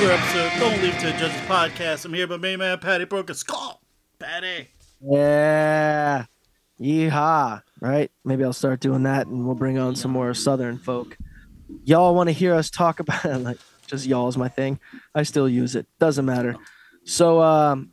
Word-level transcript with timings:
another 0.00 0.14
episode. 0.14 0.60
Don't 0.60 0.82
leave 0.82 0.98
to 0.98 1.12
judge 1.18 1.32
the 1.32 1.46
podcast. 1.46 2.06
I'm 2.06 2.14
here 2.14 2.26
with 2.26 2.40
main 2.40 2.58
man 2.58 2.78
Patty 2.78 3.04
Broken 3.04 3.34
Skull. 3.34 3.82
Patty. 4.18 4.68
Yeah. 5.00 6.24
Yeehaw. 6.80 7.62
Right? 7.80 8.10
Maybe 8.24 8.42
I'll 8.42 8.54
start 8.54 8.80
doing 8.80 9.02
that 9.02 9.26
and 9.26 9.44
we'll 9.44 9.54
bring 9.54 9.78
on 9.78 9.94
some 9.96 10.10
more 10.10 10.32
Southern 10.32 10.78
folk. 10.78 11.18
Y'all 11.84 12.14
want 12.14 12.28
to 12.28 12.32
hear 12.32 12.54
us 12.54 12.70
talk 12.70 13.00
about 13.00 13.24
it? 13.26 13.36
Like, 13.42 13.58
just 13.86 14.06
y'all 14.06 14.28
is 14.28 14.38
my 14.38 14.48
thing. 14.48 14.78
I 15.14 15.24
still 15.24 15.48
use 15.48 15.76
it. 15.76 15.86
Doesn't 15.98 16.24
matter. 16.24 16.56
So, 17.04 17.42
um, 17.42 17.90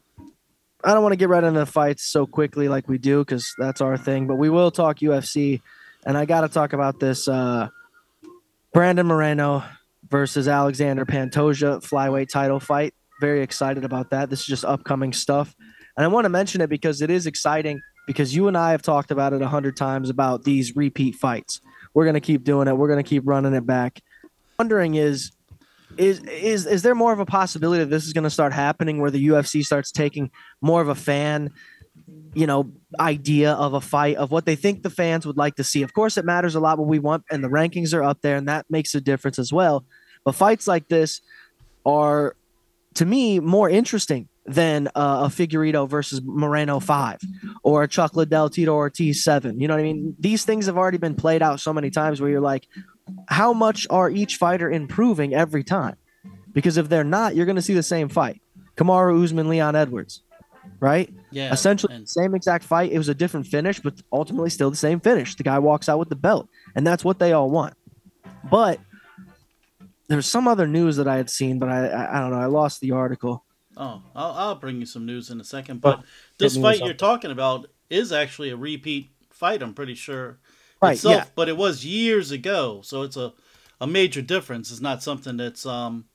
I 0.83 0.93
don't 0.93 1.03
want 1.03 1.13
to 1.13 1.17
get 1.17 1.27
right 1.27 1.43
into 1.43 1.59
the 1.59 1.65
fights 1.65 2.05
so 2.05 2.25
quickly 2.25 2.69
like 2.69 2.87
we 2.87 2.99
do 2.99 3.19
because 3.19 3.53
that's 3.57 3.81
our 3.81 3.97
thing, 3.97 4.27
but 4.27 4.35
we 4.35 4.49
will 4.49 4.71
talk 4.71 4.99
UFC. 4.99 5.61
And 6.05 6.17
I 6.17 6.25
got 6.25 6.41
to 6.41 6.49
talk 6.49 6.71
about 6.71 6.99
this 6.99 7.27
uh, 7.27 7.67
Brandon 8.71 9.07
Moreno 9.07 9.63
versus 10.09 10.47
Alexander 10.47 11.05
Pantoja 11.05 11.81
flyweight 11.83 12.29
title 12.29 12.59
fight. 12.59 12.93
Very 13.19 13.41
excited 13.41 13.83
about 13.83 14.09
that. 14.11 14.29
This 14.29 14.41
is 14.41 14.45
just 14.45 14.65
upcoming 14.65 15.13
stuff. 15.13 15.55
And 15.95 16.03
I 16.03 16.07
want 16.07 16.25
to 16.25 16.29
mention 16.29 16.61
it 16.61 16.69
because 16.69 17.01
it 17.01 17.09
is 17.09 17.25
exciting 17.25 17.81
because 18.05 18.35
you 18.35 18.47
and 18.47 18.57
I 18.57 18.71
have 18.71 18.81
talked 18.81 19.11
about 19.11 19.33
it 19.33 19.41
a 19.41 19.47
hundred 19.47 19.75
times 19.75 20.09
about 20.09 20.43
these 20.43 20.75
repeat 20.75 21.15
fights. 21.15 21.61
We're 21.93 22.05
going 22.05 22.13
to 22.13 22.21
keep 22.21 22.43
doing 22.43 22.67
it. 22.67 22.77
We're 22.77 22.87
going 22.87 23.03
to 23.03 23.07
keep 23.07 23.23
running 23.25 23.53
it 23.53 23.65
back. 23.65 24.01
Wondering 24.59 24.95
is 24.95 25.31
is 25.97 26.19
is 26.25 26.65
is 26.65 26.83
there 26.83 26.93
more 26.93 27.13
of 27.13 27.19
a 27.19 27.25
possibility 27.25 27.83
that 27.83 27.89
this 27.89 28.05
is 28.05 28.13
going 28.13 28.23
to 28.23 28.29
start 28.29 28.53
happening 28.53 28.99
where 28.99 29.09
the 29.09 29.27
UFC 29.27 29.65
starts 29.65 29.91
taking 29.91 30.29
more 30.61 30.81
of 30.81 30.89
a 30.89 30.95
fan 30.95 31.51
you 32.33 32.45
know 32.45 32.71
idea 32.99 33.53
of 33.53 33.73
a 33.73 33.81
fight 33.81 34.15
of 34.17 34.31
what 34.31 34.45
they 34.45 34.55
think 34.55 34.83
the 34.83 34.89
fans 34.89 35.25
would 35.25 35.37
like 35.37 35.55
to 35.55 35.63
see 35.63 35.81
of 35.81 35.93
course 35.93 36.17
it 36.17 36.25
matters 36.25 36.55
a 36.55 36.59
lot 36.59 36.77
what 36.77 36.87
we 36.87 36.99
want 36.99 37.23
and 37.31 37.43
the 37.43 37.47
rankings 37.47 37.93
are 37.93 38.03
up 38.03 38.21
there 38.21 38.35
and 38.35 38.47
that 38.47 38.65
makes 38.69 38.93
a 38.93 39.01
difference 39.01 39.39
as 39.39 39.51
well 39.51 39.83
but 40.27 40.35
fights 40.35 40.67
like 40.67 40.89
this 40.89 41.21
are 41.85 42.35
to 42.95 43.05
me 43.05 43.39
more 43.39 43.69
interesting 43.69 44.27
than 44.45 44.87
uh, 44.87 45.23
a 45.23 45.27
Figueiredo 45.29 45.87
versus 45.87 46.21
Moreno 46.21 46.81
five 46.81 47.21
or 47.63 47.83
a 47.83 47.87
Chuck 47.87 48.13
Liddell 48.17 48.49
Tito 48.49 48.73
Ortiz 48.73 49.23
seven. 49.23 49.61
You 49.61 49.69
know 49.69 49.75
what 49.75 49.79
I 49.79 49.83
mean? 49.83 50.17
These 50.19 50.43
things 50.43 50.65
have 50.65 50.77
already 50.77 50.97
been 50.97 51.15
played 51.15 51.41
out 51.41 51.61
so 51.61 51.71
many 51.71 51.89
times 51.89 52.19
where 52.19 52.29
you're 52.29 52.41
like, 52.41 52.67
how 53.29 53.53
much 53.53 53.87
are 53.89 54.09
each 54.09 54.35
fighter 54.35 54.69
improving 54.69 55.33
every 55.33 55.63
time? 55.63 55.95
Because 56.51 56.75
if 56.75 56.89
they're 56.89 57.05
not, 57.05 57.33
you're 57.33 57.45
going 57.45 57.55
to 57.55 57.61
see 57.61 57.73
the 57.73 57.81
same 57.81 58.09
fight. 58.09 58.41
Kamaru 58.75 59.23
Usman, 59.23 59.47
Leon 59.47 59.77
Edwards, 59.77 60.23
right? 60.81 61.09
Yeah. 61.31 61.53
Essentially, 61.53 61.95
and- 61.95 62.09
same 62.09 62.35
exact 62.35 62.65
fight. 62.65 62.91
It 62.91 62.97
was 62.97 63.07
a 63.07 63.15
different 63.15 63.47
finish, 63.47 63.79
but 63.79 63.93
ultimately 64.11 64.49
still 64.49 64.69
the 64.71 64.75
same 64.75 64.99
finish. 64.99 65.35
The 65.35 65.43
guy 65.43 65.59
walks 65.59 65.87
out 65.87 65.99
with 65.99 66.09
the 66.09 66.17
belt, 66.17 66.49
and 66.75 66.85
that's 66.85 67.05
what 67.05 67.17
they 67.17 67.31
all 67.31 67.49
want. 67.49 67.75
But 68.51 68.81
there's 70.07 70.25
some 70.25 70.47
other 70.47 70.67
news 70.67 70.97
that 70.97 71.07
I 71.07 71.17
had 71.17 71.29
seen, 71.29 71.59
but 71.59 71.69
I 71.69 71.87
I, 71.87 72.17
I 72.17 72.21
don't 72.21 72.31
know. 72.31 72.39
I 72.39 72.45
lost 72.45 72.81
the 72.81 72.91
article. 72.91 73.43
Oh, 73.75 74.01
I'll, 74.15 74.31
I'll 74.31 74.55
bring 74.55 74.79
you 74.79 74.85
some 74.85 75.05
news 75.05 75.29
in 75.29 75.39
a 75.39 75.43
second. 75.43 75.81
But 75.81 76.03
this 76.39 76.53
hit 76.53 76.61
me 76.61 76.67
with 76.67 76.79
fight 76.79 76.85
you're 76.85 76.95
talking 76.95 77.31
about 77.31 77.67
is 77.89 78.11
actually 78.11 78.49
a 78.49 78.57
repeat 78.57 79.11
fight. 79.29 79.61
I'm 79.61 79.73
pretty 79.73 79.95
sure. 79.95 80.39
Right, 80.81 80.93
Itself, 80.93 81.15
yeah. 81.15 81.25
But 81.35 81.49
it 81.49 81.57
was 81.57 81.85
years 81.85 82.31
ago, 82.31 82.81
so 82.83 83.03
it's 83.03 83.17
a 83.17 83.33
a 83.79 83.87
major 83.87 84.21
difference. 84.21 84.71
It's 84.71 84.81
not 84.81 85.03
something 85.03 85.37
that's 85.37 85.65
um, 85.65 86.05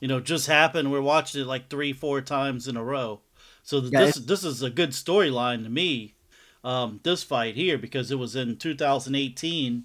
you 0.00 0.08
know, 0.08 0.20
just 0.20 0.48
happened. 0.48 0.90
We're 0.90 1.00
watching 1.00 1.40
it 1.40 1.46
like 1.46 1.68
three, 1.68 1.92
four 1.92 2.20
times 2.20 2.66
in 2.66 2.76
a 2.76 2.82
row. 2.82 3.20
So 3.62 3.78
Yeah, 3.78 4.06
this 4.06 4.16
this 4.16 4.44
is 4.44 4.62
a 4.62 4.70
good 4.70 4.90
storyline 4.90 5.62
to 5.64 5.70
me. 5.70 6.16
Um, 6.64 7.00
this 7.02 7.22
fight 7.22 7.54
here 7.56 7.78
because 7.78 8.10
it 8.10 8.18
was 8.18 8.36
in 8.36 8.56
2018, 8.56 9.84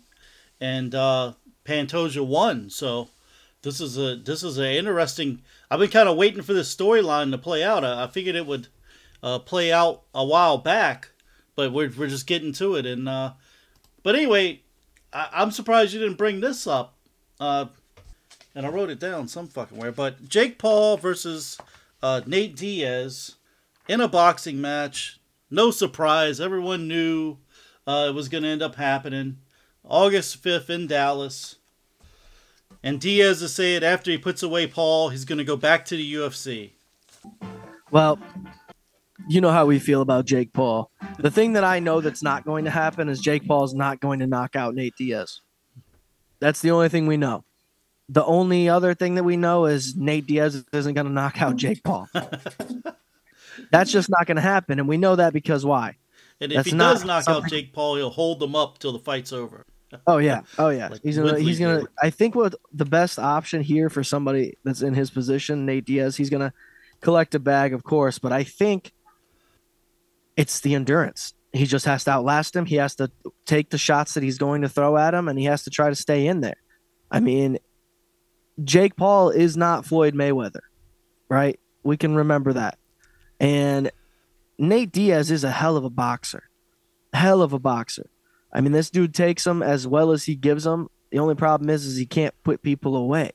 and 0.60 0.96
uh, 0.96 1.34
Pantoja 1.66 2.26
won. 2.26 2.70
So 2.70 3.10
this 3.62 3.82
is 3.82 3.98
a 3.98 4.16
this 4.16 4.44
is 4.44 4.58
an 4.58 4.66
interesting. 4.66 5.42
I've 5.70 5.80
been 5.80 5.90
kind 5.90 6.10
of 6.10 6.18
waiting 6.18 6.44
for 6.44 6.54
this 6.54 6.74
storyline 6.74 7.32
to 7.32 7.38
play 7.38 7.64
out. 7.64 7.84
I, 7.84 8.04
I 8.04 8.08
figured 8.08 8.36
it 8.36 8.46
would 8.46 8.68
uh, 9.24 9.40
play 9.40 9.72
out 9.72 10.04
a 10.14 10.26
while 10.26 10.58
back, 10.58 11.12
but 11.56 11.72
we're 11.72 11.92
we're 11.98 12.08
just 12.08 12.28
getting 12.28 12.54
to 12.54 12.76
it. 12.76 12.86
And 12.86 13.10
uh, 13.10 13.34
but 14.04 14.16
anyway, 14.16 14.62
I, 15.12 15.30
I'm 15.34 15.52
surprised 15.52 15.94
you 15.94 16.00
didn't 16.00 16.18
bring 16.18 16.40
this 16.40 16.68
up. 16.68 16.96
Uh, 17.40 17.66
and 18.56 18.66
I 18.66 18.70
wrote 18.70 18.90
it 18.90 19.00
down 19.00 19.28
some 19.28 19.48
fucking 19.48 19.78
where. 19.78 19.92
But 19.92 20.28
Jake 20.28 20.58
Paul 20.58 20.98
versus 20.98 21.60
uh, 22.02 22.22
Nate 22.26 22.56
Diaz 22.56 23.36
in 23.88 24.02
a 24.02 24.08
boxing 24.08 24.60
match. 24.60 25.20
No 25.52 25.70
surprise. 25.70 26.42
Everyone 26.42 26.88
knew 26.88 27.38
uh, 27.86 28.08
it 28.10 28.16
was 28.16 28.30
going 28.30 28.44
to 28.44 28.50
end 28.50 28.64
up 28.64 28.76
happening. 28.76 29.38
August 29.84 30.44
5th 30.44 30.72
in 30.72 30.88
Dallas. 30.88 31.57
And 32.88 33.02
Diaz 33.02 33.42
is 33.42 33.54
saying 33.54 33.84
after 33.84 34.12
he 34.12 34.18
puts 34.18 34.42
away 34.42 34.66
Paul, 34.66 35.10
he's 35.10 35.26
going 35.26 35.40
to 35.40 35.44
go 35.44 35.58
back 35.58 35.84
to 35.88 35.98
the 35.98 36.14
UFC. 36.14 36.70
Well, 37.92 38.18
you 39.28 39.42
know 39.42 39.52
how 39.52 39.66
we 39.66 39.78
feel 39.78 40.02
about 40.02 40.24
Jake 40.24 40.54
Paul. 40.54 40.90
The 41.20 41.30
thing 41.30 41.52
that 41.54 41.66
I 41.66 41.80
know 41.80 42.00
that's 42.00 42.24
not 42.24 42.46
going 42.46 42.64
to 42.64 42.72
happen 42.72 43.10
is 43.10 43.20
Jake 43.20 43.46
Paul's 43.46 43.74
not 43.74 44.00
going 44.00 44.20
to 44.20 44.26
knock 44.26 44.56
out 44.56 44.74
Nate 44.74 44.96
Diaz. 44.98 45.42
That's 46.40 46.62
the 46.62 46.72
only 46.72 46.88
thing 46.88 47.08
we 47.08 47.18
know. 47.18 47.44
The 48.08 48.24
only 48.24 48.70
other 48.70 48.94
thing 48.94 49.16
that 49.16 49.26
we 49.26 49.36
know 49.36 49.66
is 49.66 49.98
Nate 49.98 50.26
Diaz 50.26 50.64
isn't 50.72 50.94
going 50.94 51.08
to 51.08 51.12
knock 51.12 51.42
out 51.42 51.58
Jake 51.58 51.84
Paul. 51.84 52.08
That's 53.70 53.92
just 53.92 54.10
not 54.10 54.28
going 54.28 54.38
to 54.38 54.42
happen, 54.42 54.80
and 54.80 54.88
we 54.88 54.96
know 54.96 55.18
that 55.18 55.34
because 55.34 55.66
why? 55.66 55.98
And 56.40 56.54
if 56.54 56.56
That's 56.56 56.72
he 56.72 56.78
does 56.78 57.04
knock 57.04 57.28
out 57.28 57.50
Jake 57.50 57.74
Paul, 57.74 57.98
he'll 57.98 58.10
hold 58.10 58.40
them 58.40 58.56
up 58.56 58.80
till 58.80 58.94
the 58.94 59.00
fight's 59.00 59.34
over. 59.34 59.66
Oh 60.06 60.18
yeah, 60.18 60.42
oh 60.58 60.70
yeah. 60.70 60.90
Like 60.90 61.02
he's 61.02 61.18
gonna. 61.18 61.40
He's 61.40 61.60
gonna. 61.60 61.84
I 62.02 62.10
think 62.10 62.36
what 62.36 62.56
the 62.74 62.86
best 62.86 63.20
option 63.20 63.62
here 63.62 63.90
for 63.90 64.04
somebody 64.04 64.58
that's 64.64 64.82
in 64.82 64.94
his 64.94 65.10
position, 65.10 65.66
Nate 65.66 65.86
Diaz, 65.86 66.18
he's 66.18 66.30
gonna 66.30 66.54
collect 67.02 67.36
a 67.36 67.40
bag, 67.40 67.74
of 67.74 67.84
course, 67.84 68.20
but 68.20 68.32
I 68.32 68.44
think 68.44 68.92
it's 70.36 70.60
the 70.60 70.76
endurance. 70.76 71.34
He 71.54 71.66
just 71.66 71.86
has 71.86 72.04
to 72.04 72.12
outlast 72.12 72.56
him. 72.56 72.66
He 72.66 72.76
has 72.76 72.96
to 72.96 73.10
take 73.46 73.70
the 73.70 73.78
shots 73.78 74.14
that 74.14 74.24
he's 74.24 74.38
going 74.38 74.62
to 74.62 74.70
throw 74.70 74.98
at 74.98 75.14
him, 75.14 75.28
and 75.28 75.40
he 75.40 75.46
has 75.46 75.64
to 75.64 75.70
try 75.70 75.90
to 75.90 75.96
stay 75.96 76.28
in 76.28 76.42
there. 76.42 76.58
I 77.10 77.22
mean, 77.22 77.58
Jake 78.64 78.96
Paul 78.96 79.30
is 79.30 79.56
not 79.56 79.86
Floyd 79.86 80.14
Mayweather, 80.14 80.62
right? 81.30 81.60
We 81.84 81.96
can 81.96 82.16
remember 82.16 82.54
that. 82.54 82.78
And 83.40 83.92
Nate 84.58 84.92
Diaz 84.92 85.32
is 85.32 85.44
a 85.44 85.52
hell 85.52 85.78
of 85.78 85.86
a 85.86 85.90
boxer. 85.90 86.44
Hell 87.14 87.42
of 87.42 87.54
a 87.54 87.60
boxer. 87.60 88.10
I 88.54 88.62
mean, 88.62 88.72
this 88.72 88.90
dude 88.90 89.14
takes 89.14 89.44
them 89.44 89.62
as 89.62 89.88
well 89.88 90.12
as 90.12 90.24
he 90.24 90.36
gives 90.36 90.64
them. 90.64 90.90
The 91.12 91.20
only 91.20 91.36
problem 91.36 91.70
is, 91.70 91.86
is 91.86 91.98
he 91.98 92.06
can't 92.06 92.34
put 92.44 92.62
people 92.62 92.96
away. 92.96 93.32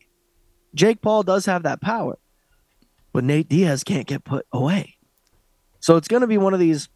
Jake 0.74 1.00
Paul 1.02 1.22
does 1.22 1.46
have 1.46 1.62
that 1.64 1.80
power, 1.80 2.18
but 3.12 3.24
Nate 3.24 3.48
Diaz 3.48 3.84
can't 3.84 4.06
get 4.06 4.24
put 4.24 4.46
away. 4.52 4.96
So 5.80 5.96
it's 5.96 6.08
going 6.08 6.22
to 6.22 6.26
be 6.26 6.38
one 6.38 6.54
of 6.54 6.60
these 6.60 6.88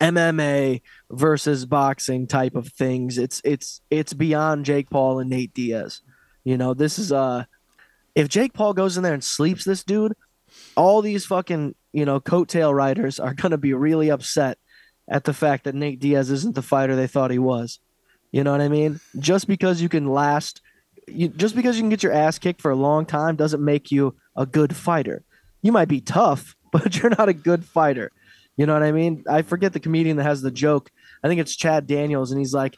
MMA 0.00 0.82
versus 1.10 1.64
boxing 1.64 2.26
type 2.26 2.54
of 2.54 2.68
things. 2.68 3.18
It's 3.18 3.40
it's 3.44 3.80
it's 3.90 4.12
beyond 4.12 4.64
Jake 4.64 4.90
Paul 4.90 5.20
and 5.20 5.30
Nate 5.30 5.54
Diaz. 5.54 6.02
You 6.44 6.56
know, 6.56 6.74
this 6.74 6.98
is 6.98 7.12
uh 7.12 7.44
if 8.14 8.28
Jake 8.28 8.52
Paul 8.52 8.72
goes 8.72 8.96
in 8.96 9.02
there 9.02 9.14
and 9.14 9.22
sleeps 9.22 9.64
this 9.64 9.84
dude, 9.84 10.14
all 10.74 11.02
these 11.02 11.26
fucking, 11.26 11.74
you 11.92 12.04
know, 12.04 12.18
coattail 12.18 12.74
riders 12.74 13.20
are 13.20 13.34
going 13.34 13.50
to 13.50 13.58
be 13.58 13.74
really 13.74 14.10
upset 14.10 14.58
at 15.08 15.24
the 15.24 15.32
fact 15.32 15.64
that 15.64 15.74
Nate 15.74 16.00
Diaz 16.00 16.30
isn't 16.30 16.54
the 16.54 16.62
fighter 16.62 16.96
they 16.96 17.06
thought 17.06 17.30
he 17.30 17.38
was. 17.38 17.78
You 18.32 18.44
know 18.44 18.52
what 18.52 18.60
I 18.60 18.68
mean? 18.68 19.00
Just 19.18 19.46
because 19.46 19.80
you 19.80 19.88
can 19.88 20.06
last, 20.08 20.60
you, 21.06 21.28
just 21.28 21.54
because 21.54 21.76
you 21.76 21.82
can 21.82 21.90
get 21.90 22.02
your 22.02 22.12
ass 22.12 22.38
kicked 22.38 22.60
for 22.60 22.70
a 22.70 22.76
long 22.76 23.06
time 23.06 23.36
doesn't 23.36 23.64
make 23.64 23.90
you 23.90 24.16
a 24.36 24.46
good 24.46 24.74
fighter. 24.74 25.24
You 25.62 25.72
might 25.72 25.88
be 25.88 26.00
tough, 26.00 26.54
but 26.72 26.96
you're 26.96 27.10
not 27.10 27.28
a 27.28 27.34
good 27.34 27.64
fighter. 27.64 28.10
You 28.56 28.66
know 28.66 28.72
what 28.72 28.82
I 28.82 28.92
mean? 28.92 29.24
I 29.28 29.42
forget 29.42 29.72
the 29.72 29.80
comedian 29.80 30.16
that 30.16 30.24
has 30.24 30.42
the 30.42 30.50
joke. 30.50 30.90
I 31.22 31.28
think 31.28 31.40
it's 31.40 31.54
Chad 31.54 31.86
Daniels, 31.86 32.30
and 32.30 32.40
he's 32.40 32.54
like, 32.54 32.76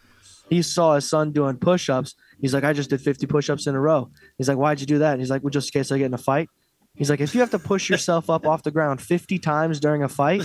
he 0.51 0.63
saw 0.63 0.95
his 0.95 1.09
son 1.09 1.33
doing 1.33 1.57
push 1.57 1.89
ups. 1.89 2.15
He's 2.41 2.55
like, 2.55 2.65
I 2.65 2.73
just 2.73 2.91
did 2.91 3.01
50 3.01 3.27
push 3.27 3.51
ups 3.51 3.67
in 3.67 3.75
a 3.75 3.81
row. 3.81 4.11
He's 4.39 4.49
like, 4.49 4.59
Why'd 4.59 4.81
you 4.81 4.87
do 4.87 4.99
that? 4.99 5.13
And 5.13 5.21
he's 5.21 5.31
like, 5.31 5.43
Well, 5.43 5.51
just 5.51 5.75
in 5.75 5.81
case 5.81 5.93
I 5.93 5.99
get 5.99 6.07
in 6.07 6.15
a 6.15 6.19
fight. 6.19 6.49
He's 6.95 7.11
like, 7.11 7.21
If 7.21 7.35
you 7.35 7.41
have 7.41 7.51
to 7.51 7.59
push 7.59 7.91
yourself 7.91 8.31
up 8.31 8.47
off 8.47 8.63
the 8.63 8.71
ground 8.71 9.01
50 9.01 9.39
times 9.39 9.81
during 9.81 10.03
a 10.03 10.09
fight, 10.09 10.45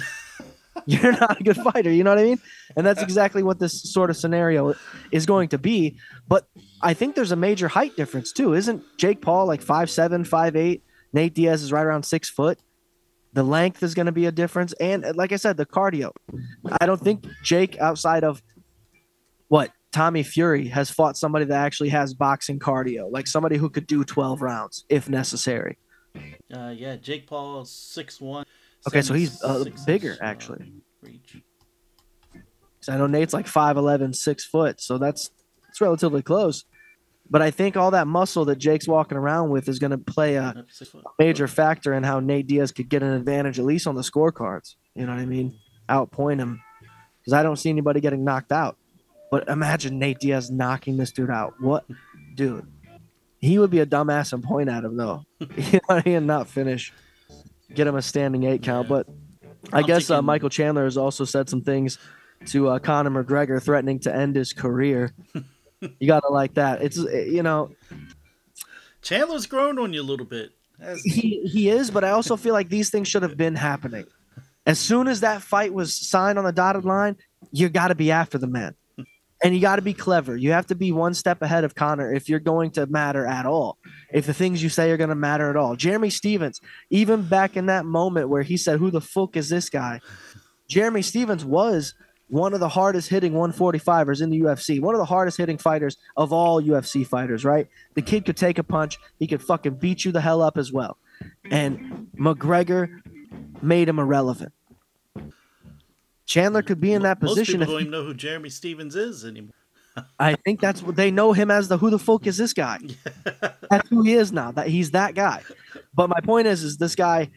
you're 0.88 1.12
not 1.14 1.40
a 1.40 1.44
good 1.44 1.58
fighter. 1.58 1.92
You 1.92 2.04
know 2.04 2.12
what 2.12 2.20
I 2.20 2.24
mean? 2.24 2.40
And 2.76 2.86
that's 2.86 3.02
exactly 3.02 3.44
what 3.44 3.60
this 3.60 3.82
sort 3.92 4.10
of 4.10 4.18
scenario 4.18 4.74
is 5.12 5.26
going 5.26 5.50
to 5.50 5.58
be. 5.58 5.98
But 6.28 6.48
I 6.82 6.94
think 6.94 7.16
there's 7.16 7.32
a 7.32 7.38
major 7.38 7.68
height 7.68 7.96
difference 7.96 8.32
too. 8.32 8.54
Isn't 8.54 8.84
Jake 8.98 9.22
Paul 9.22 9.46
like 9.46 9.62
five 9.62 9.90
seven, 9.90 10.24
five 10.24 10.56
eight? 10.56 10.84
Nate 11.14 11.34
Diaz 11.34 11.64
is 11.64 11.72
right 11.72 11.86
around 11.86 12.04
six 12.04 12.30
foot. 12.30 12.60
The 13.34 13.44
length 13.44 13.82
is 13.82 13.94
going 13.96 14.06
to 14.06 14.12
be 14.12 14.28
a 14.28 14.32
difference, 14.32 14.74
and 14.74 15.16
like 15.16 15.32
I 15.32 15.38
said, 15.38 15.58
the 15.58 15.66
cardio. 15.66 16.12
I 16.80 16.86
don't 16.86 17.02
think 17.02 17.26
Jake, 17.42 17.80
outside 17.80 18.24
of 18.24 18.44
what 19.48 19.72
Tommy 19.92 20.22
Fury, 20.22 20.68
has 20.68 20.92
fought 20.92 21.18
somebody 21.18 21.46
that 21.46 21.66
actually 21.66 21.90
has 21.90 22.14
boxing 22.14 22.60
cardio, 22.60 23.12
like 23.12 23.26
somebody 23.26 23.58
who 23.58 23.72
could 23.72 23.88
do 23.88 24.04
12 24.04 24.42
rounds 24.44 24.86
if 24.88 25.10
necessary. 25.10 25.80
Uh, 26.54 26.74
yeah, 26.76 26.96
Jake 26.96 27.26
Paul 27.26 27.66
six 27.66 28.22
one. 28.22 28.46
Okay, 28.88 29.02
so 29.02 29.14
he's, 29.14 29.42
uh, 29.44 29.64
bigger, 29.86 30.18
actually. 30.22 30.74
Reach. 31.02 31.38
I 32.88 32.98
know 32.98 33.08
Nate's 33.08 33.34
like 33.34 33.46
5'11, 33.46 34.16
6 34.16 34.46
foot, 34.46 34.82
so 34.82 34.98
that's 34.98 35.32
it's 35.70 35.82
relatively 35.82 36.22
close. 36.22 36.66
But 37.30 37.42
I 37.42 37.52
think 37.52 37.78
all 37.78 37.92
that 37.92 38.06
muscle 38.06 38.46
that 38.46 38.58
Jake's 38.58 38.88
walking 38.88 39.18
around 39.18 39.50
with 39.50 39.68
is 39.68 39.80
going 39.80 39.92
to 39.92 39.98
play 39.98 40.36
a 40.36 40.66
major 41.18 41.48
factor 41.48 41.94
in 41.94 42.04
how 42.04 42.20
Nate 42.20 42.48
Diaz 42.48 42.72
could 42.72 42.90
get 42.90 43.02
an 43.02 43.14
advantage, 43.14 43.58
at 43.58 43.66
least 43.66 43.88
on 43.88 43.96
the 43.96 44.02
scorecards. 44.02 44.76
You 44.94 45.06
know 45.06 45.14
what 45.14 45.22
I 45.22 45.26
mean? 45.26 45.58
Outpoint 45.90 46.40
him. 46.40 46.62
Because 47.20 47.34
I 47.34 47.42
don't 47.42 47.56
see 47.56 47.70
anybody 47.70 48.02
getting 48.02 48.24
knocked 48.24 48.52
out. 48.52 48.78
But 49.32 49.48
imagine 49.48 49.98
Nate 49.98 50.20
Diaz 50.20 50.52
knocking 50.52 50.98
this 50.98 51.12
dude 51.12 51.32
out. 51.32 51.54
What? 51.60 51.86
Dude. 52.36 52.68
He 53.40 53.58
would 53.58 53.72
be 53.72 53.80
a 53.80 53.86
dumbass 53.86 54.32
and 54.34 54.44
point 54.44 54.70
at 54.70 54.84
him, 54.84 54.96
though. 54.96 55.24
you 55.40 55.48
know 55.74 55.80
what 55.88 56.06
I 56.06 56.10
mean? 56.10 56.16
And 56.18 56.28
not 56.28 56.48
finish. 56.48 56.94
Get 57.76 57.88
him 57.88 57.96
a 57.96 58.02
standing 58.02 58.44
eight 58.44 58.62
count. 58.64 58.88
But 58.88 59.08
I 59.72 59.80
I'm 59.80 59.86
guess 59.86 60.10
uh, 60.10 60.16
thinking- 60.16 60.26
Michael 60.26 60.50
Chandler 60.50 60.84
has 60.86 60.98
also 60.98 61.26
said 61.26 61.50
some 61.50 61.62
things 61.62 61.98
to 62.48 62.70
uh, 62.70 62.80
Conor 62.80 63.24
McGregor 63.24 63.62
threatening 63.62 64.00
to 64.02 64.14
end 64.14 64.36
his 64.36 64.54
career. 64.54 65.14
you 65.80 66.08
got 66.08 66.22
to 66.22 66.30
like 66.30 66.56
that. 66.56 66.82
It's, 66.82 67.00
uh, 67.00 67.10
you 67.10 67.44
know, 67.44 67.72
Chandler's 69.02 69.46
grown 69.46 69.80
on 69.80 69.94
you 69.94 70.02
a 70.02 70.04
little 70.04 70.26
bit. 70.26 70.52
He 71.04 71.42
he 71.46 71.70
is, 71.70 71.92
but 71.92 72.04
I 72.04 72.10
also 72.10 72.36
feel 72.36 72.54
like 72.54 72.68
these 72.70 72.90
things 72.90 73.08
should 73.08 73.24
have 73.24 73.38
been 73.38 73.56
happening. 73.56 74.06
As 74.66 74.80
soon 74.80 75.08
as 75.08 75.22
that 75.22 75.42
fight 75.42 75.74
was 75.74 75.94
signed 75.96 76.38
on 76.38 76.46
the 76.46 76.52
dotted 76.52 76.84
line, 76.84 77.16
you 77.52 77.70
got 77.70 77.90
to 77.90 77.96
be 77.96 78.12
after 78.12 78.38
the 78.38 78.48
man, 78.48 78.76
and 79.44 79.54
you 79.54 79.62
got 79.62 79.78
to 79.78 79.82
be 79.82 79.94
clever. 79.94 80.36
You 80.36 80.52
have 80.52 80.66
to 80.68 80.76
be 80.76 80.92
one 80.92 81.14
step 81.14 81.42
ahead 81.42 81.64
of 81.64 81.76
Conor 81.76 82.14
if 82.14 82.28
you're 82.28 82.40
going 82.40 82.72
to 82.72 82.86
matter 82.88 83.26
at 83.26 83.46
all. 83.46 83.78
If 84.14 84.26
the 84.26 84.34
things 84.34 84.62
you 84.62 84.70
say 84.70 84.92
are 84.92 84.98
going 84.98 85.10
to 85.10 85.16
matter 85.16 85.50
at 85.50 85.58
all. 85.58 85.76
Jeremy 85.76 86.10
Stephens, 86.10 86.62
even 86.90 87.24
back 87.24 87.58
in 87.58 87.66
that 87.66 87.86
moment 87.86 88.30
where 88.30 88.44
he 88.44 88.56
said, 88.58 88.80
"Who 88.80 88.92
the 88.92 89.02
fuck 89.02 89.36
is 89.36 89.50
this 89.50 89.70
guy?" 89.70 90.00
Jeremy 90.68 91.02
Stephens 91.02 91.44
was 91.44 91.96
one 92.30 92.54
of 92.54 92.60
the 92.60 92.70
hardest 92.70 93.10
hitting 93.10 93.34
145ers 93.34 94.22
in 94.22 94.30
the 94.30 94.40
UFC, 94.42 94.80
one 94.80 94.96
of 94.96 95.00
the 95.00 95.06
hardest 95.06 95.38
hitting 95.38 95.58
fighters 95.58 95.98
of 96.16 96.32
all 96.32 96.62
UFC 96.62 97.06
fighters, 97.06 97.44
right? 97.44 97.68
The 97.96 98.02
kid 98.02 98.26
could 98.26 98.38
take 98.38 98.58
a 98.58 98.64
punch, 98.64 98.98
he 99.20 99.28
could 99.28 99.42
fucking 99.42 99.76
beat 99.76 100.06
you 100.06 100.12
the 100.12 100.22
hell 100.22 100.42
up 100.42 100.58
as 100.58 100.72
well. 100.72 100.98
And 101.52 102.08
McGregor 102.18 103.02
made 103.62 103.88
him 103.88 104.00
irrelevant. 104.00 104.54
Chandler 106.26 106.62
could 106.62 106.80
be 106.80 106.94
in 106.94 107.04
that 107.04 107.22
Most 107.22 107.32
position. 107.32 107.60
people 107.60 107.74
don't 107.74 107.82
even 107.82 107.92
know 107.92 108.04
who 108.04 108.14
Jeremy 108.14 108.50
Stephens 108.50 108.96
is 108.96 109.26
anymore. 109.26 109.54
I 110.20 110.36
think 110.36 110.60
that's 110.60 110.82
what 110.82 110.96
they 110.96 111.12
know 111.12 111.34
him 111.34 111.52
as 111.52 111.68
the 111.68 111.78
who 111.78 111.90
the 111.90 112.00
fuck 112.00 112.26
is 112.26 112.38
this 112.38 112.54
guy? 112.54 112.80
That's 113.70 113.88
who 113.90 114.02
he 114.02 114.14
is 114.14 114.32
now. 114.32 114.52
That 114.52 114.68
he's 114.68 114.92
that 114.92 115.14
guy. 115.14 115.44
But 115.94 116.10
my 116.10 116.20
point 116.22 116.48
is, 116.48 116.64
is 116.64 116.78
this 116.78 116.96
guy, 116.96 117.30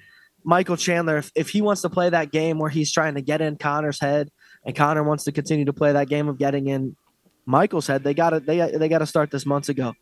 Michael 0.44 0.76
Chandler, 0.76 1.18
if, 1.18 1.30
if 1.34 1.50
he 1.50 1.60
wants 1.60 1.82
to 1.82 1.90
play 1.90 2.08
that 2.08 2.32
game 2.32 2.58
where 2.58 2.70
he's 2.70 2.92
trying 2.92 3.14
to 3.14 3.20
get 3.20 3.40
in 3.40 3.56
Conor's 3.56 4.00
head, 4.00 4.30
and 4.64 4.74
Conor 4.74 5.02
wants 5.02 5.24
to 5.24 5.32
continue 5.32 5.66
to 5.66 5.72
play 5.72 5.92
that 5.92 6.08
game 6.08 6.28
of 6.28 6.38
getting 6.38 6.68
in 6.68 6.96
Michael's 7.44 7.86
head, 7.86 8.02
they 8.02 8.14
got 8.14 8.30
to 8.30 8.40
they 8.40 8.58
they 8.76 8.88
got 8.88 8.98
to 8.98 9.06
start 9.06 9.30
this 9.30 9.46
months 9.46 9.68
ago, 9.68 9.94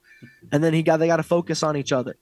and 0.52 0.62
then 0.62 0.72
he 0.72 0.82
got 0.82 0.98
they 0.98 1.06
got 1.06 1.16
to 1.16 1.22
focus 1.22 1.62
on 1.62 1.76
each 1.76 1.92
other, 1.92 2.16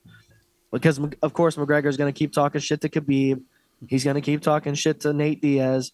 because 0.71 0.99
of 1.23 1.33
course 1.33 1.57
McGregor's 1.57 1.97
going 1.97 2.13
to 2.13 2.19
keep 2.19 2.33
talking 2.33 2.61
shit 2.61 2.81
to 2.81 2.89
Khabib, 2.89 3.43
he's 3.89 4.05
going 4.05 4.15
to 4.15 4.21
keep 4.21 4.41
talking 4.41 4.75
shit 4.75 5.01
to 5.01 5.13
Nate 5.13 5.41
Diaz, 5.41 5.93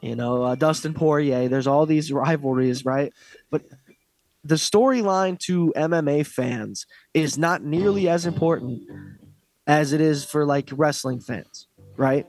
you 0.00 0.14
know 0.14 0.42
uh, 0.42 0.54
Dustin 0.54 0.94
Poirier. 0.94 1.48
There's 1.48 1.66
all 1.66 1.86
these 1.86 2.12
rivalries, 2.12 2.84
right? 2.84 3.12
But 3.50 3.62
the 4.44 4.54
storyline 4.54 5.38
to 5.40 5.72
MMA 5.76 6.26
fans 6.26 6.86
is 7.14 7.36
not 7.38 7.62
nearly 7.62 8.08
as 8.08 8.26
important 8.26 8.82
as 9.66 9.92
it 9.92 10.00
is 10.00 10.24
for 10.24 10.44
like 10.46 10.70
wrestling 10.72 11.20
fans, 11.20 11.66
right? 11.96 12.26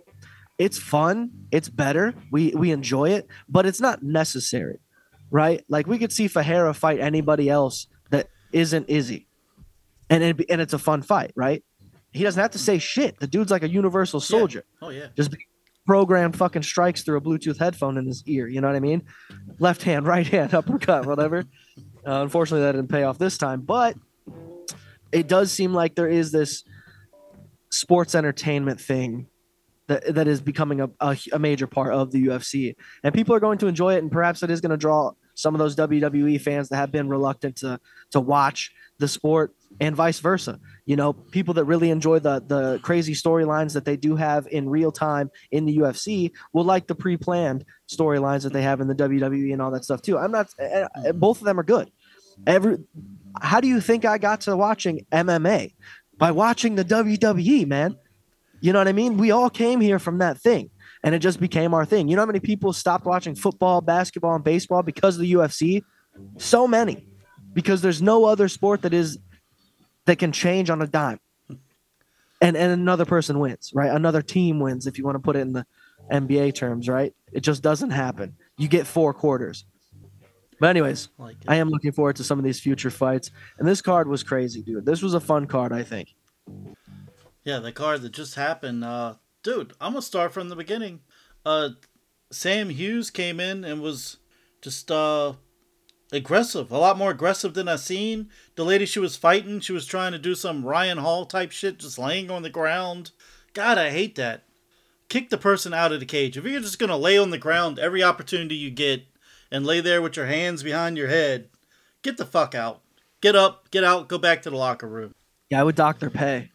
It's 0.58 0.78
fun, 0.78 1.32
it's 1.52 1.70
better, 1.70 2.14
we 2.32 2.52
we 2.56 2.72
enjoy 2.72 3.12
it, 3.12 3.28
but 3.48 3.66
it's 3.66 3.80
not 3.80 4.04
necessary, 4.04 4.80
right? 5.32 5.64
Like 5.70 5.88
we 5.88 5.98
could 5.98 6.12
see 6.12 6.28
Pereira 6.28 6.74
fight 6.74 7.00
anybody 7.00 7.50
else 7.50 7.88
that 8.10 8.28
isn't 8.52 8.90
Izzy, 8.90 9.28
and 10.10 10.24
it, 10.24 10.46
and 10.50 10.60
it's 10.60 10.74
a 10.74 10.80
fun 10.80 11.02
fight, 11.02 11.32
right? 11.36 11.64
He 12.12 12.24
doesn't 12.24 12.42
have 12.42 12.52
to 12.52 12.60
say 12.60 12.80
shit. 12.80 13.20
The 13.20 13.28
dude's 13.28 13.52
like 13.52 13.64
a 13.64 13.70
universal 13.70 14.20
soldier 14.20 14.66
Oh 14.82 14.90
yeah. 14.90 15.08
just 15.16 15.34
program 15.86 16.32
fucking 16.32 16.62
strikes 16.64 17.02
through 17.04 17.18
a 17.18 17.22
Bluetooth 17.22 17.58
headphone 17.58 17.98
in 17.98 18.06
his 18.06 18.24
ear. 18.28 18.48
You 18.48 18.62
know 18.62 18.68
what 18.68 18.76
I 18.76 18.80
mean? 18.80 19.04
Left 19.60 19.82
hand, 19.84 20.06
right 20.16 20.28
hand, 20.28 20.54
uppercut, 20.54 21.06
whatever. 21.06 21.46
Uh, 22.06 22.22
unfortunately, 22.22 22.66
that 22.66 22.74
didn't 22.74 22.90
pay 22.90 23.04
off 23.04 23.18
this 23.18 23.38
time, 23.38 23.62
but 23.62 23.96
it 25.12 25.28
does 25.28 25.52
seem 25.52 25.74
like 25.74 25.96
there 25.96 26.08
is 26.10 26.32
this 26.32 26.64
sports 27.72 28.16
entertainment 28.16 28.80
thing 28.80 29.28
that, 29.88 30.16
that 30.16 30.28
is 30.28 30.40
becoming 30.42 30.82
a, 30.82 30.90
a, 31.00 31.18
a 31.34 31.40
major 31.40 31.68
part 31.68 31.94
of 31.94 32.12
the 32.12 32.28
UFC, 32.28 32.76
and 33.04 33.14
people 33.14 33.36
are 33.36 33.40
going 33.40 33.58
to 33.58 33.68
enjoy 33.68 33.96
it, 33.96 34.00
and 34.00 34.12
perhaps 34.12 34.44
it 34.44 34.52
is 34.52 34.62
going 34.62 34.72
to 34.72 34.78
draw 34.78 35.12
some 35.34 35.56
of 35.56 35.60
those 35.60 35.76
WWE 35.76 36.40
fans 36.42 36.70
that 36.70 36.76
have 36.76 36.92
been 36.92 37.10
reluctant 37.10 37.56
to 37.58 37.80
to 38.12 38.20
watch 38.20 38.72
the 39.00 39.08
sport, 39.08 39.54
and 39.80 39.96
vice 39.96 40.20
versa 40.20 40.60
you 40.90 40.96
know 40.96 41.14
people 41.14 41.54
that 41.54 41.66
really 41.66 41.92
enjoy 41.92 42.18
the 42.18 42.44
the 42.48 42.80
crazy 42.82 43.14
storylines 43.14 43.74
that 43.74 43.86
they 43.86 43.96
do 43.96 44.16
have 44.16 44.48
in 44.48 44.68
real 44.68 44.92
time 44.92 45.30
in 45.52 45.66
the 45.66 45.78
UFC 45.78 46.32
will 46.52 46.64
like 46.64 46.88
the 46.88 46.96
pre-planned 46.96 47.64
storylines 47.88 48.42
that 48.42 48.54
they 48.54 48.64
have 48.64 48.82
in 48.82 48.88
the 48.88 48.96
WWE 48.96 49.54
and 49.54 49.62
all 49.62 49.70
that 49.72 49.84
stuff 49.84 50.02
too. 50.02 50.18
I'm 50.18 50.32
not 50.32 50.50
uh, 50.60 50.88
uh, 50.96 51.12
both 51.14 51.40
of 51.40 51.46
them 51.46 51.60
are 51.60 51.64
good. 51.64 51.92
Every 52.48 52.78
how 53.40 53.62
do 53.62 53.68
you 53.68 53.82
think 53.82 54.04
I 54.04 54.18
got 54.18 54.42
to 54.42 54.58
watching 54.58 55.06
MMA? 55.12 55.74
By 56.18 56.32
watching 56.32 56.76
the 56.76 56.84
WWE, 56.84 57.68
man. 57.68 57.96
You 58.60 58.74
know 58.74 58.80
what 58.80 58.88
I 58.88 58.94
mean? 58.94 59.18
We 59.18 59.32
all 59.32 59.50
came 59.50 59.80
here 59.80 60.00
from 60.00 60.18
that 60.18 60.40
thing 60.40 60.72
and 61.04 61.16
it 61.16 61.20
just 61.20 61.40
became 61.40 61.74
our 61.74 61.86
thing. 61.86 62.08
You 62.08 62.16
know 62.16 62.24
how 62.24 62.26
many 62.26 62.40
people 62.40 62.74
stopped 62.74 63.06
watching 63.06 63.36
football, 63.36 63.80
basketball 63.80 64.36
and 64.36 64.44
baseball 64.44 64.84
because 64.84 65.16
of 65.16 65.22
the 65.22 65.34
UFC? 65.34 65.84
So 66.38 66.68
many. 66.68 67.06
Because 67.54 67.82
there's 67.82 68.02
no 68.02 68.26
other 68.26 68.48
sport 68.50 68.82
that 68.82 68.94
is 68.94 69.18
that 70.10 70.18
can 70.18 70.32
change 70.32 70.72
on 70.72 70.82
a 70.82 70.88
dime. 70.88 71.20
And 72.42 72.56
and 72.58 72.72
another 72.72 73.06
person 73.06 73.40
wins, 73.40 73.72
right? 73.76 73.92
Another 73.92 74.22
team 74.22 74.60
wins 74.60 74.88
if 74.88 74.98
you 74.98 75.04
want 75.04 75.16
to 75.16 75.20
put 75.20 75.36
it 75.36 75.42
in 75.42 75.54
the 75.54 75.66
NBA 76.12 76.56
terms, 76.56 76.90
right? 76.90 77.14
It 77.32 77.42
just 77.42 77.62
doesn't 77.62 77.92
happen. 77.92 78.36
You 78.58 78.68
get 78.68 78.88
four 78.88 79.14
quarters. 79.14 79.66
But 80.60 80.70
anyways, 80.72 81.10
Like. 81.18 81.38
I 81.48 81.58
am 81.58 81.70
looking 81.70 81.92
forward 81.92 82.16
to 82.16 82.24
some 82.24 82.40
of 82.40 82.44
these 82.44 82.60
future 82.60 82.90
fights. 82.90 83.32
And 83.60 83.68
this 83.68 83.82
card 83.82 84.08
was 84.08 84.24
crazy, 84.24 84.62
dude. 84.62 84.86
This 84.86 85.02
was 85.02 85.14
a 85.14 85.20
fun 85.20 85.48
card, 85.48 85.72
I 85.72 85.84
think. 85.84 86.16
Yeah, 87.44 87.60
the 87.60 87.72
card 87.72 88.02
that 88.02 88.14
just 88.14 88.36
happened. 88.36 88.84
Uh, 88.84 89.16
dude, 89.44 89.74
I'm 89.80 89.94
gonna 89.94 90.02
start 90.02 90.34
from 90.34 90.50
the 90.50 90.56
beginning. 90.56 91.02
Uh, 91.46 91.70
Sam 92.32 92.70
Hughes 92.70 93.12
came 93.12 93.40
in 93.40 93.64
and 93.64 93.82
was 93.82 94.18
just 94.62 94.90
uh 94.92 95.34
aggressive, 96.12 96.72
a 96.72 96.78
lot 96.78 96.98
more 96.98 97.12
aggressive 97.12 97.54
than 97.54 97.68
I've 97.68 97.80
seen. 97.80 98.30
The 98.56 98.66
lady 98.66 98.86
she 98.86 99.00
was 99.00 99.16
fighting, 99.16 99.60
she 99.60 99.74
was 99.74 99.86
trying 99.86 100.12
to 100.12 100.20
do 100.20 100.36
some 100.36 100.66
Ryan 100.66 100.98
Hall 101.00 101.26
type 101.26 101.52
shit, 101.52 101.80
just 101.80 102.00
laying 102.00 102.32
on 102.32 102.42
the 102.42 102.50
ground. 102.50 103.12
God, 103.54 103.78
I 103.78 103.90
hate 103.90 104.16
that. 104.16 104.44
Kick 105.08 105.30
the 105.30 105.38
person 105.38 105.74
out 105.74 105.92
of 105.92 106.00
the 106.00 106.06
cage. 106.06 106.38
If 106.38 106.46
you're 106.46 106.62
just 106.62 106.80
gonna 106.80 106.98
lay 106.98 107.18
on 107.18 107.32
the 107.32 107.38
ground 107.38 107.80
every 107.80 108.04
opportunity 108.04 108.56
you 108.56 108.70
get 108.70 109.06
and 109.52 109.66
lay 109.66 109.82
there 109.82 110.02
with 110.02 110.16
your 110.18 110.28
hands 110.28 110.62
behind 110.62 110.98
your 110.98 111.08
head, 111.08 111.50
get 112.04 112.18
the 112.18 112.26
fuck 112.26 112.54
out. 112.54 112.82
Get 113.22 113.36
up, 113.36 113.70
get 113.72 113.84
out, 113.84 114.08
go 114.08 114.18
back 114.18 114.44
to 114.44 114.50
the 114.50 114.56
locker 114.56 114.88
room. 114.88 115.14
Yeah, 115.50 115.62
I 115.62 115.64
would 115.64 115.76
doctor 115.76 116.10
pay. 116.10 116.52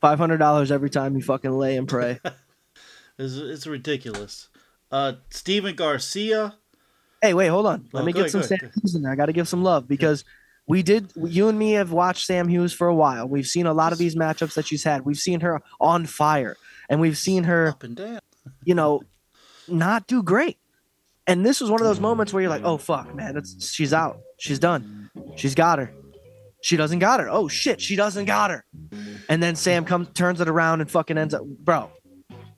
Five 0.00 0.18
hundred 0.18 0.38
dollars 0.38 0.70
every 0.70 0.90
time 0.90 1.16
you 1.16 1.22
fucking 1.22 1.50
lay 1.50 1.76
and 1.76 1.88
pray. 1.88 2.20
It's, 3.18 3.36
it's 3.36 3.66
ridiculous. 3.66 4.48
Uh, 4.90 5.14
Steven 5.28 5.76
Garcia. 5.76 6.56
Hey, 7.22 7.34
wait, 7.34 7.48
hold 7.48 7.66
on. 7.66 7.88
Let 7.92 8.02
Oh, 8.02 8.04
me 8.04 8.12
get 8.12 8.30
some 8.30 8.42
Sam. 8.42 8.58
Hughes 8.60 8.94
in 8.94 9.02
there. 9.02 9.12
I 9.12 9.16
got 9.16 9.26
to 9.26 9.32
give 9.32 9.48
some 9.48 9.62
love 9.62 9.86
because 9.88 10.24
we 10.66 10.82
did. 10.82 11.12
You 11.16 11.48
and 11.48 11.58
me 11.58 11.72
have 11.72 11.92
watched 11.92 12.26
Sam 12.26 12.48
Hughes 12.48 12.72
for 12.72 12.86
a 12.86 12.94
while. 12.94 13.28
We've 13.28 13.46
seen 13.46 13.66
a 13.66 13.72
lot 13.74 13.92
of 13.92 13.98
these 13.98 14.14
matchups 14.16 14.54
that 14.54 14.66
she's 14.66 14.84
had. 14.84 15.04
We've 15.04 15.18
seen 15.18 15.40
her 15.40 15.60
on 15.80 16.06
fire, 16.06 16.56
and 16.88 17.00
we've 17.00 17.18
seen 17.18 17.44
her, 17.44 17.68
Up 17.68 17.82
and 17.82 17.96
down. 17.96 18.20
you 18.64 18.74
know, 18.74 19.02
not 19.68 20.06
do 20.06 20.22
great. 20.22 20.58
And 21.26 21.44
this 21.44 21.60
was 21.60 21.70
one 21.70 21.80
of 21.80 21.86
those 21.86 21.96
mm-hmm. 21.96 22.04
moments 22.04 22.32
where 22.32 22.40
you're 22.42 22.50
like, 22.50 22.64
"Oh 22.64 22.76
fuck, 22.78 23.14
man, 23.14 23.36
it's 23.36 23.72
she's 23.72 23.92
out. 23.92 24.18
She's 24.38 24.58
done. 24.58 25.10
She's 25.36 25.54
got 25.54 25.78
her. 25.78 25.92
She 26.62 26.76
doesn't 26.76 26.98
got 26.98 27.20
her. 27.20 27.28
Oh 27.28 27.48
shit, 27.48 27.80
she 27.80 27.96
doesn't 27.96 28.24
got 28.24 28.50
her." 28.50 28.64
And 29.28 29.42
then 29.42 29.54
Sam 29.56 29.84
comes, 29.84 30.08
turns 30.14 30.40
it 30.40 30.48
around, 30.48 30.80
and 30.80 30.90
fucking 30.90 31.18
ends 31.18 31.34
up, 31.34 31.44
bro. 31.44 31.90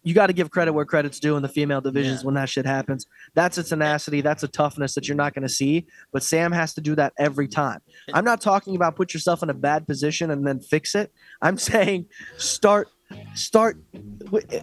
You 0.04 0.14
got 0.14 0.26
to 0.28 0.32
give 0.32 0.50
credit 0.50 0.73
where 0.73 0.85
credit's 0.85 1.21
due 1.21 1.37
in 1.37 1.42
the 1.42 1.49
female 1.49 1.80
divisions 1.80 2.21
Yeah. 2.23 2.26
when 2.26 2.35
that 2.35 2.49
shit 2.49 2.66
happens. 2.66 3.06
That's 3.35 3.56
a 3.59 3.62
tenacity. 3.62 4.21
That's 4.21 4.42
a 4.42 4.49
toughness 4.49 4.94
that 4.94 5.06
you're 5.06 5.16
not 5.16 5.35
going 5.35 5.42
to 5.42 5.49
see. 5.49 5.87
But 6.12 6.23
Sam 6.23 6.50
has 6.52 6.75
to 6.75 6.80
do 6.80 6.94
that 6.97 7.12
every 7.18 7.47
time. 7.49 7.80
I'm 8.12 8.25
not 8.25 8.40
talking 8.40 8.75
about 8.76 8.97
put 8.97 9.14
yourself 9.14 9.42
in 9.42 9.50
a 9.50 9.54
bad 9.54 9.87
position 9.87 10.30
and 10.30 10.47
then 10.47 10.61
fix 10.61 10.94
it. 10.94 11.12
I'm 11.40 11.56
saying 11.73 12.06
start, 12.37 12.88
start 13.35 13.78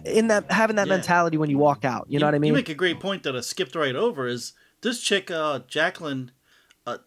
in 0.04 0.28
that 0.28 0.50
having 0.50 0.76
that 0.76 0.88
Yeah. 0.88 0.94
mentality 0.94 1.36
when 1.38 1.50
you 1.50 1.58
walk 1.58 1.84
out. 1.84 2.06
You 2.08 2.18
know 2.18 2.26
what 2.26 2.34
I 2.34 2.38
mean? 2.38 2.48
You 2.48 2.54
make 2.54 2.68
a 2.68 2.74
great 2.74 3.00
point 3.00 3.22
that 3.22 3.34
I 3.36 3.40
skipped 3.40 3.74
right 3.74 3.96
over. 3.96 4.26
Is 4.26 4.52
this 4.82 5.00
chick, 5.00 5.30
uh, 5.30 5.60
Jacqueline? 5.68 6.32
Uh, 6.86 6.98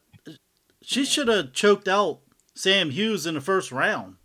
she 0.81 1.05
should 1.05 1.27
have 1.27 1.53
choked 1.53 1.87
out 1.87 2.19
Sam 2.55 2.89
Hughes 2.91 3.25
in 3.25 3.35
the 3.35 3.41
first 3.41 3.71
round. 3.71 4.15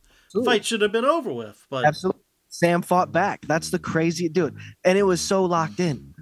Fight 0.44 0.64
should 0.64 0.82
have 0.82 0.92
been 0.92 1.04
over 1.06 1.32
with. 1.32 1.66
But 1.70 1.84
Absolutely. 1.86 2.17
Sam 2.58 2.82
fought 2.82 3.12
back. 3.12 3.46
That's 3.46 3.70
the 3.70 3.78
crazy 3.78 4.28
dude. 4.28 4.56
And 4.82 4.98
it 4.98 5.04
was 5.04 5.20
so 5.20 5.44
locked 5.44 5.78
in. 5.78 6.12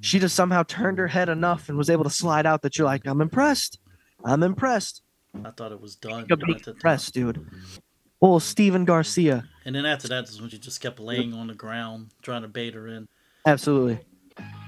She 0.00 0.18
just 0.18 0.34
somehow 0.34 0.64
turned 0.64 0.98
her 0.98 1.06
head 1.06 1.28
enough 1.28 1.68
and 1.68 1.78
was 1.78 1.88
able 1.88 2.02
to 2.02 2.10
slide 2.10 2.46
out 2.46 2.62
that 2.62 2.76
you're 2.76 2.84
like, 2.84 3.06
I'm 3.06 3.20
impressed. 3.20 3.78
I'm 4.24 4.42
impressed. 4.42 5.02
I 5.44 5.50
thought 5.50 5.70
it 5.70 5.80
was 5.80 5.94
done. 5.94 6.26
Press, 6.80 7.12
dude. 7.12 7.46
Oh, 8.20 8.40
Steven 8.40 8.84
Garcia. 8.84 9.44
And 9.64 9.72
then 9.76 9.86
after 9.86 10.08
that 10.08 10.24
is 10.24 10.40
when 10.40 10.50
she 10.50 10.58
just 10.58 10.80
kept 10.80 10.98
laying 10.98 11.32
on 11.32 11.46
the 11.46 11.54
ground, 11.54 12.10
trying 12.22 12.42
to 12.42 12.48
bait 12.48 12.74
her 12.74 12.88
in. 12.88 13.06
Absolutely. 13.46 14.00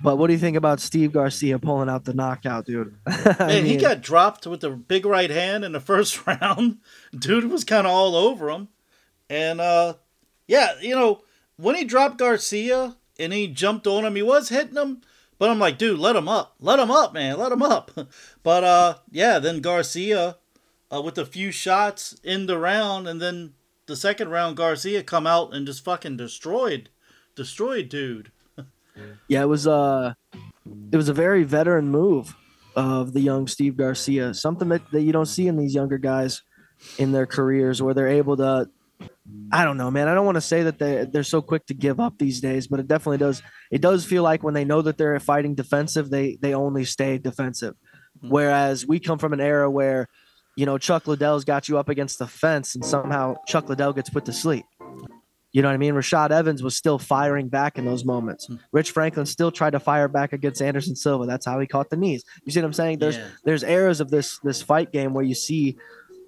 But 0.04 0.18
what 0.18 0.28
do 0.28 0.33
you 0.33 0.38
think 0.38 0.56
about 0.56 0.78
Steve 0.78 1.12
Garcia 1.12 1.59
pulling 1.59 1.88
out 1.88 2.04
the 2.04 2.14
knockout, 2.14 2.66
dude? 2.66 2.95
Man, 3.40 3.49
mean, 3.49 3.64
he 3.64 3.76
got 3.78 4.00
dropped 4.00 4.47
with 4.47 4.61
the 4.61 4.71
big 4.71 5.04
right 5.04 5.30
hand 5.30 5.64
in 5.64 5.73
the 5.73 5.80
first 5.92 6.25
round. 6.25 6.78
Dude 7.18 7.50
was 7.50 7.64
kind 7.64 7.85
of 7.85 7.92
all 7.92 8.14
over 8.14 8.49
him. 8.49 8.68
And, 9.28 9.61
uh, 9.61 9.95
yeah, 10.46 10.72
you 10.80 10.94
know, 10.94 11.22
when 11.56 11.74
he 11.74 11.84
dropped 11.84 12.18
Garcia 12.18 12.96
and 13.18 13.32
he 13.32 13.46
jumped 13.46 13.86
on 13.86 14.04
him, 14.04 14.16
he 14.16 14.22
was 14.22 14.48
hitting 14.48 14.76
him. 14.76 15.02
But 15.38 15.50
I'm 15.50 15.58
like, 15.58 15.76
dude, 15.76 15.98
let 15.98 16.16
him 16.16 16.28
up. 16.28 16.54
Let 16.60 16.78
him 16.78 16.90
up, 16.90 17.12
man. 17.12 17.38
Let 17.38 17.52
him 17.52 17.62
up. 17.62 17.90
but, 18.42 18.64
uh, 18.64 18.94
yeah, 19.10 19.38
then 19.38 19.60
Garcia 19.60 20.36
uh, 20.92 21.02
with 21.02 21.18
a 21.18 21.26
few 21.26 21.50
shots 21.50 22.18
in 22.22 22.46
the 22.46 22.58
round, 22.58 23.08
and 23.08 23.20
then 23.20 23.54
the 23.86 23.96
second 23.96 24.30
round, 24.30 24.56
Garcia 24.56 25.02
come 25.02 25.26
out 25.26 25.54
and 25.54 25.66
just 25.66 25.84
fucking 25.84 26.16
destroyed, 26.16 26.90
destroyed 27.34 27.88
dude. 27.88 28.30
yeah, 29.28 29.42
it 29.42 29.48
was 29.48 29.66
uh 29.66 30.14
it 30.92 30.96
was 30.96 31.08
a 31.08 31.14
very 31.14 31.44
veteran 31.44 31.88
move 31.88 32.34
of 32.74 33.12
the 33.12 33.20
young 33.20 33.46
Steve 33.46 33.76
Garcia. 33.76 34.34
Something 34.34 34.68
that, 34.68 34.90
that 34.90 35.02
you 35.02 35.12
don't 35.12 35.26
see 35.26 35.46
in 35.46 35.56
these 35.56 35.74
younger 35.74 35.98
guys 35.98 36.42
in 36.98 37.12
their 37.12 37.26
careers, 37.26 37.82
where 37.82 37.94
they're 37.94 38.08
able 38.08 38.36
to. 38.36 38.68
I 39.52 39.64
don't 39.64 39.76
know, 39.76 39.90
man. 39.90 40.08
I 40.08 40.14
don't 40.14 40.24
want 40.24 40.36
to 40.36 40.40
say 40.40 40.62
that 40.64 40.78
they 40.78 41.04
they're 41.04 41.22
so 41.22 41.42
quick 41.42 41.66
to 41.66 41.74
give 41.74 42.00
up 42.00 42.18
these 42.18 42.40
days, 42.40 42.66
but 42.66 42.80
it 42.80 42.88
definitely 42.88 43.18
does. 43.18 43.42
It 43.70 43.80
does 43.80 44.04
feel 44.04 44.22
like 44.22 44.42
when 44.42 44.54
they 44.54 44.64
know 44.64 44.82
that 44.82 44.98
they're 44.98 45.18
fighting 45.20 45.54
defensive, 45.54 46.10
they 46.10 46.38
they 46.40 46.54
only 46.54 46.84
stay 46.84 47.18
defensive. 47.18 47.74
Hmm. 48.20 48.30
Whereas 48.30 48.86
we 48.86 48.98
come 49.00 49.18
from 49.18 49.32
an 49.32 49.40
era 49.40 49.70
where 49.70 50.08
you 50.56 50.64
know, 50.64 50.78
Chuck 50.78 51.06
Liddell's 51.06 51.44
got 51.44 51.68
you 51.68 51.78
up 51.78 51.88
against 51.88 52.18
the 52.18 52.26
fence 52.26 52.74
and 52.74 52.84
somehow 52.84 53.36
Chuck 53.46 53.68
Liddell 53.68 53.92
gets 53.92 54.08
put 54.08 54.24
to 54.24 54.32
sleep. 54.32 54.64
You 55.52 55.62
know 55.62 55.68
what 55.68 55.74
I 55.74 55.78
mean? 55.78 55.94
Rashad 55.94 56.32
Evans 56.32 56.62
was 56.62 56.76
still 56.76 56.98
firing 56.98 57.48
back 57.48 57.78
in 57.78 57.84
those 57.84 58.04
moments. 58.04 58.46
Hmm. 58.46 58.56
Rich 58.72 58.90
Franklin 58.90 59.26
still 59.26 59.50
tried 59.50 59.70
to 59.70 59.80
fire 59.80 60.08
back 60.08 60.32
against 60.32 60.60
Anderson 60.60 60.96
Silva. 60.96 61.26
That's 61.26 61.46
how 61.46 61.60
he 61.60 61.66
caught 61.66 61.88
the 61.88 61.96
knees. 61.96 62.24
You 62.44 62.52
see 62.52 62.60
what 62.60 62.66
I'm 62.66 62.72
saying? 62.72 62.98
There's 62.98 63.16
yeah. 63.16 63.28
there's 63.44 63.62
eras 63.62 64.00
of 64.00 64.10
this 64.10 64.38
this 64.40 64.60
fight 64.60 64.92
game 64.92 65.14
where 65.14 65.24
you 65.24 65.34
see 65.34 65.78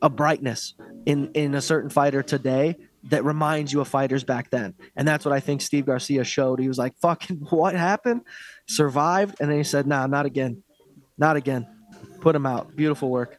a 0.03 0.11
brightness 0.11 0.75
in 1.07 1.31
in 1.35 1.55
a 1.55 1.61
certain 1.61 1.91
fighter 1.91 2.23
today 2.23 2.77
that 3.05 3.25
reminds 3.25 3.73
you 3.73 3.81
of 3.81 3.89
fighters 3.89 4.25
back 4.25 4.51
then. 4.51 4.75
And 4.97 5.07
that's 5.07 5.25
what 5.25 5.33
I 5.33 5.41
think 5.41 5.61
Steve 5.61 5.87
Garcia 5.87 6.25
showed. 6.25 6.61
He 6.61 6.69
was 6.69 6.79
like, 6.79 6.97
"Fucking 6.99 7.37
what 7.51 7.75
happened?" 7.75 8.23
Survived, 8.67 9.37
and 9.41 9.51
then 9.51 9.59
he 9.59 9.65
said, 9.65 9.87
"Nah, 9.87 10.07
not 10.07 10.27
again, 10.27 10.63
not 11.17 11.37
again." 11.37 11.67
Put 12.21 12.35
him 12.35 12.47
out. 12.47 12.75
Beautiful 12.75 13.11
work. 13.11 13.39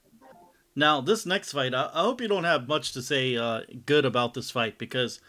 Now, 0.75 1.01
this 1.01 1.25
next 1.25 1.51
fight, 1.51 1.73
I, 1.73 1.89
I 1.93 2.01
hope 2.01 2.21
you 2.21 2.27
don't 2.27 2.45
have 2.45 2.67
much 2.67 2.93
to 2.93 3.01
say 3.01 3.35
uh, 3.35 3.61
good 3.85 4.05
about 4.05 4.33
this 4.33 4.49
fight 4.49 4.77
because 4.77 5.19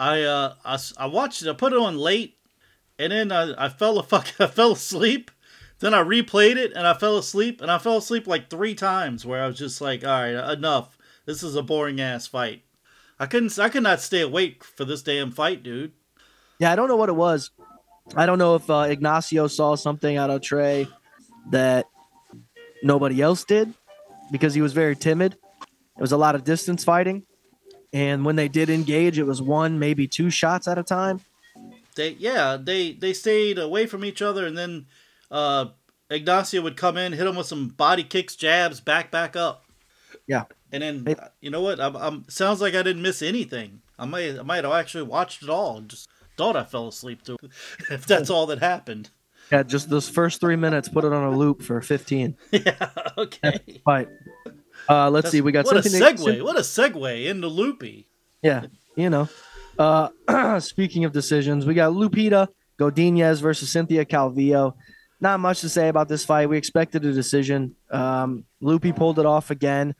I, 0.00 0.22
uh, 0.22 0.54
I 0.64 0.78
I 0.96 1.06
watched 1.06 1.42
it. 1.42 1.48
I 1.48 1.52
put 1.52 1.72
it 1.72 1.78
on 1.78 1.98
late, 1.98 2.38
and 2.98 3.12
then 3.12 3.32
I, 3.32 3.66
I 3.66 3.68
fell 3.68 3.98
a 3.98 4.02
fuck 4.02 4.28
I 4.40 4.46
fell 4.46 4.72
asleep. 4.72 5.30
Then 5.78 5.92
I 5.94 6.02
replayed 6.02 6.56
it 6.56 6.72
and 6.72 6.86
I 6.86 6.94
fell 6.94 7.18
asleep, 7.18 7.60
and 7.60 7.70
I 7.70 7.78
fell 7.78 7.98
asleep 7.98 8.26
like 8.26 8.48
three 8.48 8.74
times. 8.74 9.26
Where 9.26 9.42
I 9.42 9.46
was 9.46 9.58
just 9.58 9.80
like, 9.80 10.04
all 10.04 10.10
right, 10.10 10.52
enough. 10.52 10.96
This 11.26 11.42
is 11.42 11.56
a 11.56 11.62
boring 11.62 12.00
ass 12.00 12.26
fight. 12.26 12.62
I 13.18 13.26
couldn't 13.26 13.58
I 13.58 13.68
could 13.68 13.82
not 13.82 14.00
stay 14.00 14.20
awake 14.20 14.62
for 14.62 14.84
this 14.84 15.02
damn 15.02 15.32
fight, 15.32 15.62
dude. 15.62 15.92
Yeah, 16.58 16.72
I 16.72 16.76
don't 16.76 16.88
know 16.88 16.96
what 16.96 17.08
it 17.08 17.16
was. 17.16 17.50
I 18.14 18.26
don't 18.26 18.38
know 18.38 18.54
if 18.54 18.70
uh, 18.70 18.86
Ignacio 18.88 19.48
saw 19.48 19.74
something 19.74 20.16
out 20.16 20.30
of 20.30 20.40
Trey 20.40 20.86
that 21.50 21.86
nobody 22.82 23.20
else 23.20 23.44
did 23.44 23.74
because 24.30 24.54
he 24.54 24.62
was 24.62 24.72
very 24.72 24.94
timid. 24.94 25.34
It 25.34 26.00
was 26.00 26.12
a 26.12 26.16
lot 26.16 26.34
of 26.34 26.44
distance 26.44 26.84
fighting. 26.84 27.24
And 27.92 28.24
when 28.24 28.36
they 28.36 28.48
did 28.48 28.70
engage, 28.70 29.18
it 29.18 29.24
was 29.24 29.40
one, 29.40 29.78
maybe 29.78 30.06
two 30.06 30.30
shots 30.30 30.68
at 30.68 30.78
a 30.78 30.82
time. 30.82 31.20
They 31.96 32.10
yeah, 32.10 32.58
they 32.62 32.92
they 32.92 33.12
stayed 33.12 33.58
away 33.58 33.86
from 33.86 34.04
each 34.04 34.20
other 34.20 34.46
and 34.46 34.56
then 34.56 34.86
uh 35.30 35.66
Ignacio 36.08 36.62
would 36.62 36.76
come 36.76 36.96
in, 36.96 37.12
hit 37.12 37.26
him 37.26 37.36
with 37.36 37.46
some 37.46 37.68
body 37.68 38.04
kicks, 38.04 38.36
jabs, 38.36 38.80
back 38.80 39.10
back 39.10 39.34
up. 39.36 39.64
Yeah. 40.26 40.44
And 40.72 40.82
then 40.82 41.16
you 41.40 41.50
know 41.50 41.62
what? 41.62 41.80
I'm, 41.80 41.96
I'm 41.96 42.24
sounds 42.28 42.60
like 42.60 42.74
I 42.74 42.82
didn't 42.82 43.02
miss 43.02 43.22
anything. 43.22 43.82
I 43.98 44.06
might 44.06 44.38
I 44.38 44.42
might 44.42 44.64
have 44.64 44.72
actually 44.72 45.04
watched 45.04 45.42
it 45.42 45.48
all 45.48 45.78
and 45.78 45.88
just 45.88 46.08
thought 46.36 46.56
I 46.56 46.64
fell 46.64 46.88
asleep 46.88 47.22
to 47.22 47.34
it, 47.42 47.50
if 47.90 48.06
that's 48.06 48.30
all 48.30 48.46
that 48.46 48.60
happened. 48.60 49.10
Yeah, 49.50 49.62
just 49.62 49.88
those 49.88 50.08
first 50.08 50.40
three 50.40 50.56
minutes, 50.56 50.88
put 50.88 51.04
it 51.04 51.12
on 51.12 51.22
a 51.22 51.36
loop 51.36 51.62
for 51.62 51.80
15. 51.80 52.36
Yeah, 52.50 52.90
okay. 53.16 53.60
Fight. 53.84 54.08
Uh, 54.88 55.08
let's 55.10 55.26
That's, 55.26 55.32
see. 55.32 55.40
We 55.40 55.52
got 55.52 55.66
what 55.66 55.76
a 55.76 55.80
segue. 55.80 56.42
what 56.42 56.56
a 56.56 56.60
segue 56.60 57.26
into 57.26 57.48
Loopy. 57.48 58.08
Yeah, 58.42 58.66
you 58.96 59.10
know. 59.10 59.28
Uh, 59.78 60.08
speaking 60.60 61.04
of 61.04 61.12
decisions, 61.12 61.66
we 61.66 61.74
got 61.74 61.92
Lupita 61.92 62.48
Godinez 62.78 63.40
versus 63.40 63.70
Cynthia 63.70 64.04
Calvillo. 64.04 64.74
Not 65.20 65.40
much 65.40 65.60
to 65.62 65.68
say 65.68 65.88
about 65.88 66.08
this 66.08 66.24
fight. 66.24 66.48
We 66.48 66.58
expected 66.58 67.04
a 67.04 67.12
decision. 67.12 67.74
Um, 67.90 68.44
Loopy 68.60 68.92
pulled 68.92 69.18
it 69.18 69.26
off 69.26 69.50
again. 69.50 69.94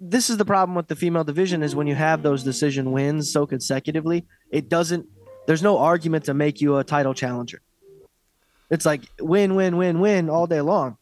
This 0.00 0.30
is 0.30 0.36
the 0.36 0.44
problem 0.44 0.74
with 0.74 0.88
the 0.88 0.96
female 0.96 1.24
division 1.24 1.62
is 1.62 1.74
when 1.74 1.86
you 1.86 1.94
have 1.94 2.22
those 2.22 2.42
decision 2.42 2.92
wins 2.92 3.32
so 3.32 3.46
consecutively, 3.46 4.26
it 4.50 4.68
doesn't. 4.68 5.06
There's 5.46 5.62
no 5.62 5.78
argument 5.78 6.24
to 6.24 6.34
make 6.34 6.60
you 6.60 6.76
a 6.78 6.84
title 6.84 7.14
challenger. 7.14 7.60
It's 8.70 8.84
like 8.84 9.02
win, 9.20 9.54
win, 9.54 9.76
win, 9.76 10.00
win 10.00 10.28
all 10.28 10.46
day 10.46 10.60
long. 10.60 10.96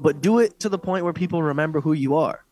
But 0.00 0.20
do 0.20 0.38
it 0.38 0.60
to 0.60 0.68
the 0.68 0.78
point 0.78 1.04
where 1.04 1.12
people 1.12 1.42
remember 1.42 1.80
who 1.80 1.92
you 1.92 2.16
are, 2.16 2.44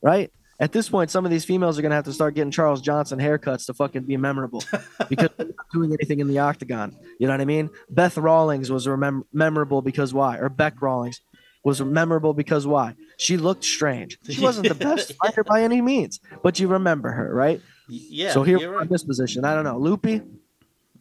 right? 0.00 0.32
At 0.60 0.72
this 0.72 0.88
point, 0.88 1.10
some 1.10 1.24
of 1.24 1.30
these 1.30 1.44
females 1.44 1.78
are 1.78 1.82
going 1.82 1.90
to 1.90 1.96
have 1.96 2.06
to 2.06 2.12
start 2.12 2.34
getting 2.34 2.50
Charles 2.50 2.80
Johnson 2.80 3.18
haircuts 3.20 3.66
to 3.66 3.74
fucking 3.74 4.02
be 4.02 4.16
memorable 4.16 4.64
because 5.08 5.30
they're 5.36 5.46
not 5.46 5.66
doing 5.72 5.92
anything 5.92 6.18
in 6.18 6.26
the 6.26 6.40
octagon. 6.40 6.96
You 7.20 7.28
know 7.28 7.32
what 7.32 7.40
I 7.40 7.44
mean? 7.44 7.70
Beth 7.90 8.18
Rawlings 8.18 8.70
was 8.70 8.86
remem- 8.86 9.24
memorable 9.32 9.82
because 9.82 10.12
why? 10.12 10.38
Or 10.38 10.48
Bec 10.48 10.82
Rawlings 10.82 11.20
was 11.62 11.80
memorable 11.80 12.34
because 12.34 12.66
why? 12.66 12.94
She 13.18 13.36
looked 13.36 13.64
strange. 13.64 14.18
She 14.28 14.40
wasn't 14.40 14.68
the 14.68 14.74
best 14.74 15.12
fighter 15.22 15.44
by 15.44 15.62
any 15.62 15.80
means, 15.80 16.18
but 16.42 16.58
you 16.58 16.66
remember 16.66 17.12
her, 17.12 17.32
right? 17.32 17.60
Yeah. 17.88 18.32
So 18.32 18.42
here 18.42 18.58
we're 18.58 18.76
right. 18.76 18.82
in 18.82 18.88
this 18.88 19.04
position. 19.04 19.44
I 19.44 19.54
don't 19.54 19.64
know. 19.64 19.78
Loopy, 19.78 20.22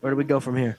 where 0.01 0.11
do 0.11 0.15
we 0.15 0.23
go 0.23 0.39
from 0.39 0.55
here? 0.55 0.77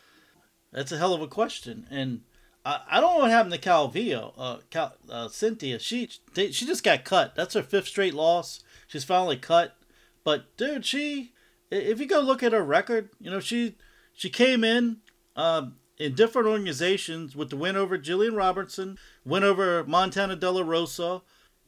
That's 0.73 0.92
a 0.92 0.99
hell 0.99 1.14
of 1.14 1.23
a 1.23 1.26
question, 1.26 1.87
and 1.90 2.20
I, 2.64 2.80
I 2.90 3.00
don't 3.00 3.14
know 3.14 3.23
what 3.23 3.30
happened 3.30 3.54
to 3.54 3.58
Calvillo. 3.58 4.32
Uh, 4.37 4.58
Cal, 4.70 4.94
uh, 5.11 5.28
Cynthia, 5.28 5.78
she 5.78 6.11
they, 6.35 6.50
she 6.50 6.66
just 6.66 6.85
got 6.85 7.04
cut. 7.04 7.35
That's 7.35 7.54
her 7.54 7.62
fifth 7.62 7.88
straight 7.88 8.14
loss. 8.14 8.62
She's 8.88 9.04
finally 9.04 9.37
cut. 9.37 9.76
But 10.25 10.57
dude, 10.57 10.85
she 10.85 11.33
if 11.71 12.00
you 12.00 12.07
go 12.07 12.21
look 12.21 12.42
at 12.42 12.52
her 12.52 12.64
record, 12.64 13.11
you 13.21 13.30
know 13.30 13.40
she 13.40 13.76
she 14.12 14.28
came 14.28 14.64
in 14.64 14.99
um, 15.37 15.76
in 15.99 16.14
different 16.14 16.49
organizations 16.49 17.37
with 17.37 17.50
the 17.50 17.57
win 17.57 17.76
over 17.76 17.97
Gillian 17.97 18.35
Robertson, 18.35 18.99
win 19.25 19.45
over 19.45 19.85
Montana 19.85 20.35
De 20.35 20.50
La 20.50 20.62
Rosa, 20.62 21.23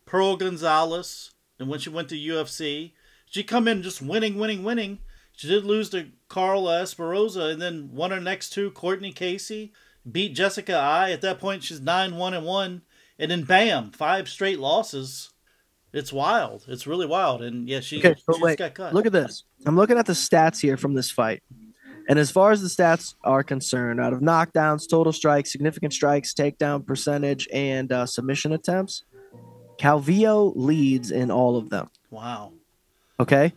Pearl 0.06 0.36
Gonzalez, 0.36 1.30
and 1.58 1.68
when 1.68 1.78
she 1.78 1.90
went 1.90 2.08
to 2.08 2.16
UFC, 2.16 2.92
she 3.26 3.44
come 3.44 3.68
in 3.68 3.82
just 3.82 4.02
winning, 4.02 4.38
winning, 4.38 4.64
winning. 4.64 4.98
She 5.32 5.48
did 5.48 5.64
lose 5.64 5.88
to 5.90 6.08
Carla 6.28 6.82
Esparza 6.82 7.52
and 7.52 7.62
then 7.62 7.90
won 7.92 8.10
her 8.10 8.20
next 8.20 8.50
two, 8.50 8.70
Courtney 8.72 9.12
Casey, 9.12 9.72
beat 10.10 10.34
Jessica 10.34 10.74
Eye. 10.74 11.12
At 11.12 11.22
that 11.22 11.38
point, 11.38 11.62
she's 11.62 11.80
9 11.80 12.16
1 12.16 12.34
and 12.34 12.44
1. 12.44 12.82
And 13.18 13.30
then 13.30 13.44
bam, 13.44 13.90
five 13.90 14.28
straight 14.28 14.58
losses. 14.58 15.29
It's 15.92 16.12
wild. 16.12 16.64
It's 16.68 16.86
really 16.86 17.06
wild. 17.06 17.42
And 17.42 17.68
yeah, 17.68 17.80
she, 17.80 17.98
okay, 17.98 18.14
so 18.18 18.38
wait, 18.40 18.58
got 18.58 18.74
cut. 18.74 18.94
Look 18.94 19.06
at 19.06 19.12
this. 19.12 19.44
I'm 19.66 19.76
looking 19.76 19.98
at 19.98 20.06
the 20.06 20.12
stats 20.12 20.60
here 20.60 20.76
from 20.76 20.94
this 20.94 21.10
fight. 21.10 21.42
And 22.08 22.18
as 22.18 22.30
far 22.30 22.50
as 22.50 22.62
the 22.62 22.68
stats 22.68 23.14
are 23.24 23.42
concerned, 23.42 24.00
out 24.00 24.12
of 24.12 24.20
knockdowns, 24.20 24.88
total 24.88 25.12
strikes, 25.12 25.52
significant 25.52 25.92
strikes, 25.92 26.34
takedown 26.34 26.84
percentage, 26.84 27.48
and 27.52 27.92
uh, 27.92 28.06
submission 28.06 28.52
attempts, 28.52 29.04
Calvillo 29.78 30.52
leads 30.56 31.10
in 31.10 31.30
all 31.30 31.56
of 31.56 31.70
them. 31.70 31.88
Wow. 32.10 32.52
Okay. 33.18 33.52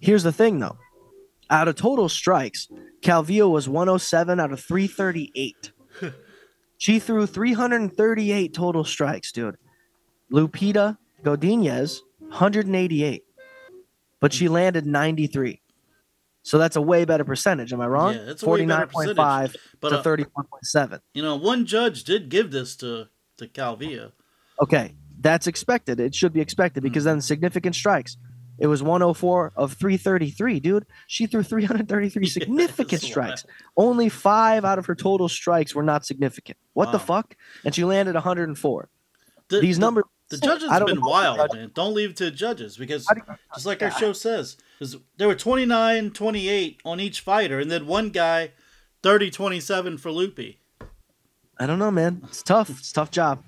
Here's 0.00 0.22
the 0.22 0.32
thing, 0.32 0.58
though 0.60 0.76
out 1.50 1.68
of 1.68 1.76
total 1.76 2.08
strikes, 2.08 2.68
Calvillo 3.02 3.50
was 3.50 3.68
107 3.68 4.40
out 4.40 4.52
of 4.52 4.60
338. 4.60 5.72
she 6.78 6.98
threw 6.98 7.26
338 7.26 8.54
total 8.54 8.84
strikes, 8.84 9.32
dude. 9.32 9.56
Lupita 10.32 10.98
Godinez, 11.26 12.00
188. 12.20 13.24
But 14.20 14.32
she 14.32 14.48
landed 14.48 14.86
93. 14.86 15.60
So 16.42 16.58
that's 16.58 16.76
a 16.76 16.80
way 16.80 17.04
better 17.04 17.24
percentage. 17.24 17.72
Am 17.72 17.80
I 17.80 17.88
wrong? 17.88 18.14
Yeah, 18.14 18.30
it's 18.30 18.42
49.5 18.42 19.56
to 19.80 19.86
uh, 19.88 20.02
31.7. 20.02 21.00
You 21.12 21.22
know, 21.22 21.34
one 21.34 21.66
judge 21.66 22.04
did 22.04 22.28
give 22.28 22.52
this 22.52 22.76
to, 22.76 23.08
to 23.38 23.48
Calvia. 23.48 24.12
Okay. 24.62 24.94
That's 25.18 25.48
expected. 25.48 25.98
It 25.98 26.14
should 26.14 26.32
be 26.32 26.40
expected 26.40 26.82
because 26.82 27.02
mm. 27.02 27.06
then 27.06 27.20
significant 27.20 27.74
strikes. 27.74 28.16
It 28.58 28.68
was 28.68 28.82
104 28.82 29.52
of 29.56 29.72
333, 29.72 30.60
dude. 30.60 30.86
She 31.08 31.26
threw 31.26 31.42
333 31.42 32.26
significant 32.28 33.02
strikes. 33.02 33.44
Only 33.76 34.08
five 34.08 34.64
out 34.64 34.78
of 34.78 34.86
her 34.86 34.94
total 34.94 35.28
strikes 35.28 35.74
were 35.74 35.82
not 35.82 36.06
significant. 36.06 36.58
What 36.74 36.86
wow. 36.86 36.92
the 36.92 36.98
fuck? 37.00 37.36
And 37.64 37.74
she 37.74 37.84
landed 37.84 38.14
104. 38.14 38.88
The, 39.48 39.60
These 39.60 39.76
the, 39.76 39.80
numbers 39.80 40.04
The 40.28 40.38
judges 40.38 40.68
have 40.70 40.86
been 40.86 41.00
wild, 41.00 41.54
man. 41.54 41.70
Don't 41.74 41.94
leave 41.94 42.10
it 42.10 42.16
to 42.16 42.24
the 42.24 42.30
judges 42.32 42.76
because 42.76 43.06
How 43.08 43.14
do 43.14 43.22
you- 43.26 43.34
just 43.54 43.66
like 43.66 43.80
our 43.82 43.92
show 43.92 44.12
says, 44.12 44.56
'cause 44.78 44.96
there 45.16 45.28
were 45.28 45.36
29, 45.36 46.10
28 46.10 46.80
on 46.84 46.98
each 47.00 47.20
fighter, 47.20 47.60
and 47.60 47.70
then 47.70 47.86
one 47.86 48.10
guy 48.10 48.52
30, 49.02 49.30
27 49.30 49.98
for 49.98 50.10
Loopy. 50.10 50.58
I 51.58 51.66
don't 51.66 51.78
know, 51.78 51.92
man. 51.92 52.22
It's 52.24 52.42
tough. 52.42 52.68
It's 52.70 52.90
a 52.90 52.94
tough 52.94 53.10
job. 53.12 53.44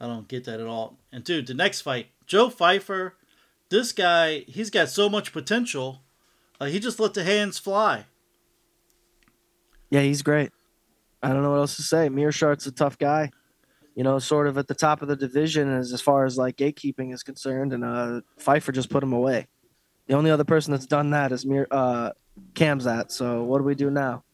I 0.00 0.06
don't 0.06 0.26
get 0.28 0.44
that 0.44 0.58
at 0.60 0.66
all. 0.66 0.98
And 1.12 1.22
dude, 1.22 1.46
the 1.46 1.54
next 1.54 1.82
fight, 1.82 2.08
Joe 2.26 2.50
Pyfer, 2.50 3.14
this 3.68 3.92
guy, 3.92 4.40
he's 4.48 4.70
got 4.70 4.88
so 4.88 5.08
much 5.08 5.32
potential. 5.32 6.02
Uh, 6.60 6.66
he 6.66 6.80
just 6.80 6.98
let 6.98 7.14
the 7.14 7.22
hands 7.22 7.58
fly. 7.58 8.06
Yeah, 9.90 10.00
he's 10.02 10.22
great. 10.22 10.50
I 11.22 11.28
don't 11.32 11.42
know 11.42 11.50
what 11.50 11.58
else 11.58 11.76
to 11.76 11.82
say. 11.82 12.08
Meerschaert's 12.08 12.66
a 12.66 12.72
tough 12.72 12.98
guy. 12.98 13.30
You 13.94 14.04
know, 14.04 14.18
sort 14.18 14.46
of 14.46 14.56
at 14.56 14.68
the 14.68 14.74
top 14.74 15.02
of 15.02 15.08
the 15.08 15.16
division 15.16 15.68
as, 15.68 15.92
as 15.92 16.00
far 16.00 16.24
as 16.24 16.38
like 16.38 16.56
gatekeeping 16.56 17.12
is 17.12 17.22
concerned, 17.22 17.72
and 17.72 17.84
uh, 17.84 18.20
Pyfer 18.44 18.72
just 18.72 18.88
put 18.88 19.02
him 19.02 19.12
away. 19.12 19.46
The 20.06 20.14
only 20.14 20.30
other 20.30 20.44
person 20.44 20.72
that's 20.72 20.86
done 20.86 21.10
that 21.10 21.32
is 21.32 21.44
Mir 21.44 21.66
uh, 21.70 22.10
Khamzat. 22.54 23.10
So 23.10 23.42
what 23.42 23.58
do 23.58 23.64
we 23.64 23.74
do 23.74 23.90
now? 23.90 24.24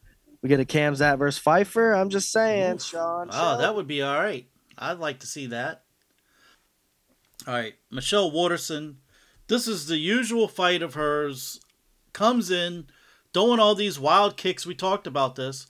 We 0.42 0.48
get 0.48 0.60
a 0.60 0.64
Khamzat 0.64 1.18
versus 1.18 1.42
Pyfer. 1.42 1.92
I'm 1.92 2.10
just 2.10 2.30
saying, 2.30 2.78
Sean. 2.78 3.28
Oh, 3.30 3.32
Sean. 3.32 3.58
that 3.58 3.74
would 3.74 3.86
be 3.86 4.02
all 4.02 4.14
right. 4.14 4.46
I'd 4.78 4.98
like 4.98 5.20
to 5.20 5.26
see 5.26 5.46
that. 5.48 5.82
All 7.46 7.54
right, 7.54 7.74
Michelle 7.90 8.30
Waterson. 8.30 8.98
This 9.48 9.68
is 9.68 9.86
the 9.86 9.98
usual 9.98 10.48
fight 10.48 10.82
of 10.82 10.94
hers. 10.94 11.60
Comes 12.12 12.50
in, 12.50 12.86
throwing 13.32 13.60
all 13.60 13.74
these 13.74 13.98
wild 13.98 14.36
kicks. 14.36 14.66
We 14.66 14.74
talked 14.74 15.06
about 15.06 15.36
this. 15.36 15.66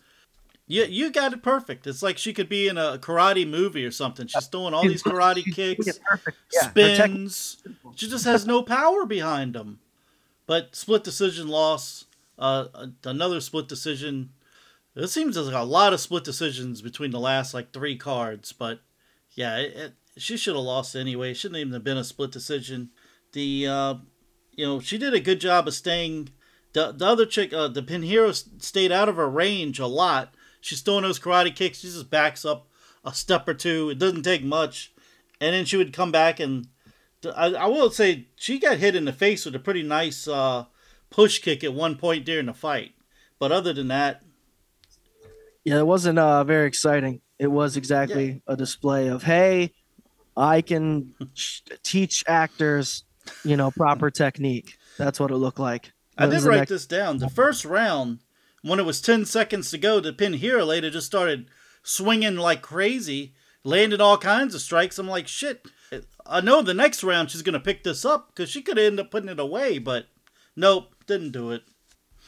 You, 0.69 0.85
you 0.85 1.11
got 1.11 1.33
it 1.33 1.43
perfect. 1.43 1.87
It's 1.87 2.03
like 2.03 2.19
she 2.19 2.33
could 2.33 2.49
be 2.49 2.67
in 2.67 2.77
a 2.77 2.99
karate 2.99 3.49
movie 3.49 3.85
or 3.85 3.93
something. 3.93 4.27
She's 4.27 4.47
throwing 4.47 4.75
all 4.75 4.83
these 4.83 5.03
karate 5.03 5.45
kicks, 5.55 5.85
doing. 5.85 6.19
Yeah, 6.53 6.71
spins. 6.71 7.63
She 7.95 8.09
just 8.09 8.25
has 8.25 8.47
no 8.47 8.63
power 8.63 9.07
behind 9.07 9.55
them. 9.55 9.79
But 10.47 10.75
split 10.75 11.05
decision 11.05 11.49
loss. 11.49 12.07
Uh, 12.39 12.67
another 13.05 13.41
split 13.41 13.69
decision. 13.69 14.31
It 14.95 15.09
seems 15.09 15.37
like 15.37 15.55
a 15.55 15.65
lot 15.65 15.93
of 15.93 16.01
split 16.01 16.25
decisions 16.25 16.83
between 16.83 17.11
the 17.11 17.21
last 17.21 17.55
like 17.55 17.73
three 17.73 17.97
cards, 17.97 18.53
but 18.53 18.81
yeah, 19.33 19.59
it, 19.59 19.77
it, 19.77 19.93
she 20.17 20.37
should 20.37 20.57
have 20.57 20.65
lost 20.65 20.97
anyway. 20.97 21.31
It 21.31 21.37
shouldn't 21.37 21.61
even 21.61 21.73
have 21.75 21.85
been 21.85 21.99
a 21.99 22.05
split 22.05 22.33
decision. 22.33 22.91
The 23.33 23.67
uh, 23.67 23.95
you 24.53 24.67
know 24.67 24.81
she 24.81 24.99
did 24.99 25.15
a 25.15 25.21
good 25.21 25.41
job 25.41 25.69
of 25.69 25.75
staying. 25.75 26.31
The 26.73 26.93
the 26.93 27.07
other 27.07 27.27
chick, 27.27 27.53
uh, 27.53 27.69
the 27.69 27.83
Pinheiro, 27.83 28.33
stayed 28.63 28.93
out 28.93 29.09
of 29.09 29.17
her 29.17 29.29
range 29.29 29.79
a 29.79 29.87
lot. 29.87 30.35
She's 30.67 30.81
throwing 30.81 31.03
those 31.05 31.21
karate 31.21 31.55
kicks. 31.55 31.79
She 31.79 31.87
just 31.87 32.11
backs 32.11 32.45
up 32.45 32.67
a 33.05 33.15
step 33.15 33.47
or 33.47 33.55
two. 33.55 33.91
It 33.91 33.99
doesn't 33.99 34.23
take 34.25 34.43
much, 34.43 34.93
and 35.41 35.55
then 35.55 35.65
she 35.65 35.77
would 35.77 35.93
come 35.93 36.11
back 36.11 36.41
and 36.41 36.67
I, 37.35 37.53
I 37.55 37.67
will 37.67 37.91
say 37.91 38.27
she 38.37 38.59
got 38.59 38.79
hit 38.79 38.95
in 38.95 39.05
the 39.05 39.13
face 39.13 39.45
with 39.45 39.55
a 39.55 39.59
pretty 39.59 39.83
nice 39.83 40.29
uh, 40.29 40.65
push 41.11 41.39
kick 41.39 41.65
at 41.65 41.73
one 41.73 41.97
point 41.97 42.25
during 42.25 42.47
the 42.47 42.55
fight. 42.55 42.93
But 43.39 43.53
other 43.53 43.73
than 43.73 43.89
that, 43.89 44.23
Yeah, 45.65 45.79
it 45.79 45.87
wasn't 45.87 46.19
uh, 46.19 46.45
very 46.45 46.67
exciting. 46.67 47.21
It 47.39 47.49
was 47.49 47.77
exactly 47.77 48.43
a 48.47 48.57
display 48.57 49.09
of, 49.09 49.23
hey, 49.23 49.73
I 50.37 50.63
can 50.63 51.15
teach 51.83 52.25
actors, 52.27 53.05
you 53.45 53.57
know, 53.57 53.71
proper 53.71 54.11
technique. 54.11 54.79
That's 54.99 55.21
what 55.21 55.31
it 55.31 55.37
looked 55.37 55.59
like. 55.59 55.93
I 56.19 56.27
did 56.27 56.43
write 56.43 56.59
next- 56.59 56.71
this 56.71 56.87
down. 56.87 57.19
The 57.19 57.29
first 57.29 57.65
round, 57.65 58.21
when 58.69 58.79
it 58.81 58.85
was 58.85 59.01
10 59.01 59.25
seconds 59.25 59.71
to 59.71 59.79
go, 59.79 60.01
the 60.01 60.13
Pinheiro 60.13 60.67
later 60.67 60.91
just 60.91 61.07
started 61.07 61.47
swinging 61.83 62.37
like 62.37 62.63
crazy, 62.63 63.35
landed 63.65 64.01
all 64.01 64.19
kinds 64.19 64.55
of 64.55 64.61
strikes. 64.61 64.99
I'm 64.99 65.09
like, 65.09 65.29
shit. 65.29 65.67
I 66.27 66.41
know 66.41 66.61
the 66.63 66.75
next 66.75 67.05
round 67.05 67.31
she's 67.31 67.43
going 67.43 67.53
to 67.53 67.61
pick 67.61 67.85
this 67.85 68.05
up 68.05 68.29
because 68.35 68.51
she 68.51 68.61
could 68.63 68.79
end 68.79 68.99
up 68.99 69.11
putting 69.13 69.29
it 69.29 69.39
away, 69.39 69.79
but 69.79 70.07
nope, 70.57 70.93
didn't 71.07 71.31
do 71.31 71.53
it. 71.53 71.63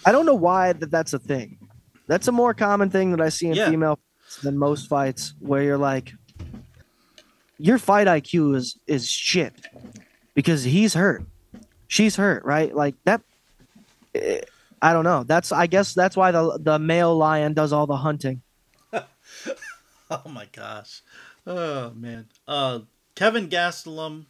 I 0.07 0.13
don't 0.13 0.27
know 0.27 0.35
why 0.37 0.73
that 0.75 0.91
that's 0.93 1.13
a 1.13 1.19
thing. 1.19 1.59
That's 2.07 2.29
a 2.29 2.33
more 2.33 2.55
common 2.55 2.89
thing 2.91 3.11
that 3.11 3.21
I 3.21 3.29
see 3.31 3.49
in 3.49 3.55
Yeah. 3.57 3.69
female 3.71 3.99
than 4.43 4.57
most 4.57 4.89
fights, 4.89 5.35
where 5.41 5.63
you're 5.63 5.77
like, 5.77 6.13
your 7.59 7.79
fight 7.79 8.07
IQ 8.07 8.55
is 8.55 8.79
is 8.87 9.09
shit 9.11 9.53
because 10.35 10.63
he's 10.63 10.95
hurt, 10.95 11.25
she's 11.89 12.15
hurt, 12.15 12.45
right? 12.45 12.73
Like 12.75 12.95
that. 13.05 13.23
eh, 14.15 14.41
I 14.83 14.93
don't 14.93 15.05
know. 15.05 15.25
That's 15.25 15.53
I 15.53 15.67
guess 15.67 15.95
that's 15.95 16.17
why 16.17 16.31
the 16.31 16.59
the 16.61 16.79
male 16.79 17.17
lion 17.17 17.55
does 17.55 17.73
all 17.73 17.87
the 17.87 17.97
hunting. 17.97 18.43
Oh 20.11 20.23
my 20.27 20.47
gosh. 20.53 21.03
Oh 21.47 21.91
man. 21.91 22.29
Uh 22.47 22.81
Kevin 23.15 23.49
Gastelum, 23.49 24.25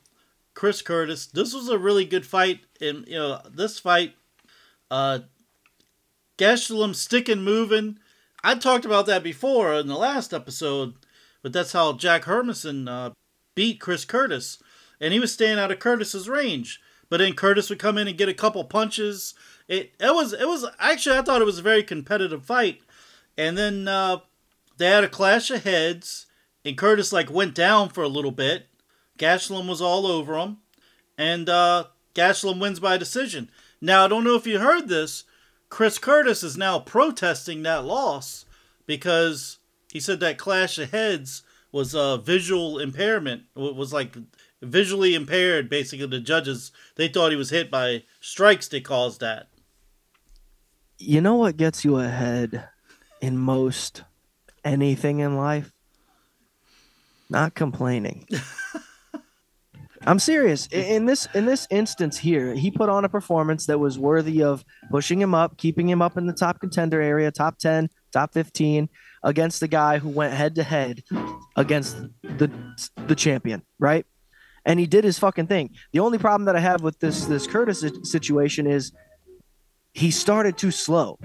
Chris 0.53 0.83
Curtis. 0.83 1.27
This 1.27 1.55
was 1.55 1.69
a 1.69 1.79
really 1.79 2.05
good 2.05 2.27
fight. 2.27 2.63
And 2.81 3.07
you 3.07 3.15
know, 3.15 3.41
this 3.49 3.79
fight, 3.79 4.15
uh 4.91 5.21
Gastelum 6.37 6.95
sticking 6.95 7.43
moving. 7.43 7.99
I 8.43 8.55
talked 8.55 8.85
about 8.85 9.07
that 9.07 9.23
before 9.23 9.75
in 9.75 9.89
the 9.89 9.97
last 9.97 10.33
episode, 10.33 10.95
but 11.43 11.53
that's 11.53 11.73
how 11.73 11.93
Jack 11.95 12.23
Hermansson 12.25 12.89
uh, 12.89 13.11
beat 13.55 13.81
Chris 13.81 14.05
Curtis. 14.05 14.63
And 15.01 15.13
he 15.13 15.21
was 15.21 15.33
staying 15.33 15.59
out 15.59 15.73
of 15.73 15.81
Curtis's 15.81 16.29
range. 16.29 16.81
But 17.11 17.19
then 17.19 17.35
Curtis 17.35 17.69
would 17.69 17.79
come 17.79 17.99
in 17.99 18.07
and 18.07 18.19
get 18.19 18.29
a 18.29 18.35
couple 18.35 18.63
punches. 18.65 19.35
It 19.69 19.93
it 20.01 20.15
was 20.15 20.33
it 20.33 20.49
was 20.49 20.65
actually 20.79 21.19
I 21.19 21.23
thought 21.23 21.43
it 21.43 21.47
was 21.47 21.59
a 21.59 21.63
very 21.63 21.83
competitive 21.83 22.45
fight. 22.45 22.81
And 23.37 23.57
then 23.57 23.87
uh 23.87 24.19
they 24.79 24.87
had 24.87 25.05
a 25.05 25.09
clash 25.09 25.51
of 25.51 25.65
heads, 25.65 26.27
and 26.65 26.79
Curtis 26.79 27.13
like 27.13 27.31
went 27.31 27.55
down 27.55 27.91
for 27.91 28.03
a 28.03 28.09
little 28.09 28.31
bit. 28.31 28.67
Gastelum 29.19 29.69
was 29.69 29.83
all 29.83 30.07
over 30.07 30.39
him, 30.39 30.59
and 31.19 31.49
uh, 31.49 31.85
wins 32.17 32.81
by 32.81 32.97
decision. 32.97 33.51
Now 33.81 34.05
I 34.05 34.09
don't 34.09 34.25
know 34.25 34.37
if 34.37 34.47
you 34.47 34.61
heard 34.61 34.89
this. 34.89 35.25
Chris 35.69 35.99
Curtis 35.99 36.43
is 36.43 36.57
now 36.57 36.79
protesting 36.79 37.63
that 37.63 37.85
loss 37.85 38.47
because 38.87 39.59
he 39.93 40.01
said 40.01 40.21
that 40.21 40.39
clash 40.39 40.79
of 40.79 40.93
heads 40.93 41.43
was 41.73 41.95
a 41.95 42.19
visual 42.25 42.79
impairment. 42.79 43.43
It 43.57 43.75
was 43.75 43.93
like 43.93 44.17
visually 44.63 45.15
impaired. 45.15 45.69
Basically, 45.69 46.07
the 46.07 46.21
judges 46.21 46.71
they 46.95 47.09
thought 47.09 47.33
he 47.33 47.37
was 47.37 47.51
hit 47.51 47.71
by 47.71 48.05
strikes 48.21 48.69
that 48.69 48.85
caused 48.85 49.21
that. 49.21 49.49
You 50.99 51.21
know 51.21 51.37
what 51.37 51.57
gets 51.57 51.85
you 51.85 51.99
ahead 51.99 52.69
in 53.21 53.39
most 53.39 54.03
anything 54.65 55.21
in 55.21 55.37
life? 55.37 55.73
Not 57.31 57.55
complaining. 57.55 58.27
I'm 60.07 60.19
serious. 60.19 60.67
In 60.69 61.07
this 61.07 61.29
in 61.35 61.45
this 61.45 61.69
instance 61.71 62.19
here, 62.19 62.55
he 62.55 62.71
put 62.71 62.89
on 62.89 63.05
a 63.05 63.09
performance 63.09 63.67
that 63.67 63.79
was 63.79 63.99
worthy 63.99 64.43
of 64.43 64.65
pushing 64.91 65.21
him 65.21 65.35
up, 65.35 65.57
keeping 65.57 65.89
him 65.89 66.03
up 66.03 66.17
in 66.17 66.27
the 66.27 66.33
top 66.33 66.61
contender 66.61 67.01
area, 67.01 67.31
top 67.31 67.59
10, 67.59 67.91
top 68.13 68.33
15 68.33 68.89
against 69.23 69.61
the 69.61 69.69
guy 69.69 69.99
who 69.99 70.09
went 70.09 70.33
head 70.33 70.55
to 70.55 70.63
head 70.63 71.03
against 71.57 71.97
the 72.23 72.51
the 73.07 73.15
champion, 73.15 73.63
right? 73.79 74.07
And 74.65 74.81
he 74.81 74.87
did 74.87 75.05
his 75.05 75.19
fucking 75.19 75.47
thing. 75.47 75.71
The 75.93 76.01
only 76.01 76.19
problem 76.19 76.47
that 76.47 76.57
I 76.57 76.61
have 76.61 76.83
with 76.83 76.99
this 76.99 77.27
this 77.27 77.47
Curtis 77.47 77.85
situation 78.03 78.67
is 78.67 78.93
he 79.93 80.11
started 80.11 80.57
too 80.57 80.71
slow. 80.71 81.19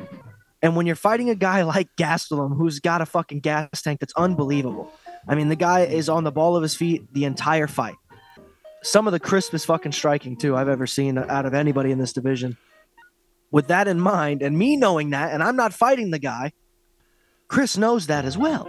And 0.62 0.76
when 0.76 0.86
you're 0.86 0.95
fighting 0.95 1.30
a 1.30 1.36
guy 1.36 1.62
like 1.76 1.89
Gastelum, 1.97 2.58
who's 2.58 2.80
got 2.80 3.02
a 3.02 3.06
fucking 3.06 3.41
gas 3.41 3.82
tank 3.82 3.99
that's 3.99 4.13
unbelievable, 4.15 4.91
I 5.28 5.36
mean, 5.36 5.49
the 5.49 5.56
guy 5.56 5.82
is 5.82 6.10
on 6.10 6.23
the 6.23 6.32
ball 6.32 6.56
of 6.56 6.63
his 6.63 6.76
feet 6.76 7.13
the 7.13 7.26
entire 7.26 7.67
fight. 7.67 7.95
Some 8.82 9.08
of 9.08 9.13
the 9.13 9.19
crispest 9.19 9.65
fucking 9.65 9.93
striking, 9.93 10.36
too, 10.36 10.58
I've 10.58 10.67
ever 10.67 10.86
seen 10.86 11.17
out 11.17 11.45
of 11.45 11.54
anybody 11.54 11.91
in 11.91 11.99
this 11.99 12.12
division. 12.12 12.58
With 13.52 13.67
that 13.67 13.88
in 13.88 13.99
mind, 13.99 14.41
and 14.41 14.58
me 14.58 14.76
knowing 14.76 15.12
that, 15.12 15.32
and 15.32 15.41
I'm 15.41 15.56
not 15.56 15.73
fighting 15.73 16.12
the 16.12 16.19
guy, 16.19 16.52
Chris 17.54 17.78
knows 17.78 18.08
that 18.08 18.26
as 18.26 18.36
well. 18.36 18.66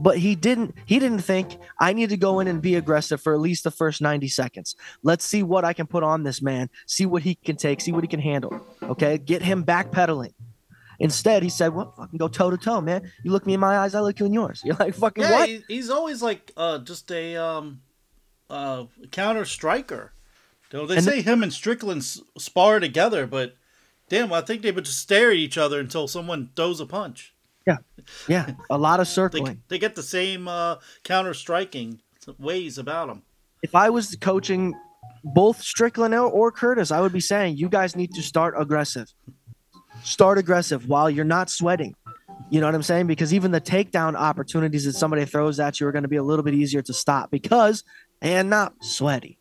But 0.00 0.18
he 0.18 0.34
didn't 0.34 0.74
he 0.84 0.98
didn't 0.98 1.20
think 1.20 1.58
I 1.78 1.92
need 1.92 2.10
to 2.10 2.16
go 2.16 2.40
in 2.40 2.48
and 2.48 2.60
be 2.60 2.74
aggressive 2.74 3.20
for 3.20 3.32
at 3.32 3.40
least 3.40 3.62
the 3.62 3.70
first 3.70 4.02
90 4.02 4.26
seconds. 4.26 4.74
Let's 5.04 5.24
see 5.24 5.44
what 5.44 5.64
I 5.64 5.72
can 5.72 5.86
put 5.86 6.02
on 6.02 6.24
this 6.24 6.42
man, 6.42 6.68
see 6.86 7.06
what 7.06 7.22
he 7.22 7.36
can 7.36 7.54
take, 7.54 7.80
see 7.80 7.92
what 7.92 8.02
he 8.02 8.08
can 8.08 8.18
handle. 8.18 8.60
Okay? 8.82 9.18
Get 9.18 9.42
him 9.42 9.64
backpedaling. 9.64 10.34
Instead, 10.98 11.44
he 11.44 11.48
said, 11.48 11.72
"Well, 11.72 11.94
fucking 11.96 12.16
go 12.16 12.26
toe 12.26 12.50
to 12.50 12.56
toe, 12.56 12.80
man. 12.80 13.12
You 13.22 13.30
look 13.30 13.46
me 13.46 13.54
in 13.54 13.60
my 13.60 13.78
eyes, 13.78 13.94
I 13.94 14.00
look 14.00 14.18
you 14.18 14.26
in 14.26 14.32
yours." 14.32 14.60
You're 14.64 14.76
like, 14.76 14.94
"Fucking 14.94 15.22
Yeah, 15.22 15.30
what?" 15.30 15.48
he's 15.68 15.90
always 15.90 16.20
like 16.22 16.52
uh, 16.56 16.78
just 16.78 17.12
a 17.12 17.36
um, 17.36 17.82
uh, 18.50 18.86
counter 19.12 19.44
striker. 19.44 20.12
You 20.72 20.78
know, 20.80 20.86
they 20.86 20.96
And 20.96 21.04
say 21.04 21.20
him 21.22 21.42
and 21.42 21.52
Strickland 21.52 22.02
spar 22.02 22.80
together, 22.80 23.26
but 23.26 23.56
damn, 24.08 24.32
I 24.32 24.40
think 24.40 24.62
they 24.62 24.72
would 24.72 24.86
just 24.86 25.00
stare 25.00 25.30
at 25.30 25.36
each 25.36 25.58
other 25.58 25.78
until 25.78 26.08
someone 26.08 26.50
throws 26.56 26.80
a 26.80 26.86
punch. 26.86 27.34
Yeah, 27.66 27.78
yeah, 28.28 28.50
a 28.70 28.78
lot 28.78 29.00
of 29.00 29.08
circling. 29.08 29.62
they 29.68 29.78
get 29.78 29.94
the 29.94 30.02
same 30.02 30.46
uh, 30.48 30.76
counter 31.04 31.34
striking 31.34 32.00
ways 32.38 32.78
about 32.78 33.08
them. 33.08 33.22
if 33.62 33.74
I 33.74 33.90
was 33.90 34.16
coaching 34.20 34.74
both 35.24 35.60
Strickland 35.60 36.14
or, 36.14 36.52
Curtis, 36.52 36.90
I 36.92 37.00
would 37.00 37.12
be 37.12 37.20
saying 37.20 37.56
you 37.56 37.68
guys 37.68 37.96
need 37.96 38.12
to 38.14 38.22
start 38.22 38.54
aggressive. 38.56 39.12
Start 40.04 40.38
aggressive 40.38 40.88
while 40.88 41.10
you're 41.10 41.24
not 41.24 41.50
sweating. 41.50 41.94
You 42.50 42.60
know 42.60 42.66
what 42.66 42.74
I'm 42.76 42.82
saying? 42.84 43.08
Because 43.08 43.34
even 43.34 43.50
the 43.50 43.60
takedown 43.60 44.14
opportunities 44.14 44.84
that 44.84 44.92
somebody 44.92 45.24
throws 45.24 45.58
at 45.58 45.80
you 45.80 45.86
are 45.88 45.92
going 45.92 46.02
to 46.04 46.08
be 46.08 46.16
a 46.16 46.22
little 46.22 46.44
bit 46.44 46.54
easier 46.54 46.82
to 46.82 46.92
stop 46.92 47.30
because 47.32 47.82
and 48.22 48.48
not 48.48 48.74
sweaty. 48.82 49.38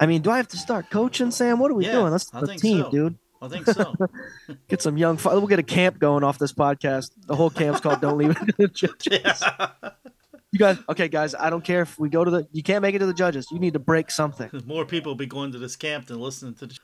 I 0.00 0.06
mean, 0.06 0.22
do 0.22 0.30
I 0.30 0.38
have 0.38 0.48
to 0.48 0.56
start 0.56 0.90
coaching, 0.90 1.30
Sam? 1.30 1.60
What 1.60 1.70
are 1.70 1.74
we 1.74 1.84
Yeah, 1.86 1.92
doing? 1.92 2.10
Let's 2.10 2.28
I 2.34 2.40
the 2.40 2.54
team, 2.56 2.82
so. 2.82 2.90
dude. 2.90 3.18
I 3.42 3.48
think 3.48 3.66
so. 3.66 3.94
Get 4.68 4.82
some 4.82 4.96
young. 4.96 5.18
We'll 5.24 5.46
get 5.46 5.58
a 5.58 5.62
camp 5.62 5.98
going 5.98 6.22
off 6.24 6.38
this 6.38 6.52
podcast. 6.52 7.12
The 7.26 7.34
whole 7.34 7.50
camp's 7.50 7.80
called 7.80 8.00
"Don't 8.00 8.18
Leave 8.18 8.30
It 8.30 8.36
to 8.36 8.54
the 8.58 8.68
Judges." 8.68 9.42
yeah. 9.42 9.70
You 10.52 10.58
guys, 10.58 10.78
okay, 10.88 11.08
guys. 11.08 11.34
I 11.34 11.48
don't 11.48 11.64
care 11.64 11.80
if 11.82 11.98
we 11.98 12.08
go 12.08 12.24
to 12.24 12.30
the. 12.30 12.48
You 12.52 12.62
can't 12.62 12.82
make 12.82 12.94
it 12.94 12.98
to 12.98 13.06
the 13.06 13.14
judges. 13.14 13.46
You 13.50 13.58
need 13.58 13.72
to 13.74 13.78
break 13.78 14.10
something. 14.10 14.50
More 14.66 14.84
people 14.84 15.10
will 15.10 15.16
be 15.16 15.26
going 15.26 15.52
to 15.52 15.58
this 15.58 15.76
camp 15.76 16.06
than 16.08 16.20
listening 16.20 16.54
to 16.56 16.66
the. 16.66 16.78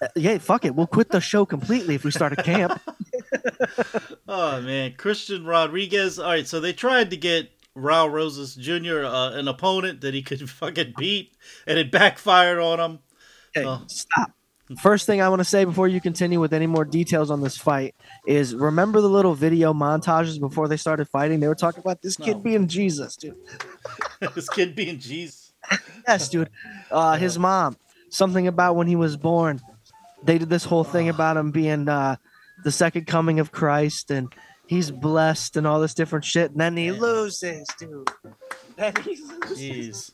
Uh, 0.00 0.08
yeah, 0.16 0.38
fuck 0.38 0.64
it. 0.64 0.74
We'll 0.74 0.86
quit 0.86 1.10
the 1.10 1.20
show 1.20 1.44
completely 1.44 1.94
if 1.96 2.04
we 2.04 2.10
start 2.10 2.32
a 2.32 2.42
camp. 2.42 2.80
Oh 4.28 4.60
man, 4.62 4.94
Christian 4.96 5.44
Rodriguez. 5.44 6.18
All 6.18 6.26
right, 6.30 6.46
so 6.46 6.60
they 6.60 6.72
tried 6.72 7.10
to 7.10 7.16
get 7.16 7.50
Raul 7.76 8.10
Rosas 8.10 8.54
Jr. 8.54 9.04
Uh, 9.04 9.32
an 9.32 9.48
opponent 9.48 10.00
that 10.02 10.14
he 10.14 10.22
could 10.22 10.48
fucking 10.48 10.94
beat, 10.96 11.36
and 11.66 11.78
it 11.78 11.90
backfired 11.90 12.58
on 12.58 12.80
him. 12.80 12.98
Okay, 13.56 13.66
Oh. 13.66 13.82
stop. 13.86 14.30
First 14.82 15.06
thing 15.06 15.20
I 15.20 15.28
want 15.28 15.40
to 15.40 15.44
say 15.44 15.64
before 15.64 15.88
you 15.88 16.00
continue 16.00 16.40
with 16.40 16.52
any 16.52 16.66
more 16.66 16.84
details 16.84 17.30
on 17.30 17.40
this 17.40 17.56
fight 17.56 17.94
is 18.26 18.54
remember 18.54 19.00
the 19.00 19.08
little 19.08 19.34
video 19.34 19.72
montages 19.72 20.38
before 20.40 20.68
they 20.68 20.76
started 20.76 21.08
fighting? 21.08 21.40
They 21.40 21.48
were 21.48 21.54
talking 21.54 21.80
about 21.80 22.02
this 22.02 22.16
kid 22.16 22.36
No. 22.36 22.42
being 22.42 22.68
Jesus, 22.68 23.16
dude. 23.16 23.36
this 24.34 24.48
kid 24.48 24.74
being 24.74 24.98
Jesus. 24.98 25.52
Yes, 26.06 26.28
dude. 26.28 26.50
Uh, 26.90 27.16
his 27.16 27.38
mom, 27.38 27.76
something 28.10 28.46
about 28.46 28.76
when 28.76 28.86
he 28.86 28.94
was 28.96 29.16
born. 29.16 29.60
They 30.22 30.36
did 30.36 30.50
this 30.50 30.64
whole 30.64 30.84
thing 30.84 31.08
about 31.08 31.38
him 31.38 31.50
being 31.50 31.88
uh, 31.88 32.16
the 32.62 32.70
second 32.70 33.06
coming 33.06 33.40
of 33.40 33.50
Christ 33.52 34.10
and 34.10 34.30
he's 34.66 34.90
blessed 34.90 35.56
and 35.56 35.66
all 35.66 35.80
this 35.80 35.94
different 35.94 36.24
shit. 36.26 36.50
And 36.50 36.60
then 36.60 36.76
he 36.76 36.86
Yeah. 36.86 36.92
loses, 37.00 37.66
dude. 37.78 38.10
Then 38.76 38.92
he 39.02 39.16
loses. 39.16 39.58
Jeez. 39.58 40.10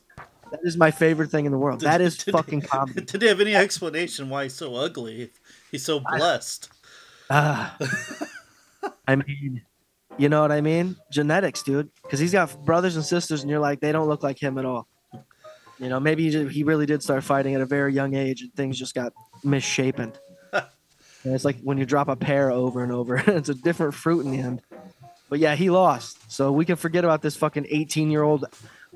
That 0.51 0.61
is 0.65 0.77
my 0.77 0.91
favorite 0.91 1.31
thing 1.31 1.47
in 1.47 1.53
the 1.53 1.59
world. 1.59 1.81
That 1.81 2.01
is 2.01 2.17
Did- 2.17 2.33
fucking 2.33 2.61
comedy. 2.63 3.03
Did 3.03 3.21
they 3.21 3.29
have 3.29 3.41
any 3.41 3.55
explanation 3.55 4.29
why 4.29 4.45
he's 4.45 4.55
so 4.55 4.75
ugly? 4.75 5.31
He's 5.71 5.85
so 5.85 6.01
blessed. 6.01 6.69
Ah. 7.31 7.77
I 9.07 9.17
mean, 9.17 9.63
you 10.19 10.29
know 10.29 10.43
what 10.43 10.53
I 10.53 10.61
mean? 10.61 10.97
Genetics, 11.13 11.63
dude. 11.63 11.91
Because 12.03 12.19
he's 12.19 12.33
got 12.33 12.65
brothers 12.65 12.97
and 12.97 13.05
sisters, 13.05 13.43
and 13.43 13.51
you're 13.51 13.61
like, 13.61 13.81
they 13.81 13.93
don't 13.93 14.09
look 14.09 14.23
like 14.23 14.41
him 14.43 14.59
at 14.59 14.65
all. 14.65 14.87
You 15.79 15.89
know, 15.89 15.99
maybe 15.99 16.25
he, 16.25 16.31
ju- 16.31 16.49
he 16.49 16.63
really 16.63 16.87
did 16.87 17.03
start 17.03 17.25
fighting 17.25 17.55
at 17.55 17.61
a 17.61 17.67
very 17.67 17.95
young 17.95 18.15
age, 18.15 18.43
and 18.43 18.53
things 18.55 18.79
just 18.79 18.95
got 18.95 19.13
misshapen. 19.45 20.13
and 20.53 20.65
it's 21.25 21.45
like 21.45 21.59
when 21.63 21.79
you 21.79 21.87
drop 21.87 22.09
a 22.09 22.17
pear 22.17 22.51
over 22.51 22.83
and 22.83 22.93
over, 22.93 23.17
it's 23.27 23.49
a 23.49 23.55
different 23.55 23.95
fruit 23.95 24.25
in 24.27 24.33
the 24.33 24.39
end. 24.39 24.61
But 25.31 25.39
yeah, 25.39 25.55
he 25.55 25.71
lost. 25.71 26.19
So 26.31 26.51
we 26.53 26.65
can 26.65 26.77
forget 26.77 27.05
about 27.05 27.23
this 27.23 27.37
fucking 27.37 27.67
18 27.71 28.11
year 28.11 28.23
old 28.23 28.45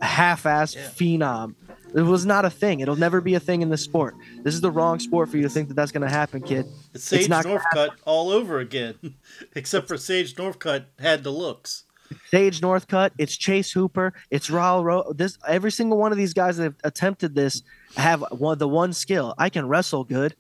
half 0.05 0.47
ass 0.47 0.75
Yeah. 0.75 0.83
phenom. 0.89 1.55
It 1.95 2.03
was 2.03 2.27
not 2.27 2.45
a 2.45 2.51
thing. 2.51 2.81
It'll 2.81 2.97
never 2.97 3.21
be 3.21 3.35
a 3.35 3.41
thing 3.41 3.63
in 3.63 3.71
this 3.71 3.83
sport. 3.83 4.17
This 4.43 4.55
is 4.55 4.61
the 4.61 4.71
wrong 4.71 4.99
sport 4.99 5.29
for 5.29 5.37
you 5.37 5.45
to 5.45 5.49
think 5.49 5.69
that 5.69 5.75
that's 5.75 5.93
going 5.93 6.03
to 6.03 6.13
happen, 6.13 6.43
kid. 6.43 6.67
It's 6.93 7.05
Sage 7.05 7.29
not 7.29 7.45
gonna 7.45 7.61
Northcutt 7.61 7.91
all 8.05 8.31
over 8.31 8.59
again, 8.59 8.97
except 9.55 9.87
for 9.87 9.97
Sage 9.97 10.35
Northcutt 10.35 10.87
had 10.99 11.23
the 11.23 11.31
looks. 11.31 11.85
Sage 12.31 12.61
Northcutt, 12.61 13.11
it's 13.17 13.37
Chase 13.37 13.71
Hooper, 13.73 14.13
it's 14.31 14.51
Raul 14.51 14.85
Ro- 14.85 15.13
this 15.15 15.39
every 15.49 15.71
single 15.71 15.97
one 15.99 16.11
of 16.13 16.19
these 16.19 16.35
guys 16.35 16.57
that 16.59 16.65
have 16.65 16.75
attempted 16.85 17.35
this 17.35 17.63
have 17.97 18.23
one 18.31 18.59
the 18.59 18.69
one 18.69 18.93
skill. 18.93 19.35
I 19.39 19.49
can 19.49 19.67
wrestle 19.69 20.05
good. 20.05 20.35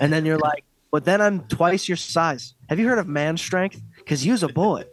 And 0.00 0.12
then 0.12 0.24
you're 0.26 0.38
like, 0.38 0.64
but 0.90 1.04
then 1.04 1.20
I'm 1.20 1.40
twice 1.48 1.88
your 1.88 1.96
size. 1.96 2.54
Have 2.68 2.78
you 2.78 2.88
heard 2.88 2.98
of 2.98 3.06
man 3.08 3.36
strength? 3.36 3.80
Because 3.98 4.26
you's 4.26 4.42
a 4.42 4.48
boy. 4.48 4.84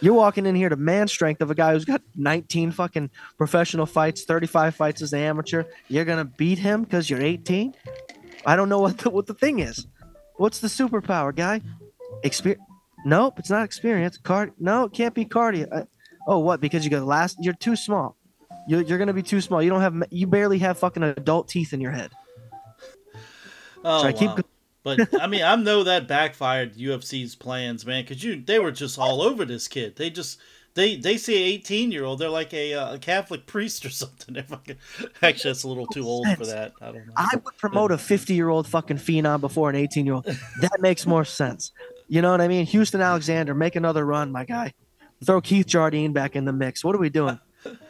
You're 0.00 0.14
walking 0.14 0.46
in 0.46 0.54
here 0.54 0.68
to 0.68 0.76
man 0.76 1.08
strength 1.08 1.40
of 1.40 1.50
a 1.50 1.54
guy 1.54 1.72
who's 1.72 1.84
got 1.84 2.02
19 2.14 2.70
fucking 2.70 3.10
professional 3.36 3.86
fights, 3.86 4.24
35 4.24 4.74
fights 4.74 5.02
as 5.02 5.12
an 5.12 5.20
amateur. 5.20 5.64
You're 5.88 6.04
gonna 6.04 6.24
beat 6.24 6.58
him 6.58 6.84
because 6.84 7.10
you're 7.10 7.20
18. 7.20 7.74
I 8.46 8.56
don't 8.56 8.68
know 8.68 8.78
what 8.78 8.98
the, 8.98 9.10
what 9.10 9.26
the 9.26 9.34
thing 9.34 9.58
is. 9.58 9.86
What's 10.36 10.60
the 10.60 10.68
superpower, 10.68 11.34
guy? 11.34 11.60
Experience. 12.22 12.62
Nope, 13.04 13.38
it's 13.38 13.50
not 13.50 13.64
experience. 13.64 14.18
Card. 14.18 14.52
No, 14.58 14.84
it 14.84 14.92
can't 14.92 15.14
be 15.14 15.24
cardio. 15.24 15.68
Uh, 15.70 15.84
oh, 16.26 16.38
what? 16.38 16.60
Because 16.60 16.84
you 16.84 16.90
got 16.90 17.04
last. 17.04 17.36
You're 17.40 17.54
too 17.54 17.76
small. 17.76 18.16
You're, 18.68 18.82
you're 18.82 18.98
gonna 18.98 19.12
be 19.12 19.22
too 19.22 19.40
small. 19.40 19.62
You 19.62 19.70
don't 19.70 19.80
have. 19.80 20.02
You 20.10 20.26
barely 20.26 20.58
have 20.58 20.78
fucking 20.78 21.02
adult 21.02 21.48
teeth 21.48 21.72
in 21.72 21.80
your 21.80 21.92
head. 21.92 22.12
Oh, 23.84 24.02
So 24.02 24.08
I 24.08 24.12
keep 24.12 24.30
wow. 24.30 24.38
But 24.96 25.20
I 25.20 25.26
mean, 25.26 25.42
I 25.42 25.54
know 25.56 25.84
that 25.84 26.08
backfired 26.08 26.76
UFC's 26.76 27.34
plans, 27.34 27.84
man, 27.84 28.04
because 28.04 28.22
you 28.22 28.40
they 28.40 28.58
were 28.58 28.72
just 28.72 28.98
all 28.98 29.22
over 29.22 29.44
this 29.44 29.68
kid. 29.68 29.96
They 29.96 30.10
just 30.10 30.38
they 30.74 30.96
they 30.96 31.16
say 31.16 31.34
eighteen 31.34 31.90
year 31.92 32.04
old, 32.04 32.18
they're 32.18 32.28
like 32.28 32.54
a, 32.54 32.74
uh, 32.74 32.94
a 32.94 32.98
Catholic 32.98 33.46
priest 33.46 33.84
or 33.84 33.90
something. 33.90 34.36
Actually, 35.22 35.50
that's 35.50 35.64
a 35.64 35.68
little 35.68 35.86
too 35.86 36.04
old 36.04 36.26
for 36.36 36.46
that. 36.46 36.72
I 36.80 36.86
don't 36.86 37.06
know. 37.06 37.12
I 37.16 37.36
would 37.44 37.56
promote 37.56 37.90
a 37.90 37.98
50 37.98 38.34
year 38.34 38.48
old 38.48 38.66
fucking 38.66 38.98
phenom 38.98 39.40
before 39.40 39.70
an 39.70 39.76
18 39.76 40.06
year 40.06 40.16
old. 40.16 40.24
That 40.60 40.80
makes 40.80 41.06
more 41.06 41.24
sense. 41.24 41.72
You 42.08 42.22
know 42.22 42.30
what 42.30 42.40
I 42.40 42.48
mean? 42.48 42.64
Houston 42.66 43.00
Alexander, 43.00 43.54
make 43.54 43.76
another 43.76 44.04
run, 44.04 44.32
my 44.32 44.44
guy. 44.44 44.72
Throw 45.24 45.40
Keith 45.40 45.66
Jardine 45.66 46.12
back 46.12 46.36
in 46.36 46.44
the 46.44 46.52
mix. 46.52 46.84
What 46.84 46.94
are 46.94 46.98
we 46.98 47.10
doing? 47.10 47.38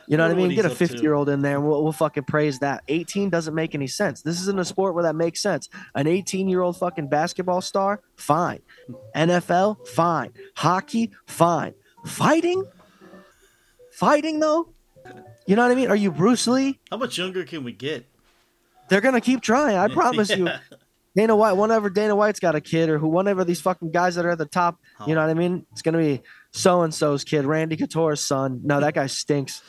You 0.09 0.17
know 0.17 0.27
what 0.27 0.33
I 0.33 0.35
mean? 0.35 0.55
Get 0.55 0.65
a 0.65 0.71
50 0.71 0.99
year 0.99 1.13
old 1.13 1.29
in 1.29 1.43
there 1.43 1.57
and 1.57 1.69
we'll, 1.69 1.85
we'll 1.85 1.93
fucking 1.93 2.25
praise 2.25 2.61
that. 2.61 2.83
18 2.89 3.29
doesn't 3.29 3.55
make 3.55 3.75
any 3.75 3.87
sense. 3.87 4.23
This 4.23 4.41
isn't 4.41 4.59
a 4.59 4.65
sport 4.65 4.95
where 4.95 5.05
that 5.05 5.15
makes 5.15 5.41
sense. 5.41 5.69
An 5.95 6.07
18 6.07 6.49
year 6.49 6.63
old 6.63 6.79
fucking 6.79 7.09
basketball 7.09 7.61
star, 7.61 8.01
fine. 8.17 8.61
NFL, 9.15 9.87
fine. 9.87 10.33
Hockey, 10.57 11.11
fine. 11.27 11.75
Fighting? 12.07 12.65
Fighting, 13.93 14.41
though? 14.41 14.73
You 15.47 15.57
know 15.57 15.63
what 15.63 15.73
I 15.73 15.75
mean? 15.75 15.91
Are 15.91 15.97
you 15.97 16.11
Bruce 16.11 16.47
Lee? 16.47 16.79
How 16.91 16.97
much 16.97 17.19
younger 17.19 17.45
can 17.45 17.65
we 17.65 17.73
get? 17.73 18.07
They're 18.89 19.03
going 19.03 19.15
to 19.15 19.21
keep 19.21 19.43
trying. 19.43 19.77
I 19.77 19.89
promise 19.93 20.31
you. 20.31 20.49
Dana 21.17 21.35
White, 21.35 21.55
whenever 21.55 21.91
Dana 21.91 22.15
White's 22.15 22.39
got 22.39 22.55
a 22.55 22.61
kid, 22.61 22.89
or 22.89 22.99
who, 22.99 23.09
whenever 23.09 23.45
these 23.45 23.61
fucking 23.61 23.91
guys 23.91 24.15
that 24.15 24.25
are 24.25 24.31
at 24.31 24.39
the 24.39 24.47
top, 24.47 24.79
you 25.07 25.15
know 25.15 25.21
what 25.21 25.31
I 25.31 25.35
mean? 25.35 25.67
It's 25.73 25.83
gonna 25.83 25.99
be 25.99 26.23
so 26.53 26.83
and 26.83 26.95
so's 26.95 27.25
kid, 27.25 27.45
Randy 27.45 27.77
Couture's 27.77 28.21
son. 28.21 28.61
No, 28.63 28.79
that 28.79 28.95
guy 28.95 29.07
stinks. 29.09 29.63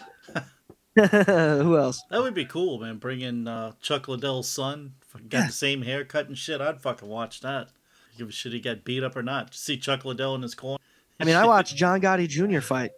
who 1.63 1.77
else? 1.77 2.01
That 2.09 2.21
would 2.21 2.33
be 2.33 2.45
cool, 2.45 2.79
man. 2.79 2.97
Bring 2.97 3.21
in 3.21 3.47
uh, 3.47 3.73
Chuck 3.81 4.07
Liddell's 4.07 4.49
son. 4.49 4.93
Got 5.29 5.37
Yeah. 5.39 5.47
the 5.47 5.53
same 5.53 5.81
haircut 5.81 6.27
and 6.27 6.37
shit. 6.37 6.61
I'd 6.61 6.81
fucking 6.81 7.07
watch 7.07 7.41
that. 7.41 7.69
Give 8.17 8.29
a 8.29 8.31
shit 8.31 8.53
he 8.53 8.59
got 8.59 8.83
beat 8.83 9.03
up 9.03 9.15
or 9.15 9.23
not. 9.23 9.53
See 9.55 9.77
Chuck 9.77 10.05
Liddell 10.05 10.35
in 10.35 10.41
his 10.41 10.55
corner. 10.55 10.77
I 11.19 11.25
mean, 11.25 11.35
I 11.35 11.45
watched 11.47 11.75
John 11.75 12.01
Gotti 12.01 12.27
Jr. 12.27 12.59
fight. 12.61 12.91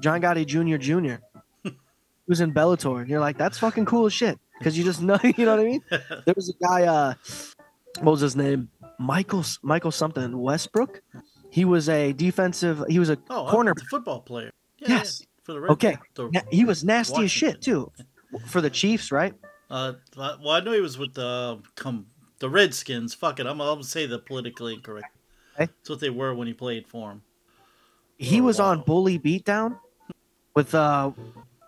John 0.00 0.20
Gotti 0.20 0.46
Jr. 0.46 0.76
Jr. 0.76 1.16
He 1.64 1.72
was 2.30 2.40
in 2.40 2.52
Bellator, 2.52 3.00
and 3.00 3.08
you're 3.08 3.20
like, 3.20 3.38
that's 3.38 3.58
fucking 3.58 3.84
cool 3.84 4.06
as 4.06 4.12
shit. 4.12 4.38
Because 4.58 4.76
you 4.76 4.84
just 4.84 5.00
know, 5.02 5.18
you 5.22 5.44
know 5.44 5.56
what 5.56 5.60
I 5.60 5.64
mean? 5.64 5.82
There 5.90 6.34
was 6.34 6.48
a 6.48 6.64
guy, 6.64 6.82
uh, 6.84 7.14
what 8.00 8.12
was 8.12 8.20
his 8.20 8.36
name? 8.36 8.68
Michael 8.98 9.44
Michael 9.62 9.90
something 9.92 10.36
Westbrook. 10.38 11.02
He 11.50 11.64
was 11.64 11.88
a 11.88 12.12
defensive. 12.12 12.82
He 12.88 12.98
was 12.98 13.10
a 13.10 13.18
Oh, 13.30 13.46
corner. 13.50 13.72
football 13.90 14.20
player. 14.20 14.50
Yeah, 14.78 14.88
Yes. 14.88 15.20
yeah, 15.20 15.26
For 15.46 15.52
the 15.52 15.60
Red 15.60 15.70
Okay. 15.72 15.96
the- 16.14 16.28
Na- 16.32 16.40
He 16.50 16.64
was 16.64 16.82
nasty 16.82 17.22
as 17.24 17.30
shit 17.30 17.62
too, 17.62 17.92
for 18.46 18.60
the 18.60 18.68
Chiefs, 18.68 19.12
right? 19.12 19.32
Uh, 19.70 19.92
well, 20.16 20.50
I 20.50 20.60
know 20.60 20.72
he 20.72 20.80
was 20.80 20.98
with 20.98 21.14
the 21.14 21.60
come 21.76 22.06
the 22.40 22.50
Redskins. 22.50 23.14
Fuck 23.14 23.38
it, 23.40 23.46
I'm, 23.46 23.60
I'm 23.60 23.66
gonna 23.68 23.84
say 23.84 24.06
the 24.06 24.18
politically 24.18 24.74
incorrect. 24.74 25.06
Okay. 25.54 25.66
That's 25.78 25.88
what 25.90 26.00
they 26.00 26.10
were 26.10 26.34
when 26.34 26.46
he 26.48 26.52
played 26.52 26.86
for 26.88 27.12
him. 27.12 27.22
he 28.18 28.40
Oh, 28.40 28.44
was 28.44 28.58
on. 28.60 28.82
Bully 28.82 29.18
Beatdown 29.20 29.78
with 30.54 30.74
uh 30.74 31.12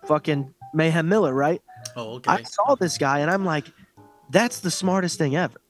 fucking 0.06 0.52
Mayhem 0.74 1.08
Miller, 1.08 1.32
right? 1.32 1.62
Oh, 1.96 2.14
okay. 2.16 2.32
I 2.32 2.42
saw 2.42 2.74
this 2.74 2.98
guy 2.98 3.20
and 3.20 3.30
I'm 3.30 3.44
like, 3.44 3.66
that's 4.30 4.58
the 4.60 4.70
smartest 4.72 5.18
thing 5.18 5.36
ever. 5.36 5.60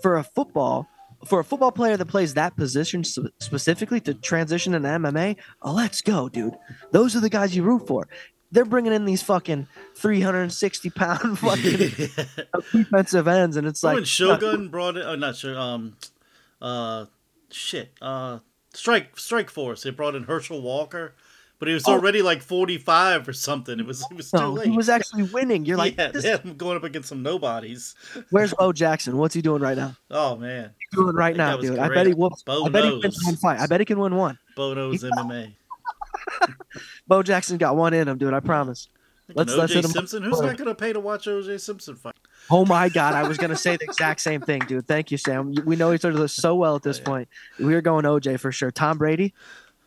For 0.00 0.16
a 0.16 0.22
football, 0.22 0.86
for 1.24 1.40
a 1.40 1.44
football 1.44 1.72
player 1.72 1.96
that 1.96 2.06
plays 2.06 2.34
that 2.34 2.56
position 2.56 3.04
specifically 3.04 4.00
to 4.00 4.14
transition 4.14 4.74
into 4.74 4.88
MMA, 4.88 5.36
oh, 5.62 5.72
let's 5.72 6.00
go, 6.00 6.28
dude. 6.28 6.56
Those 6.90 7.16
are 7.16 7.20
the 7.20 7.30
guys 7.30 7.56
you 7.56 7.62
root 7.62 7.86
for. 7.86 8.08
They're 8.50 8.64
bringing 8.64 8.92
in 8.92 9.04
these 9.04 9.22
fucking 9.22 9.66
360 9.96 10.90
pound 10.90 11.38
fucking 11.40 12.08
defensive 12.72 13.28
ends, 13.28 13.56
and 13.56 13.66
it's 13.66 13.82
Like, 13.82 13.92
like 13.92 13.96
when 13.96 14.04
Shogun 14.04 14.68
brought 14.68 14.96
it, 14.96 15.04
oh, 15.04 15.16
not 15.16 15.36
sure. 15.36 15.58
Um, 15.58 15.96
uh, 16.62 17.06
shit. 17.50 17.92
Uh, 18.00 18.38
Strike 18.72 19.16
Strikeforce. 19.16 19.82
They 19.82 19.90
brought 19.90 20.14
in 20.14 20.24
Herschel 20.24 20.62
Walker, 20.62 21.14
but 21.58 21.68
he 21.68 21.74
was 21.74 21.84
Oh. 21.86 21.92
already 21.92 22.22
like 22.22 22.42
45 22.42 23.28
or 23.28 23.32
something. 23.32 23.78
It 23.80 23.86
was 23.86 24.04
it 24.10 24.16
was 24.16 24.30
too 24.30 24.38
no, 24.38 24.52
late. 24.52 24.68
he 24.68 24.76
was 24.76 24.88
actually 24.88 25.24
winning. 25.24 25.64
You're 25.64 25.76
like, 25.76 25.94
yeah, 25.98 26.08
this- 26.12 26.22
they 26.22 26.30
had 26.30 26.40
him 26.40 26.56
going 26.56 26.76
up 26.76 26.84
against 26.84 27.08
some 27.08 27.22
nobodies. 27.22 27.94
where's 28.30 28.54
Bo 28.54 28.72
Jackson? 28.72 29.16
What's 29.16 29.34
he 29.34 29.42
doing 29.42 29.62
right 29.62 29.76
now? 29.76 29.96
Oh 30.10 30.36
man, 30.36 30.70
Doing 30.92 31.14
right 31.14 31.36
now, 31.36 31.56
dude. 31.58 31.78
I 31.78 31.88
bet 31.88 32.06
he 32.06 32.14
whoops. 32.14 32.42
Bo 32.42 32.64
I 32.64 32.68
bet 32.68 32.84
he 32.84 32.92
wins 32.98 33.20
one 33.24 33.36
fight. 33.36 33.60
I 33.60 33.66
bet 33.66 33.80
he 33.80 33.84
can 33.86 33.98
win 33.98 34.14
one. 34.14 34.38
Bono's 34.56 35.02
MMA. 35.02 35.52
Bo 37.06 37.22
Jackson 37.22 37.58
got 37.58 37.76
one 37.76 37.94
in 37.94 38.08
him, 38.08 38.18
dude. 38.18 38.34
I 38.34 38.40
promise. 38.40 38.88
Let's- 39.34 39.54
Let's, 39.54 39.72
hit 39.74 39.84
OJ 39.84 39.88
him- 39.88 39.90
Simpson. 39.92 40.22
Who's 40.22 40.40
not 40.40 40.56
gonna 40.56 40.74
pay 40.74 40.92
to 40.94 41.00
watch 41.00 41.26
OJ 41.26 41.60
Simpson 41.60 41.96
fight? 41.96 42.14
Oh 42.50 42.64
my 42.64 42.88
God, 42.88 43.12
I 43.14 43.28
was 43.28 43.36
gonna 43.36 43.56
say 43.56 43.76
the 43.76 43.84
exact 43.84 44.20
same 44.22 44.40
thing, 44.40 44.60
dude. 44.66 44.86
Thank 44.86 45.10
you, 45.10 45.18
Sam. 45.18 45.52
We 45.66 45.76
know 45.76 45.92
each 45.92 46.04
other 46.06 46.26
so 46.28 46.54
well 46.54 46.76
at 46.76 46.82
this 46.82 46.96
oh, 46.98 47.00
Yeah. 47.02 47.06
point. 47.06 47.28
We 47.60 47.74
are 47.74 47.82
going 47.82 48.04
OJ 48.06 48.40
for 48.40 48.50
sure. 48.52 48.70
Tom 48.70 48.96
Brady. 48.96 49.34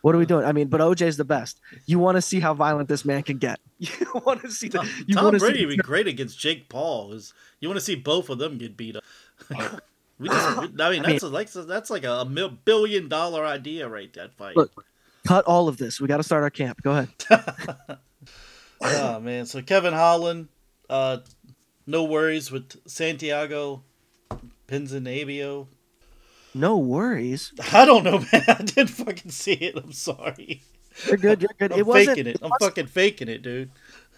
What 0.01 0.15
are 0.15 0.17
we 0.17 0.25
doing? 0.25 0.45
I 0.45 0.51
mean, 0.51 0.67
but 0.67 0.81
OJ's 0.81 1.17
the 1.17 1.25
best. 1.25 1.59
You 1.85 1.99
want 1.99 2.15
to 2.17 2.21
see 2.21 2.39
how 2.39 2.53
violent 2.53 2.89
this 2.89 3.05
man 3.05 3.23
can 3.23 3.37
get. 3.37 3.59
You 3.79 4.21
want 4.25 4.41
to 4.41 4.51
see 4.51 4.67
the. 4.67 4.87
You 5.07 5.15
Tom 5.15 5.37
Brady 5.37 5.59
see 5.59 5.65
would 5.65 5.77
be 5.77 5.81
great 5.81 6.07
against 6.07 6.37
Jake 6.39 6.69
Paul. 6.69 7.13
Is 7.13 7.33
you 7.59 7.67
want 7.67 7.79
to 7.79 7.85
see 7.85 7.95
both 7.95 8.29
of 8.29 8.37
them 8.37 8.57
get 8.57 8.75
beat 8.77 8.95
up? 8.95 9.03
we 10.19 10.27
just, 10.29 10.61
we- 10.61 10.83
I 10.83 10.89
mean, 10.91 11.03
that's 11.03 11.23
a, 11.23 11.29
like 11.29 11.51
that's 11.51 11.89
like 11.89 12.03
a 12.03 12.25
mil- 12.25 12.49
billion 12.49 13.07
dollar 13.09 13.45
idea, 13.45 13.87
right? 13.87 14.11
That 14.13 14.33
fight. 14.33 14.55
Look. 14.55 14.85
cut 15.25 15.45
all 15.45 15.67
of 15.67 15.77
this. 15.77 15.99
We 16.01 16.07
got 16.07 16.17
to 16.17 16.23
start 16.23 16.43
our 16.43 16.49
camp. 16.49 16.81
Go 16.83 16.91
ahead. 16.91 17.09
oh 18.81 19.19
man, 19.19 19.45
so 19.45 19.61
Kevin 19.61 19.93
Holland, 19.93 20.47
uh, 20.89 21.17
no 21.87 22.03
worries 22.03 22.51
with 22.51 22.75
Santiago 22.87 23.83
Ponzinibbio. 24.67 25.67
No 26.53 26.77
worries. 26.77 27.53
I 27.73 27.85
don't 27.85 28.03
know, 28.03 28.19
man. 28.19 28.43
I 28.47 28.61
didn't 28.61 28.87
fucking 28.89 29.31
see 29.31 29.53
it. 29.53 29.75
I'm 29.77 29.91
sorry. 29.93 30.61
You're 31.07 31.17
good. 31.17 31.41
You're 31.41 31.51
good. 31.57 31.71
I'm 31.71 31.79
it 31.79 31.85
wasn't. 31.85 32.17
faking 32.17 32.27
it. 32.27 32.37
I'm 32.41 32.49
wasn't- 32.49 32.61
fucking 32.71 32.87
faking 32.87 33.27
it, 33.29 33.41
dude. 33.41 33.71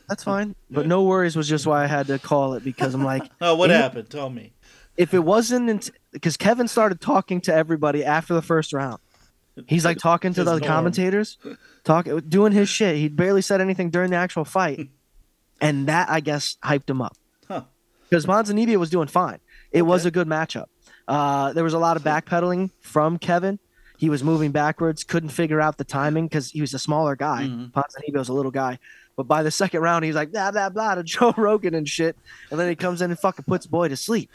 That's 0.10 0.24
fine. 0.24 0.56
But 0.70 0.86
no 0.88 1.04
worries 1.04 1.36
was 1.36 1.48
just 1.48 1.66
why 1.66 1.84
I 1.84 1.88
had 1.88 2.08
to 2.08 2.20
call 2.20 2.56
it 2.56 2.64
because 2.64 2.94
I'm 2.94 3.04
like, 3.06 3.24
Oh, 3.42 3.56
what 3.56 3.70
happened? 3.70 4.10
Tell 4.10 4.30
me. 4.30 4.52
if 4.98 5.14
it 5.14 5.20
wasn't 5.24 5.90
because 6.12 6.36
Kevin 6.36 6.68
started 6.68 7.00
talking 7.00 7.40
to 7.42 7.54
everybody 7.54 8.04
after 8.04 8.34
the 8.34 8.42
first 8.42 8.74
round. 8.74 9.00
He's 9.68 9.86
like 9.86 10.00
talking 10.00 10.34
to 10.34 10.44
the 10.44 10.52
norm. 10.58 10.64
commentators, 10.64 11.38
talk 11.84 12.08
doing 12.28 12.52
his 12.54 12.68
shit. 12.70 12.98
He 12.98 13.08
barely 13.08 13.42
said 13.44 13.62
anything 13.62 13.92
during 13.92 14.10
the 14.10 14.18
actual 14.18 14.46
fight, 14.46 14.90
and 15.62 15.88
that 15.88 16.10
I 16.10 16.20
guess 16.22 16.58
hyped 16.64 16.90
him 16.90 17.02
up. 17.04 17.16
Huh. 17.48 17.62
Because 18.10 18.26
Ponzinibbio 18.26 18.78
was 18.78 18.90
doing 18.90 19.08
fine. 19.08 19.40
It 19.72 19.84
was 19.84 20.06
a 20.08 20.12
good 20.12 20.28
matchup. 20.28 20.66
Uh, 21.08 21.54
there 21.54 21.64
was 21.64 21.74
a 21.74 21.80
lot 21.80 21.98
of 21.98 22.04
backpedaling 22.04 22.72
from 22.82 23.18
Kevin. 23.18 23.60
He 23.98 24.10
was 24.10 24.24
moving 24.24 24.52
backwards, 24.52 25.04
couldn't 25.04 25.30
figure 25.30 25.62
out 25.62 25.78
the 25.78 25.84
timing 25.84 26.28
because 26.28 26.52
he 26.52 26.62
was 26.62 26.74
a 26.74 26.80
smaller 26.80 27.16
guy. 27.16 27.44
Ponzinibbio 27.48 28.18
was 28.18 28.30
a 28.30 28.34
little 28.34 28.52
guy. 28.52 28.80
But 29.16 29.28
by 29.28 29.44
the 29.44 29.52
second 29.52 29.82
round, 29.82 30.04
he's 30.06 30.16
like 30.16 30.32
blah 30.32 30.52
blah 30.52 30.70
blah 30.70 30.96
to 30.96 31.04
Joe 31.04 31.34
Rogan 31.38 31.76
and 31.76 31.88
shit, 31.88 32.18
and 32.50 32.60
then 32.60 32.68
he 32.68 32.76
comes 32.76 33.02
in 33.02 33.12
and 33.12 33.20
fucking 33.20 33.46
puts 33.46 33.66
boy 33.68 33.88
to 33.90 33.96
sleep. 33.96 34.30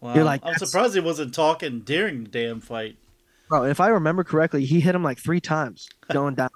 Wow. 0.00 0.14
You're 0.14 0.24
like, 0.24 0.42
I'm 0.44 0.54
surprised 0.54 0.94
he 0.94 1.00
wasn't 1.00 1.34
talking 1.34 1.80
during 1.80 2.24
the 2.24 2.30
damn 2.30 2.60
fight. 2.60 2.96
Bro, 3.48 3.64
if 3.64 3.80
I 3.80 3.88
remember 3.88 4.22
correctly, 4.24 4.64
he 4.64 4.80
hit 4.80 4.94
him 4.94 5.02
like 5.02 5.18
three 5.18 5.40
times 5.40 5.88
going 6.12 6.34
down. 6.34 6.50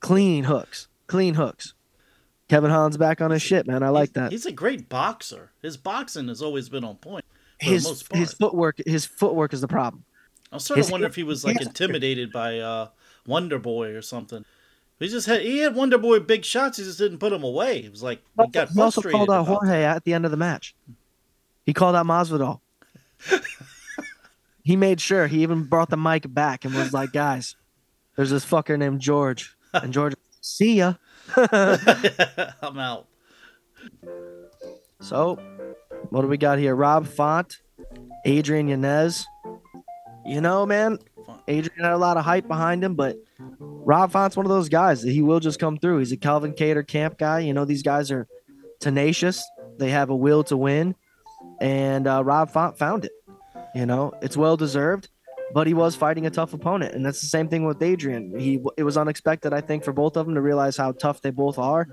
clean 0.00 0.44
hooks. 0.44 0.88
Clean 1.06 1.34
hooks. 1.34 1.74
Kevin 2.48 2.70
Holland's 2.70 2.96
back 2.96 3.20
on 3.20 3.30
his 3.30 3.42
shit, 3.42 3.66
man. 3.66 3.82
I 3.82 3.88
like 3.90 4.10
He's- 4.10 4.14
that. 4.14 4.32
He's 4.32 4.46
a 4.46 4.52
great 4.52 4.88
boxer. 4.88 5.52
His 5.62 5.76
boxing 5.76 6.28
has 6.28 6.42
always 6.42 6.68
been 6.68 6.84
on 6.84 6.96
point. 6.96 7.24
His 7.62 8.04
his 8.12 8.34
footwork 8.34 8.80
his 8.84 9.04
footwork 9.06 9.52
is 9.52 9.60
the 9.60 9.68
problem. 9.68 10.04
I 10.50 10.56
was 10.56 10.64
starting 10.64 10.80
his- 10.80 10.86
to 10.88 10.92
wonder 10.92 11.06
if 11.06 11.14
he 11.14 11.22
was 11.22 11.44
like 11.44 11.60
intimidated 11.60 12.32
by 12.32 12.58
uh, 12.58 12.88
Wonder 13.26 13.58
Boy 13.58 13.94
or 13.94 14.02
something. 14.02 14.44
He 14.98 15.08
just 15.08 15.26
had 15.26 15.42
he 15.42 15.58
had 15.58 15.74
Wonder 15.74 15.98
Boy 15.98 16.20
big 16.20 16.44
shots. 16.44 16.78
He 16.78 16.84
just 16.84 16.98
didn't 16.98 17.18
put 17.18 17.30
them 17.30 17.42
away. 17.42 17.78
It 17.78 17.90
was 17.90 18.02
like 18.02 18.20
he 18.40 18.46
got 18.48 18.68
he 18.68 18.80
also 18.80 19.00
frustrated. 19.00 19.16
called 19.16 19.30
out 19.30 19.46
Jorge 19.46 19.84
at 19.84 20.04
the 20.04 20.12
end 20.12 20.24
of 20.24 20.30
the 20.30 20.36
match. 20.36 20.74
He 21.66 21.72
called 21.72 21.96
out 21.96 22.06
Masvidal. 22.06 22.60
he 24.64 24.76
made 24.76 25.00
sure 25.00 25.26
he 25.26 25.42
even 25.42 25.64
brought 25.64 25.90
the 25.90 25.96
mic 25.96 26.32
back 26.32 26.64
and 26.64 26.74
was 26.74 26.92
like, 26.92 27.12
"Guys, 27.12 27.56
there's 28.16 28.30
this 28.30 28.44
fucker 28.44 28.78
named 28.78 29.00
George." 29.00 29.56
And 29.72 29.92
George, 29.92 30.14
see 30.40 30.76
ya. 30.76 30.94
I'm 31.36 32.78
out. 32.78 33.06
So, 35.00 35.38
what 36.12 36.20
do 36.20 36.28
we 36.28 36.36
got 36.36 36.58
here? 36.58 36.74
Rob 36.74 37.06
Font, 37.06 37.56
Adrian 38.26 38.68
Yanez. 38.68 39.26
You 40.26 40.42
know, 40.42 40.66
man, 40.66 40.98
Adrian 41.48 41.82
had 41.82 41.94
a 41.94 41.98
lot 41.98 42.18
of 42.18 42.24
hype 42.24 42.46
behind 42.46 42.84
him, 42.84 42.94
but 42.94 43.16
Rob 43.58 44.12
Font's 44.12 44.36
one 44.36 44.44
of 44.44 44.50
those 44.50 44.68
guys 44.68 45.02
that 45.02 45.10
he 45.10 45.22
will 45.22 45.40
just 45.40 45.58
come 45.58 45.78
through. 45.78 45.98
He's 45.98 46.12
a 46.12 46.18
Calvin 46.18 46.52
Kattar 46.52 46.86
camp 46.86 47.16
guy. 47.16 47.40
You 47.40 47.54
know, 47.54 47.64
these 47.64 47.82
guys 47.82 48.10
are 48.10 48.28
tenacious. 48.78 49.42
They 49.78 49.88
have 49.88 50.10
a 50.10 50.14
will 50.14 50.44
to 50.44 50.56
win, 50.56 50.94
and 51.62 52.06
uh, 52.06 52.22
Rob 52.22 52.50
Font 52.50 52.76
found 52.76 53.06
it. 53.06 53.12
You 53.74 53.86
know, 53.86 54.12
it's 54.20 54.36
well 54.36 54.58
deserved, 54.58 55.08
but 55.54 55.66
he 55.66 55.72
was 55.72 55.96
fighting 55.96 56.26
a 56.26 56.30
tough 56.30 56.52
opponent, 56.52 56.94
and 56.94 57.06
that's 57.06 57.22
the 57.22 57.26
same 57.26 57.48
thing 57.48 57.64
with 57.64 57.82
Adrian. 57.82 58.38
He 58.38 58.62
it 58.76 58.82
was 58.82 58.98
unexpected, 58.98 59.54
I 59.54 59.62
think, 59.62 59.82
for 59.82 59.94
both 59.94 60.18
of 60.18 60.26
them 60.26 60.34
to 60.34 60.42
realize 60.42 60.76
how 60.76 60.92
tough 60.92 61.22
they 61.22 61.30
both 61.30 61.58
are. 61.58 61.88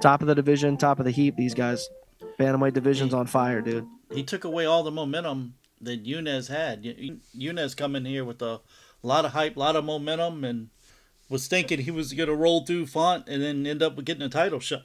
Top 0.00 0.20
of 0.20 0.28
the 0.28 0.36
division, 0.36 0.76
top 0.76 1.00
of 1.00 1.04
the 1.04 1.10
heap. 1.10 1.34
These 1.36 1.54
guys, 1.54 1.88
bantamweight 2.38 2.72
division's 2.74 3.14
on 3.14 3.26
fire, 3.26 3.60
dude. 3.60 3.86
He 4.12 4.22
took 4.22 4.44
away 4.44 4.64
all 4.64 4.82
the 4.82 4.90
momentum 4.90 5.54
that 5.80 6.06
Yanez 6.06 6.48
had. 6.48 6.84
Yanez 7.32 7.74
come 7.74 7.94
in 7.96 8.04
here 8.04 8.24
with 8.24 8.40
a 8.42 8.60
lot 9.02 9.24
of 9.24 9.32
hype, 9.32 9.56
a 9.56 9.60
lot 9.60 9.76
of 9.76 9.84
momentum, 9.84 10.44
and 10.44 10.68
was 11.28 11.46
thinking 11.46 11.80
he 11.80 11.90
was 11.90 12.12
gonna 12.14 12.34
roll 12.34 12.64
through 12.64 12.86
Font 12.86 13.28
and 13.28 13.42
then 13.42 13.66
end 13.66 13.82
up 13.82 14.02
getting 14.04 14.22
a 14.22 14.28
title 14.28 14.60
shot. 14.60 14.82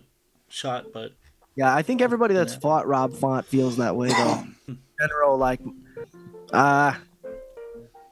Shot, 0.50 0.88
but 0.94 1.14
Yeah, 1.56 1.74
I 1.74 1.82
think 1.84 2.02
everybody 2.02 2.34
that's 2.34 2.54
Yeah. 2.54 2.60
fought 2.60 2.88
Rob 2.88 3.14
Font 3.14 3.46
feels 3.46 3.78
that 3.78 3.96
way 3.96 4.10
though. 4.10 4.44
General, 5.00 5.38
like, 5.38 5.62
uh 6.52 6.94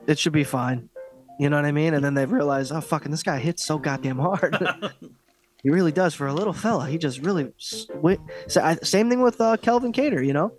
it 0.07 0.17
should 0.17 0.34
be 0.34 0.43
fine. 0.43 0.89
You 1.39 1.49
know 1.49 1.55
what 1.57 1.65
I 1.65 1.71
mean? 1.71 1.93
And 1.93 2.03
then 2.03 2.13
they've 2.13 2.31
realized, 2.31 2.71
oh 2.71 2.81
fucking, 2.81 3.12
this 3.12 3.23
guy 3.23 3.38
hits 3.39 3.63
so 3.65 3.77
goddamn 3.77 4.17
hard. 4.19 4.57
he 5.63 5.69
really 5.69 5.91
does 5.91 6.13
for 6.13 6.28
a 6.28 6.34
little 6.34 6.54
fella. 6.54 6.88
He 6.88 6.97
just 6.97 7.19
really. 7.19 7.52
Sw- 7.58 7.88
same 8.47 9.10
thing 9.10 9.21
with 9.21 9.39
uh, 9.39 9.58
Kelvin 9.58 9.93
Kattar. 9.93 10.26
You 10.26 10.34
know, 10.34 10.54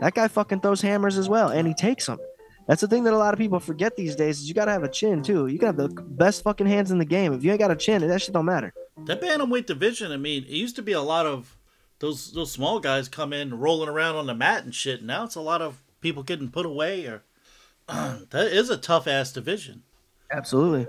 that 0.00 0.14
guy 0.14 0.28
fucking 0.28 0.60
throws 0.60 0.80
hammers 0.80 1.18
as 1.18 1.28
well, 1.28 1.48
and 1.48 1.66
he 1.66 1.74
takes 1.74 2.06
them. 2.06 2.18
That's 2.66 2.82
the 2.82 2.88
thing 2.88 3.04
that 3.04 3.14
a 3.14 3.18
lot 3.18 3.32
of 3.32 3.38
people 3.38 3.60
forget 3.60 3.96
these 3.96 4.14
days 4.14 4.40
is 4.40 4.48
you 4.48 4.54
gotta 4.54 4.72
have 4.72 4.82
a 4.82 4.88
chin 4.88 5.22
too. 5.22 5.46
You 5.46 5.58
got 5.58 5.76
the 5.76 5.88
best 5.88 6.44
fucking 6.44 6.66
hands 6.66 6.90
in 6.90 6.98
the 6.98 7.04
game. 7.06 7.32
If 7.32 7.42
you 7.42 7.50
ain't 7.50 7.58
got 7.58 7.70
a 7.70 7.76
chin, 7.76 8.06
that 8.06 8.22
shit 8.22 8.34
don't 8.34 8.44
matter. 8.44 8.74
That 9.06 9.22
bantamweight 9.22 9.66
division, 9.66 10.12
I 10.12 10.18
mean, 10.18 10.44
it 10.44 10.50
used 10.50 10.76
to 10.76 10.82
be 10.82 10.92
a 10.92 11.00
lot 11.00 11.24
of 11.24 11.56
those 11.98 12.32
those 12.32 12.52
small 12.52 12.78
guys 12.78 13.08
come 13.08 13.32
in 13.32 13.58
rolling 13.58 13.88
around 13.88 14.16
on 14.16 14.26
the 14.26 14.34
mat 14.34 14.64
and 14.64 14.74
shit. 14.74 15.02
Now 15.02 15.24
it's 15.24 15.34
a 15.34 15.40
lot 15.40 15.62
of 15.62 15.80
people 16.00 16.22
getting 16.22 16.50
put 16.50 16.66
away 16.66 17.06
or 17.06 17.22
that 17.86 18.48
is 18.52 18.68
a 18.68 18.76
tough 18.76 19.06
ass 19.06 19.32
division. 19.32 19.82
Absolutely. 20.30 20.86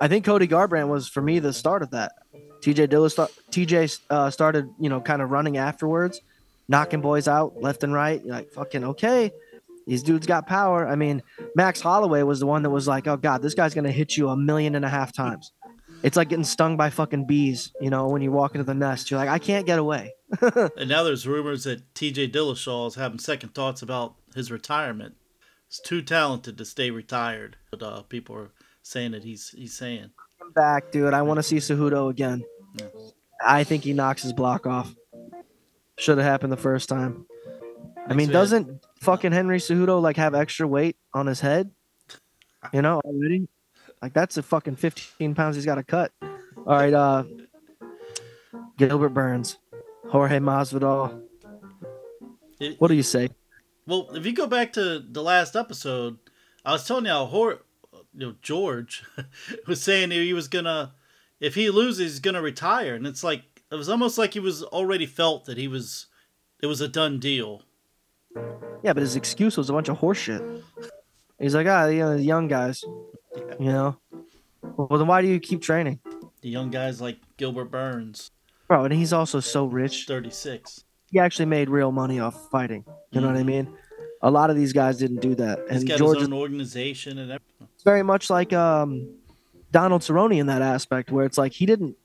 I 0.00 0.08
think 0.08 0.24
Cody 0.24 0.46
Garbrandt 0.46 0.88
was 0.88 1.08
for 1.08 1.22
me 1.22 1.38
the 1.38 1.52
start 1.52 1.82
of 1.82 1.90
that. 1.90 2.12
TJ 2.66 2.88
Dillis, 2.88 3.12
sta- 3.12 3.28
TJ 3.52 4.00
uh, 4.10 4.28
started, 4.28 4.68
you 4.80 4.88
know, 4.88 5.00
kind 5.00 5.22
of 5.22 5.30
running 5.30 5.56
afterwards, 5.56 6.20
knocking 6.66 7.00
boys 7.00 7.28
out 7.28 7.62
left 7.62 7.84
and 7.84 7.94
right. 7.94 8.20
You're 8.24 8.34
like, 8.34 8.50
fucking 8.50 8.82
okay, 8.82 9.30
these 9.86 10.02
dudes 10.02 10.26
got 10.26 10.48
power. 10.48 10.84
I 10.84 10.96
mean, 10.96 11.22
Max 11.54 11.80
Holloway 11.80 12.22
was 12.22 12.40
the 12.40 12.46
one 12.46 12.62
that 12.62 12.70
was 12.70 12.88
like, 12.88 13.06
oh 13.06 13.16
god, 13.16 13.40
this 13.40 13.54
guy's 13.54 13.72
gonna 13.72 13.92
hit 13.92 14.16
you 14.16 14.30
a 14.30 14.36
million 14.36 14.74
and 14.74 14.84
a 14.84 14.88
half 14.88 15.12
times. 15.12 15.52
It's 16.02 16.16
like 16.16 16.28
getting 16.28 16.44
stung 16.44 16.76
by 16.76 16.90
fucking 16.90 17.26
bees, 17.26 17.72
you 17.80 17.88
know, 17.88 18.08
when 18.08 18.20
you 18.20 18.32
walk 18.32 18.56
into 18.56 18.64
the 18.64 18.74
nest. 18.74 19.10
You're 19.10 19.20
like, 19.20 19.28
I 19.28 19.38
can't 19.38 19.64
get 19.64 19.78
away. 19.78 20.14
And 20.76 20.88
now 20.88 21.04
there's 21.04 21.26
rumors 21.26 21.64
that 21.64 21.94
TJ 21.94 22.32
Dillashaw 22.32 22.88
is 22.88 22.96
having 22.96 23.20
second 23.20 23.54
thoughts 23.54 23.80
about 23.80 24.16
his 24.34 24.50
retirement. 24.50 25.14
He's 25.68 25.78
too 25.78 26.02
talented 26.02 26.58
to 26.58 26.64
stay 26.64 26.90
retired. 26.90 27.56
But 27.70 27.82
uh, 27.82 28.02
people 28.02 28.34
are 28.36 28.50
saying 28.82 29.12
that 29.12 29.22
he's 29.22 29.50
he's 29.50 29.76
saying. 29.76 30.10
Come 30.38 30.52
back, 30.52 30.90
dude. 30.90 31.14
I 31.14 31.22
want 31.22 31.38
to 31.38 31.42
see 31.44 31.56
Cejudo 31.56 32.10
again. 32.10 32.44
Yeah. 32.78 32.86
I 33.44 33.64
think 33.64 33.84
he 33.84 33.92
knocks 33.92 34.22
his 34.22 34.32
block 34.32 34.66
off. 34.66 34.94
Should 35.98 36.18
have 36.18 36.26
happened 36.26 36.52
the 36.52 36.56
first 36.58 36.88
time. 36.88 37.26
I 38.08 38.14
mean, 38.14 38.28
me- 38.28 38.32
doesn't 38.32 38.84
fucking 39.00 39.32
Henry 39.32 39.58
Cejudo 39.58 40.00
like 40.00 40.16
have 40.16 40.34
extra 40.34 40.66
weight 40.66 40.96
on 41.14 41.26
his 41.26 41.40
head? 41.40 41.70
You 42.72 42.82
know, 42.82 43.00
already. 43.04 43.48
Like 44.02 44.12
that's 44.12 44.36
a 44.36 44.42
fucking 44.42 44.76
15 44.76 45.34
pounds 45.34 45.56
he's 45.56 45.64
got 45.64 45.76
to 45.76 45.84
cut. 45.84 46.12
All 46.22 46.64
right, 46.66 46.92
uh, 46.92 47.24
Gilbert 48.76 49.10
Burns, 49.10 49.58
Jorge 50.10 50.38
Masvidal. 50.38 51.22
It- 52.60 52.80
What 52.80 52.88
do 52.88 52.94
you 52.94 53.02
say? 53.02 53.28
Well, 53.86 54.08
if 54.14 54.26
you 54.26 54.32
go 54.32 54.46
back 54.46 54.72
to 54.74 54.98
the 54.98 55.22
last 55.22 55.54
episode, 55.56 56.18
I 56.64 56.72
was 56.72 56.86
telling 56.86 57.04
you 57.04 57.10
how 57.12 57.26
Hor- 57.26 57.62
you 57.92 58.26
know, 58.28 58.34
George 58.42 59.04
was 59.66 59.82
saying 59.82 60.10
he 60.10 60.32
was 60.32 60.48
gonna, 60.48 60.94
if 61.40 61.54
he 61.54 61.70
loses, 61.70 62.12
he's 62.12 62.20
gonna 62.20 62.42
retire, 62.42 62.94
and 62.94 63.06
it's 63.06 63.24
like 63.24 63.42
it 63.70 63.74
was 63.74 63.88
almost 63.88 64.16
like 64.18 64.34
he 64.34 64.40
was 64.40 64.62
already 64.62 65.06
felt 65.06 65.44
that 65.46 65.58
he 65.58 65.68
was, 65.68 66.06
it 66.62 66.66
was 66.66 66.80
a 66.80 66.88
done 66.88 67.18
deal. 67.18 67.62
Yeah, 68.82 68.92
but 68.92 68.98
his 68.98 69.16
excuse 69.16 69.56
was 69.56 69.68
a 69.70 69.72
bunch 69.72 69.88
of 69.88 69.98
horseshit. 69.98 70.62
He's 71.38 71.54
like, 71.54 71.66
ah, 71.66 71.86
you 71.86 71.98
know, 72.00 72.16
the 72.16 72.22
young 72.22 72.48
guys. 72.48 72.82
You 73.58 73.72
know. 73.72 73.96
Well, 74.62 74.98
then 74.98 75.06
why 75.06 75.22
do 75.22 75.28
you 75.28 75.38
keep 75.40 75.62
training, 75.62 76.00
The 76.42 76.48
young 76.48 76.70
guys 76.70 77.00
like 77.00 77.18
Gilbert 77.36 77.66
Burns, 77.70 78.30
bro? 78.68 78.84
And 78.84 78.92
he's 78.94 79.12
also 79.12 79.40
so 79.40 79.66
rich. 79.66 80.06
thirty 80.06 80.30
six. 80.30 80.84
he 81.10 81.18
actually 81.18 81.46
made 81.46 81.68
real 81.70 81.92
money 81.92 82.18
off 82.20 82.50
fighting. 82.50 82.84
You 83.12 83.20
know 83.20 83.28
what 83.28 83.36
I 83.36 83.42
Mhm. 83.42 83.46
mean? 83.46 83.76
A 84.22 84.30
lot 84.30 84.50
of 84.50 84.56
these 84.56 84.72
guys 84.72 84.98
didn't 84.98 85.20
do 85.20 85.34
that, 85.36 85.60
He's 85.70 85.80
and 85.82 85.88
got 85.88 85.98
George 85.98 86.18
his 86.18 86.26
own 86.28 86.32
organization 86.32 87.18
and 87.18 87.30
everything. 87.30 87.68
It's 87.74 87.84
very 87.84 88.02
much 88.02 88.28
like 88.30 88.52
um, 88.52 89.14
Donald 89.72 90.02
Cerrone 90.02 90.38
in 90.38 90.46
that 90.46 90.62
aspect, 90.62 91.10
where 91.10 91.24
it's 91.24 91.38
like 91.38 91.52
he 91.52 91.66
didn't 91.66 91.96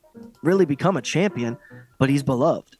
really 0.43 0.65
become 0.65 0.97
a 0.97 1.01
champion, 1.01 1.57
but 1.97 2.09
he's 2.09 2.23
beloved. 2.23 2.77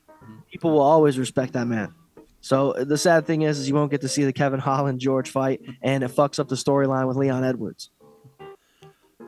People 0.52 0.72
will 0.72 0.82
always 0.82 1.18
respect 1.18 1.54
that 1.54 1.66
man. 1.66 1.94
So 2.42 2.74
the 2.74 2.98
sad 2.98 3.28
thing 3.28 3.44
is, 3.44 3.60
is 3.60 3.68
you 3.68 3.76
won't 3.76 3.92
get 3.92 4.02
to 4.02 4.10
see 4.10 4.24
the 4.24 4.34
Kevin 4.34 4.60
Holland 4.60 5.00
George 5.00 5.30
fight, 5.30 5.62
and 5.82 6.04
it 6.04 6.12
fucks 6.12 6.40
up 6.40 6.50
the 6.50 6.56
storyline 6.56 7.08
with 7.08 7.16
Leon 7.16 7.44
Edwards. 7.44 7.92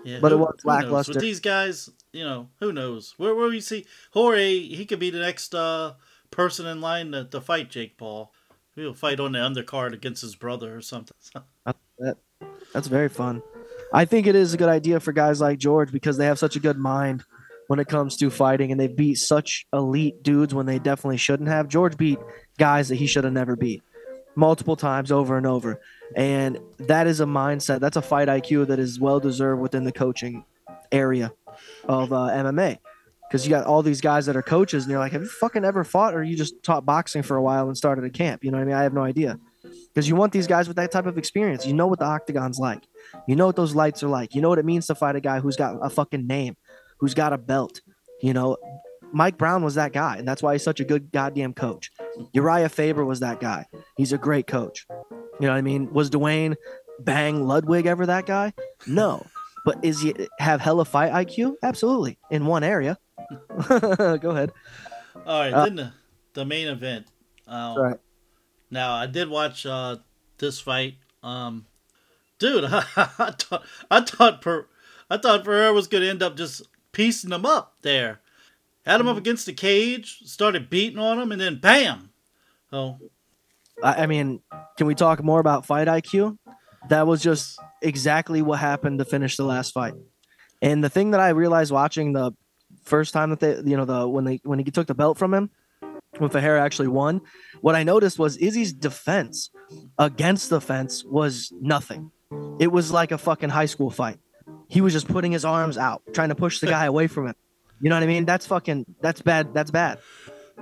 Yeah, 0.04 0.20
But 0.20 0.32
it 0.32 0.36
was 0.36 0.56
who 0.62 0.70
lackluster. 0.70 1.13
With 1.13 1.22
these 1.22 1.39
guys, 1.39 1.89
you 2.12 2.24
know, 2.24 2.50
who 2.60 2.74
knows? 2.74 3.13
Where 3.18 3.36
where 3.36 3.48
we 3.48 3.62
see 3.62 3.86
Jorge, 4.12 4.60
he 4.60 4.86
could 4.86 5.00
be 5.00 5.12
the 5.12 5.20
next 5.20 5.56
uh, 5.56 5.94
person 6.32 6.66
in 6.66 6.82
line 6.82 7.12
to, 7.12 7.26
to 7.26 7.39
fight 7.39 7.70
Jake 7.70 7.98
Paul. 7.98 8.34
He'll 8.76 8.94
fight 8.96 9.20
on 9.20 9.34
the 9.34 9.39
undercard 9.39 9.94
against 9.94 10.24
his 10.24 10.36
brother 10.36 10.76
or 10.76 10.82
something. 10.82 11.16
That's 12.74 12.88
very 12.88 13.10
fun. 13.10 13.44
I 13.94 14.06
think 14.06 14.26
it 14.26 14.36
is 14.36 14.54
a 14.54 14.58
good 14.58 14.70
idea 14.70 15.00
for 15.00 15.12
guys 15.12 15.40
like 15.40 15.60
George 15.60 15.92
because 15.92 16.18
they 16.18 16.26
have 16.26 16.40
such 16.40 16.56
a 16.56 16.60
good 16.60 16.78
mind 16.78 17.24
when 17.68 17.80
it 17.80 17.88
comes 17.88 18.18
to 18.18 18.32
fighting 18.32 18.72
and 18.72 18.80
they 18.80 18.88
beat 18.88 19.16
such 19.16 19.68
elite 19.72 20.24
dudes 20.24 20.54
when 20.54 20.66
they 20.66 20.80
definitely 20.80 21.18
shouldn't 21.18 21.48
have. 21.48 21.68
George 21.68 21.96
beat 21.96 22.18
guys 22.58 22.90
that 22.90 22.96
he 22.96 23.06
should 23.06 23.24
have 23.24 23.34
never 23.34 23.56
beat 23.56 23.84
multiple 24.36 24.76
times 24.76 25.12
over 25.12 25.38
and 25.38 25.46
over. 25.46 25.80
And 26.16 26.58
that 26.80 27.06
is 27.06 27.20
a 27.22 27.26
mindset. 27.26 27.80
That's 27.80 27.98
a 27.98 28.02
fight 28.02 28.28
IQ 28.28 28.68
that 28.68 28.80
is 28.80 29.00
well 29.00 29.20
deserved 29.20 29.62
within 29.62 29.84
the 29.84 29.92
coaching 29.92 30.44
area 30.92 31.32
of 31.88 32.12
uh, 32.12 32.30
MMA. 32.30 32.80
Because 33.30 33.46
you 33.46 33.52
got 33.52 33.66
all 33.66 33.84
these 33.84 34.02
guys 34.02 34.26
that 34.26 34.36
are 34.36 34.44
coaches 34.44 34.84
and 34.84 34.92
you're 34.92 35.00
like, 35.00 35.12
have 35.12 35.22
you 35.22 35.28
fucking 35.28 35.66
ever 35.66 35.84
fought 35.84 36.16
or 36.16 36.24
you 36.24 36.36
just 36.36 36.62
taught 36.64 36.86
boxing 36.86 37.24
for 37.24 37.38
a 37.38 37.42
while 37.42 37.68
and 37.68 37.78
started 37.78 38.06
a 38.06 38.10
camp? 38.10 38.44
You 38.44 38.52
know 38.52 38.58
what 38.58 38.64
I 38.64 38.66
mean? 38.66 38.76
I 38.76 38.84
have 38.84 38.94
no 38.94 39.04
idea. 39.04 39.40
Because 39.63 40.08
you 40.10 40.15
want 40.15 40.34
these 40.34 40.47
guys 40.47 40.67
with 40.67 40.78
that 40.78 40.91
type 40.91 41.06
of 41.06 41.17
experience. 41.17 41.65
You 41.65 41.73
know 41.73 41.88
what 41.88 41.99
the 41.99 42.06
octagon's 42.06 42.60
like. 42.60 42.84
You 43.28 43.36
know 43.36 43.45
what 43.47 43.56
those 43.56 43.73
lights 43.76 44.04
are 44.04 44.08
like. 44.10 44.36
You 44.36 44.41
know 44.41 44.49
what 44.49 44.60
it 44.60 44.65
means 44.65 44.88
to 44.88 44.95
fight 44.95 45.15
a 45.15 45.21
guy 45.21 45.39
who's 45.39 45.56
got 45.56 45.78
a 45.82 45.89
fucking 45.89 46.28
name, 46.28 46.58
who's 46.99 47.13
got 47.13 47.34
a 47.34 47.38
belt. 47.38 47.82
You 48.21 48.34
know, 48.34 48.58
Mike 49.12 49.38
Brown 49.38 49.63
was 49.63 49.76
that 49.76 49.93
guy, 49.93 50.17
and 50.17 50.28
that's 50.28 50.41
why 50.43 50.54
he's 50.54 50.63
such 50.63 50.80
a 50.80 50.84
good 50.86 51.12
goddamn 51.12 51.54
coach. 51.54 51.91
Urijah 52.36 52.71
Faber 52.71 53.06
was 53.06 53.19
that 53.21 53.39
guy. 53.39 53.65
He's 53.97 54.12
a 54.13 54.17
great 54.17 54.47
coach. 54.47 54.86
You 54.91 55.47
know 55.47 55.49
what 55.49 55.58
I 55.58 55.62
mean? 55.62 55.91
Was 55.93 56.10
Duane 56.10 56.56
Bang 56.99 57.45
Ludwig 57.47 57.86
ever 57.86 58.06
that 58.06 58.26
guy? 58.26 58.54
No. 58.88 59.26
But 59.65 59.84
is 59.84 60.02
he 60.02 60.13
have 60.39 60.60
hella 60.62 60.84
fight 60.86 61.12
IQ? 61.12 61.56
Absolutely. 61.63 62.17
In 62.30 62.45
one 62.45 62.63
area. 62.63 62.97
Go 63.69 64.30
ahead. 64.32 64.52
All 65.26 65.39
right, 65.39 65.54
Uh, 65.54 65.63
then 65.65 65.76
the, 65.76 65.93
the 66.34 66.45
main 66.45 66.67
event. 66.67 67.08
Um, 67.47 67.78
Right. 67.78 67.97
Now 68.74 68.96
I 68.96 69.06
did 69.06 69.30
watch 69.30 69.66
uh, 69.66 69.98
this 70.40 70.60
fight. 70.60 70.96
Um, 71.22 71.68
dude, 72.40 72.64
I, 72.68 72.82
thought 72.82 73.64
I 73.90 74.02
thought 74.02 74.42
per, 74.42 74.66
I 75.10 75.18
thought 75.18 75.44
Pereira 75.46 75.72
was 75.72 75.88
gonna 75.88 76.08
end 76.08 76.24
up 76.24 76.36
just 76.36 76.64
piecing 76.92 77.32
him 77.32 77.46
up 77.46 77.76
there. 77.84 78.20
Had 78.86 79.00
him 79.00 79.08
up 79.08 79.16
against 79.16 79.46
the 79.46 79.54
cage, 79.54 80.20
started 80.26 80.70
beating 80.70 81.00
on 81.00 81.20
him, 81.20 81.32
and 81.32 81.40
then 81.40 81.60
bam. 81.60 82.10
Oh, 82.74 82.98
I, 83.82 84.04
I 84.04 84.06
mean, 84.08 84.42
can 84.78 84.88
we 84.88 84.96
talk 84.96 85.24
more 85.24 85.40
about 85.40 85.66
fight 85.66 85.88
IQ? 85.88 86.38
That 86.90 87.08
was 87.08 87.22
just 87.22 87.60
exactly 87.82 88.42
what 88.42 88.60
happened 88.60 89.00
to 89.00 89.06
finish 89.06 89.38
the 89.38 89.46
last 89.46 89.72
fight. 89.72 89.94
And 90.62 90.84
the 90.84 90.90
thing 90.90 91.12
that 91.12 91.22
I 91.22 91.30
realized 91.30 91.72
watching 91.72 92.12
the 92.12 92.34
first 92.84 93.14
time 93.14 93.30
that 93.30 93.40
they, 93.40 93.56
you 93.64 93.78
know, 93.78 93.86
the 93.86 94.08
when 94.08 94.26
they 94.26 94.42
when 94.44 94.58
he 94.58 94.66
took 94.66 94.88
the 94.88 94.96
belt 94.96 95.18
from 95.20 95.34
him, 95.34 95.52
when 96.17 96.30
Pereira 96.30 96.62
actually 96.62 96.88
won, 96.88 97.21
what 97.62 97.76
I 97.76 97.84
noticed 97.84 98.19
was 98.19 98.38
Izzy's 98.38 98.73
defense 98.73 99.49
against 99.97 100.49
the 100.49 100.62
fence 100.62 101.04
was 101.04 101.52
nothing. 101.60 102.12
It 102.60 102.71
was 102.71 102.91
like 102.91 103.12
a 103.12 103.17
fucking 103.17 103.49
high 103.49 103.65
school 103.65 103.89
fight. 103.89 104.19
He 104.67 104.82
was 104.82 104.93
just 104.93 105.08
putting 105.08 105.32
his 105.32 105.45
arms 105.45 105.78
out, 105.78 106.02
trying 106.13 106.30
to 106.30 106.36
push 106.36 106.60
the 106.60 106.67
guy 106.67 106.86
away 106.86 107.08
from 107.08 107.28
him. 107.28 107.36
You 107.82 107.89
know 107.89 107.95
what 107.95 108.04
I 108.04 108.08
mean? 108.08 108.26
That's 108.26 108.45
fucking 108.47 108.86
that's 109.02 109.21
bad. 109.21 109.54
That's 109.54 109.71
bad. 109.71 109.99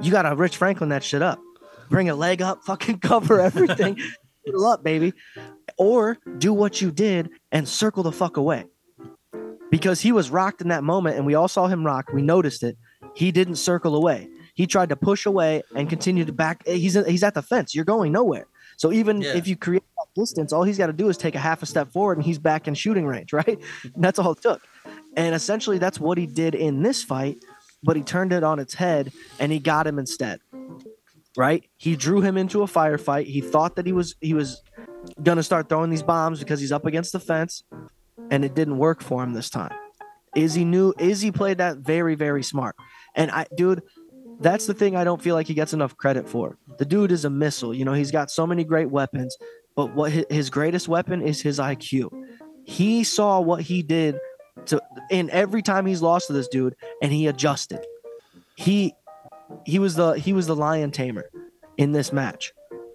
You 0.02 0.12
gotta 0.12 0.36
Rich 0.36 0.58
Franklin 0.58 0.90
that 0.90 1.04
shit 1.04 1.22
up. 1.22 1.40
Bring 1.90 2.10
a 2.10 2.16
leg 2.16 2.42
up, 2.42 2.64
fucking 2.66 3.00
cover 3.00 3.40
everything. 3.40 3.98
Fill 4.46 4.66
up, 4.66 4.84
baby. 4.84 5.14
Or 5.78 6.18
do 6.40 6.52
what 6.52 6.82
you 6.82 6.92
did 6.92 7.30
and 7.52 7.68
circle 7.68 8.02
the 8.02 8.12
fuck 8.12 8.38
away. 8.38 8.66
Because 9.70 10.02
he 10.02 10.12
was 10.12 10.30
rocked 10.32 10.62
in 10.62 10.70
that 10.70 10.84
moment 10.84 11.18
and 11.18 11.26
we 11.26 11.36
all 11.36 11.48
saw 11.48 11.68
him 11.68 11.86
rock. 11.86 12.12
We 12.12 12.24
noticed 12.24 12.64
it. 12.64 12.78
He 13.14 13.32
didn't 13.32 13.56
circle 13.56 13.96
away. 13.96 14.30
He 14.62 14.68
tried 14.68 14.90
to 14.90 14.96
push 14.96 15.26
away 15.26 15.64
and 15.76 15.90
continue 15.90 16.24
to 16.24 16.32
back. 16.32 16.68
He's 16.68 16.94
he's 17.08 17.24
at 17.24 17.34
the 17.34 17.42
fence. 17.42 17.74
You're 17.74 17.84
going 17.84 18.12
nowhere. 18.12 18.46
So 18.78 18.92
even 18.92 19.20
Yeah. 19.20 19.34
if 19.34 19.48
you 19.48 19.56
create 19.56 19.82
that 19.98 20.22
distance, 20.22 20.54
all 20.54 20.62
he's 20.62 20.78
got 20.78 20.86
to 20.86 20.94
do 20.94 21.10
is 21.10 21.18
take 21.18 21.34
a 21.34 21.40
half 21.40 21.64
a 21.64 21.66
step 21.66 21.92
forward 21.92 22.18
and 22.20 22.24
he's 22.24 22.38
back 22.38 22.68
in 22.68 22.76
shooting 22.76 23.08
range, 23.08 23.34
right? 23.42 23.58
that's 23.96 24.20
all 24.20 24.34
it 24.34 24.42
took. 24.44 24.62
And 25.18 25.34
essentially 25.34 25.80
that's 25.80 26.00
what 26.00 26.20
he 26.20 26.28
did 26.28 26.54
in 26.54 26.84
this 26.84 27.02
fight, 27.04 27.38
but 27.82 27.96
he 27.96 28.04
turned 28.04 28.34
it 28.34 28.44
on 28.44 28.60
its 28.60 28.76
head 28.76 29.12
and 29.40 29.52
he 29.52 29.58
got 29.58 29.88
him 29.88 29.98
instead. 29.98 30.40
Right? 31.36 31.64
He 31.78 31.96
drew 31.96 32.22
him 32.22 32.38
into 32.38 32.62
a 32.62 32.68
firefight. 32.68 33.26
He 33.26 33.42
thought 33.42 33.76
that 33.78 33.88
he 33.88 33.94
was 33.94 34.14
he 34.22 34.36
was 34.36 34.62
gonna 35.24 35.42
start 35.42 35.70
throwing 35.70 35.90
these 35.90 36.04
bombs 36.04 36.38
because 36.38 36.60
he's 36.60 36.72
up 36.72 36.86
against 36.86 37.14
the 37.14 37.20
fence, 37.20 37.64
and 38.30 38.46
it 38.46 38.54
didn't 38.54 38.78
work 38.78 39.02
for 39.02 39.24
him 39.24 39.34
this 39.34 39.50
time. 39.50 39.72
Izzy 40.36 40.66
knew 40.66 40.94
Izzy 41.00 41.32
played 41.32 41.58
that 41.58 41.78
very, 41.78 42.14
very 42.16 42.44
smart. 42.44 42.76
And 43.16 43.32
I 43.32 43.46
dude, 43.58 43.82
that's 44.42 44.66
the 44.66 44.74
thing 44.74 44.96
I 44.96 45.04
don't 45.04 45.22
feel 45.22 45.36
like 45.36 45.48
he 45.48 45.54
gets 45.54 45.74
enough 45.74 45.96
credit 45.98 46.28
for. 46.28 46.58
The 46.78 46.86
dude 46.86 47.12
is 47.12 47.26
a 47.26 47.30
missile. 47.30 47.74
You 47.74 47.86
know, 47.86 47.94
he's 47.94 48.12
got 48.12 48.32
so 48.32 48.46
many 48.48 48.64
great 48.64 48.90
weapons, 48.90 49.36
but 49.76 49.94
what 49.96 50.12
his 50.12 50.50
greatest 50.50 50.88
weapon 50.88 51.22
is 51.22 51.42
his 51.42 51.60
IQ. 51.60 52.10
He 52.66 53.04
saw 53.04 53.40
what 53.40 53.62
he 53.62 53.82
did 53.84 54.18
to 54.66 54.82
in 55.10 55.30
every 55.32 55.62
time 55.62 55.86
he's 55.86 56.02
lost 56.02 56.28
to 56.28 56.34
this 56.34 56.48
dude, 56.48 56.76
and 57.02 57.12
he 57.12 57.28
adjusted. 57.28 57.80
He 58.56 58.94
he 59.66 59.80
was 59.80 59.96
the 59.96 60.14
he 60.14 60.34
was 60.34 60.48
the 60.48 60.56
lion 60.56 60.92
tamer 60.92 61.30
in 61.78 61.92
this 61.92 62.12
match. 62.14 62.54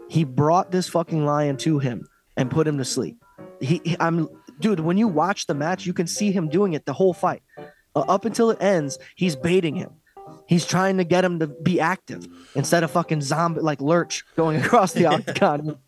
He 0.08 0.24
brought 0.24 0.70
this 0.70 0.88
fucking 0.88 1.24
lion 1.24 1.56
to 1.58 1.78
him 1.78 2.06
and 2.36 2.50
put 2.50 2.66
him 2.68 2.78
to 2.78 2.84
sleep. 2.84 3.16
He, 3.60 3.80
he- 3.84 3.96
I'm 3.98 4.28
dude, 4.60 4.80
when 4.80 4.96
you 4.96 5.08
watch 5.08 5.46
the 5.46 5.54
match, 5.54 5.86
you 5.86 5.92
can 5.92 6.06
see 6.06 6.30
him 6.30 6.48
doing 6.48 6.74
it 6.74 6.86
the 6.86 6.92
whole 6.92 7.12
fight. 7.14 7.42
Uh, 7.94 8.00
up 8.00 8.24
until 8.24 8.50
it 8.50 8.62
ends, 8.62 8.98
he's 9.16 9.34
baiting 9.36 9.74
him. 9.74 9.90
He's 10.46 10.64
trying 10.64 10.98
to 10.98 11.04
get 11.04 11.24
him 11.24 11.38
to 11.40 11.46
be 11.48 11.80
active 11.80 12.26
instead 12.54 12.82
of 12.84 12.90
fucking 12.92 13.20
zombie 13.22 13.60
like 13.60 13.80
lurch 13.80 14.24
going 14.36 14.56
across 14.62 14.92
the 14.92 15.06
octagon. 15.06 15.78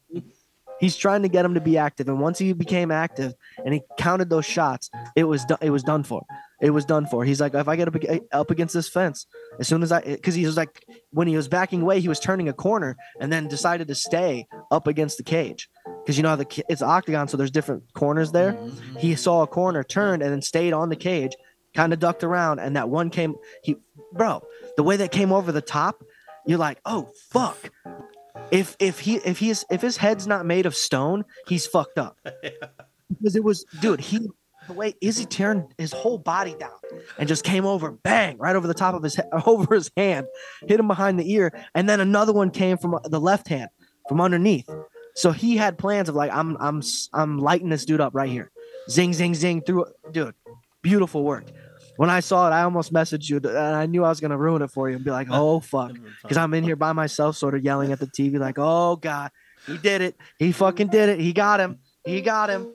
He's 0.80 0.96
trying 0.96 1.22
to 1.22 1.28
get 1.28 1.44
him 1.44 1.54
to 1.54 1.60
be 1.60 1.76
active, 1.76 2.08
and 2.08 2.20
once 2.20 2.38
he 2.38 2.52
became 2.52 2.92
active 2.92 3.34
and 3.64 3.74
he 3.74 3.80
counted 3.98 4.30
those 4.30 4.44
shots, 4.46 4.90
it 5.16 5.24
was 5.24 5.44
do- 5.44 5.56
it 5.60 5.70
was 5.70 5.82
done 5.82 6.04
for. 6.04 6.24
It 6.60 6.70
was 6.70 6.84
done 6.84 7.06
for. 7.06 7.24
He's 7.24 7.40
like, 7.40 7.54
if 7.54 7.66
I 7.66 7.74
get 7.74 7.88
up, 7.88 7.96
up 8.30 8.50
against 8.52 8.74
this 8.74 8.88
fence, 8.88 9.26
as 9.58 9.66
soon 9.66 9.82
as 9.82 9.90
I, 9.90 10.02
because 10.02 10.36
he 10.36 10.46
was 10.46 10.56
like, 10.56 10.84
when 11.10 11.26
he 11.26 11.36
was 11.36 11.48
backing 11.48 11.82
away, 11.82 11.98
he 11.98 12.08
was 12.08 12.20
turning 12.20 12.48
a 12.48 12.52
corner 12.52 12.96
and 13.20 13.32
then 13.32 13.48
decided 13.48 13.88
to 13.88 13.94
stay 13.96 14.46
up 14.70 14.86
against 14.86 15.16
the 15.18 15.24
cage 15.24 15.68
because 16.04 16.16
you 16.16 16.22
know 16.22 16.28
how 16.30 16.36
the 16.36 16.64
it's 16.68 16.80
octagon, 16.82 17.26
so 17.26 17.36
there's 17.36 17.50
different 17.50 17.82
corners 17.94 18.30
there. 18.30 18.52
Mhm. 18.52 18.98
He 18.98 19.16
saw 19.16 19.42
a 19.42 19.48
corner, 19.48 19.82
turned, 19.82 20.22
and 20.22 20.30
then 20.30 20.42
stayed 20.42 20.72
on 20.72 20.90
the 20.90 20.96
cage, 20.96 21.34
kind 21.74 21.92
of 21.92 21.98
ducked 21.98 22.24
around, 22.24 22.58
and 22.58 22.76
that 22.76 22.88
one 22.88 23.10
came. 23.10 23.36
He, 23.62 23.76
bro, 24.12 24.42
the 24.76 24.82
way 24.82 24.96
that 24.96 25.12
came 25.12 25.32
over 25.32 25.52
the 25.52 25.62
top, 25.62 26.02
you're 26.46 26.58
like, 26.58 26.80
oh 26.84 27.10
fuck. 27.30 27.70
If 28.50 28.76
if 28.78 29.00
he 29.00 29.16
if 29.16 29.38
he's 29.38 29.64
if 29.70 29.82
his 29.82 29.96
head's 29.96 30.26
not 30.26 30.46
made 30.46 30.66
of 30.66 30.74
stone, 30.74 31.24
he's 31.46 31.66
fucked 31.66 31.98
up. 31.98 32.18
Because 33.10 33.36
it 33.36 33.42
was, 33.42 33.64
dude, 33.80 34.00
he 34.00 34.28
the 34.68 34.74
way 34.74 34.94
Izzy 35.00 35.24
turned 35.24 35.74
his 35.78 35.92
whole 35.92 36.18
body 36.18 36.54
down 36.60 36.76
and 37.18 37.26
just 37.26 37.42
came 37.42 37.66
over, 37.66 37.90
bang, 37.90 38.36
right 38.38 38.54
over 38.54 38.66
the 38.66 38.74
top 38.74 38.94
of 38.94 39.02
his 39.02 39.16
head, 39.16 39.26
over 39.46 39.74
his 39.74 39.90
hand, 39.96 40.26
hit 40.68 40.78
him 40.78 40.86
behind 40.86 41.18
the 41.18 41.32
ear, 41.32 41.52
and 41.74 41.88
then 41.88 42.00
another 42.00 42.32
one 42.32 42.50
came 42.50 42.76
from 42.76 42.94
uh, 42.94 43.00
the 43.04 43.18
left 43.18 43.48
hand, 43.48 43.70
from 44.08 44.20
underneath. 44.20 44.68
So 45.14 45.32
he 45.32 45.56
had 45.56 45.78
plans 45.78 46.08
of 46.08 46.14
like, 46.14 46.30
I'm 46.32 46.56
I'm 46.60 46.82
I'm 47.12 47.38
lighting 47.38 47.70
this 47.70 47.84
dude 47.84 48.00
up 48.00 48.14
right 48.14 48.30
here, 48.30 48.50
zing 48.88 49.14
zing 49.14 49.34
zing 49.34 49.62
through, 49.62 49.86
dude, 50.12 50.34
beautiful 50.88 51.22
work. 51.22 51.44
When 51.96 52.10
I 52.10 52.20
saw 52.20 52.48
it, 52.48 52.52
I 52.52 52.62
almost 52.62 52.92
messaged 52.92 53.28
you, 53.28 53.36
and 53.36 53.56
I 53.56 53.86
knew 53.86 54.04
I 54.04 54.08
was 54.08 54.20
gonna 54.20 54.38
ruin 54.38 54.62
it 54.62 54.70
for 54.70 54.88
you 54.88 54.96
and 54.96 55.04
be 55.04 55.10
like, 55.10 55.28
oh 55.30 55.60
fuck, 55.60 55.92
because 56.22 56.36
I'm 56.36 56.54
in 56.54 56.64
here 56.64 56.76
by 56.76 56.92
myself, 56.92 57.36
sort 57.36 57.54
of 57.54 57.62
yelling 57.64 57.92
at 57.92 57.98
the 57.98 58.06
TV, 58.06 58.38
like, 58.38 58.58
oh 58.58 58.96
god, 58.96 59.30
he 59.66 59.76
did 59.78 60.00
it, 60.00 60.16
he 60.38 60.52
fucking 60.52 60.88
did 60.88 61.08
it, 61.08 61.20
he 61.20 61.32
got 61.32 61.60
him, 61.60 61.78
he 62.04 62.20
got 62.20 62.50
him. 62.50 62.72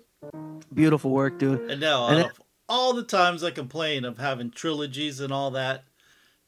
Beautiful 0.74 1.12
work, 1.12 1.40
dude. 1.40 1.70
And 1.70 1.82
now, 1.82 2.08
And 2.08 2.26
of 2.26 2.32
all 2.70 2.94
the 2.94 3.04
times 3.04 3.44
I 3.44 3.52
complain 3.52 4.06
of 4.06 4.18
having 4.18 4.52
trilogies 4.52 5.20
and 5.20 5.34
all 5.34 5.52
that, 5.52 5.84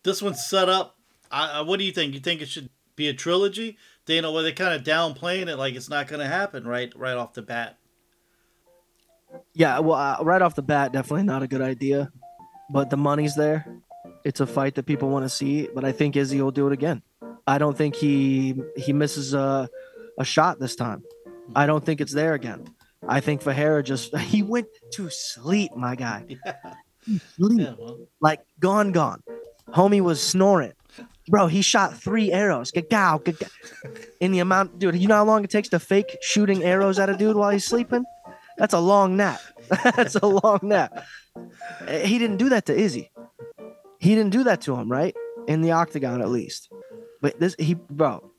this 0.03 0.21
one's 0.21 0.45
set 0.45 0.69
up. 0.69 0.97
I, 1.31 1.59
I, 1.59 1.61
what 1.61 1.79
do 1.79 1.85
you 1.85 1.91
think? 1.91 2.13
You 2.13 2.19
think 2.19 2.41
it 2.41 2.47
should 2.47 2.69
be 2.95 3.07
a 3.07 3.13
trilogy? 3.13 3.77
Know, 4.07 4.31
where 4.31 4.43
they 4.43 4.51
kind 4.51 4.73
of 4.73 4.83
downplaying 4.83 5.47
it 5.47 5.57
like 5.57 5.73
it's 5.73 5.89
not 5.89 6.07
going 6.07 6.19
to 6.19 6.27
happen 6.27 6.67
right, 6.67 6.93
right 6.95 7.17
off 7.17 7.33
the 7.33 7.41
bat. 7.41 7.79
Yeah, 9.53 9.79
well, 9.79 9.95
uh, 9.97 10.23
right 10.23 10.41
off 10.41 10.55
the 10.55 10.61
bat, 10.61 10.91
definitely 10.91 11.23
not 11.23 11.43
a 11.43 11.47
good 11.47 11.61
idea. 11.61 12.11
But 12.69 12.89
the 12.89 12.97
money's 12.97 13.35
there. 13.35 13.65
It's 14.23 14.39
a 14.39 14.47
fight 14.47 14.75
that 14.75 14.85
people 14.85 15.09
want 15.09 15.23
to 15.25 15.29
see. 15.29 15.69
But 15.73 15.85
I 15.85 15.91
think 15.91 16.15
Izzy 16.15 16.41
will 16.41 16.51
do 16.51 16.67
it 16.67 16.73
again. 16.73 17.01
I 17.47 17.57
don't 17.59 17.77
think 17.77 17.95
he 17.95 18.55
he 18.75 18.91
misses 18.93 19.33
a 19.33 19.69
a 20.17 20.25
shot 20.25 20.59
this 20.59 20.75
time. 20.75 21.03
I 21.55 21.65
don't 21.67 21.85
think 21.85 22.01
it's 22.01 22.13
there 22.13 22.33
again. 22.33 22.65
I 23.07 23.19
think 23.19 23.41
Pereira 23.41 23.83
just 23.83 24.15
he 24.17 24.41
went 24.41 24.67
to 24.93 25.09
sleep, 25.11 25.75
my 25.75 25.95
guy. 25.95 26.37
Yeah, 27.07 27.19
Sleep. 27.37 27.59
yeah. 27.59 27.73
Well, 27.77 27.99
Like 28.19 28.39
gone, 28.59 28.91
gone. 28.91 29.21
Homie 29.69 30.01
was 30.01 30.19
snoring. 30.19 30.73
Bro, 31.27 31.47
he 31.47 31.61
shot 31.61 31.95
three 31.95 32.31
arrows. 32.31 32.71
Gagow, 32.71 33.23
gagow. 33.23 33.47
In 34.19 34.31
the 34.31 34.39
amount, 34.39 34.79
dude, 34.79 34.95
you 34.95 35.07
know 35.07 35.17
how 35.17 35.23
long 35.23 35.43
it 35.43 35.51
takes 35.51 35.69
to 35.69 35.77
fake 35.79 36.17
shooting 36.23 36.63
arrows 36.63 36.97
at 36.97 37.07
a 37.11 37.15
dude 37.15 37.35
while 37.35 37.51
he's 37.51 37.63
sleeping? 37.63 38.03
That's 38.57 38.73
a 38.73 38.79
long 38.79 39.17
nap. 39.17 39.39
That's 39.95 40.15
a 40.15 40.25
long 40.25 40.59
nap. 40.63 41.03
Eh, 41.87 42.05
He 42.05 42.17
didn't 42.19 42.37
do 42.37 42.49
that 42.49 42.65
to 42.67 42.75
Izzy. 42.75 43.11
He 43.99 44.15
didn't 44.15 44.31
do 44.31 44.43
that 44.43 44.61
to 44.61 44.75
him, 44.75 44.91
right? 44.91 45.15
In 45.47 45.61
the 45.61 45.71
octagon, 45.71 46.21
at 46.21 46.29
least. 46.29 46.69
But 47.21 47.39
this, 47.39 47.55
he, 47.57 47.73
bro, 47.73 48.31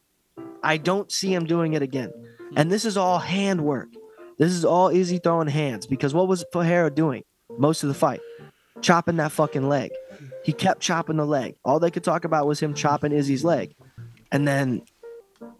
I 0.62 0.76
don't 0.76 1.10
see 1.10 1.32
him 1.34 1.44
doing 1.46 1.74
it 1.74 1.82
again. 1.82 2.12
And 2.56 2.70
this 2.70 2.84
is 2.84 2.96
all 2.96 3.18
hand 3.18 3.62
work. 3.62 3.88
This 4.38 4.52
is 4.52 4.64
all 4.64 4.88
Izzy 4.88 5.18
throwing 5.18 5.48
hands 5.48 5.86
because 5.86 6.14
what 6.14 6.28
was 6.28 6.44
Pereira 6.52 6.90
doing 6.90 7.24
most 7.58 7.82
of 7.82 7.88
the 7.88 7.94
fight? 7.94 8.20
Chopping 8.82 9.16
that 9.16 9.32
fucking 9.32 9.68
leg. 9.68 9.90
He 10.44 10.52
kept 10.52 10.80
chopping 10.80 11.16
the 11.16 11.24
leg. 11.26 11.56
All 11.64 11.80
they 11.80 11.90
could 11.90 12.04
talk 12.04 12.24
about 12.24 12.46
was 12.46 12.60
him 12.60 12.74
chopping 12.74 13.12
Izzy's 13.12 13.44
leg. 13.44 13.74
And 14.30 14.46
then, 14.46 14.82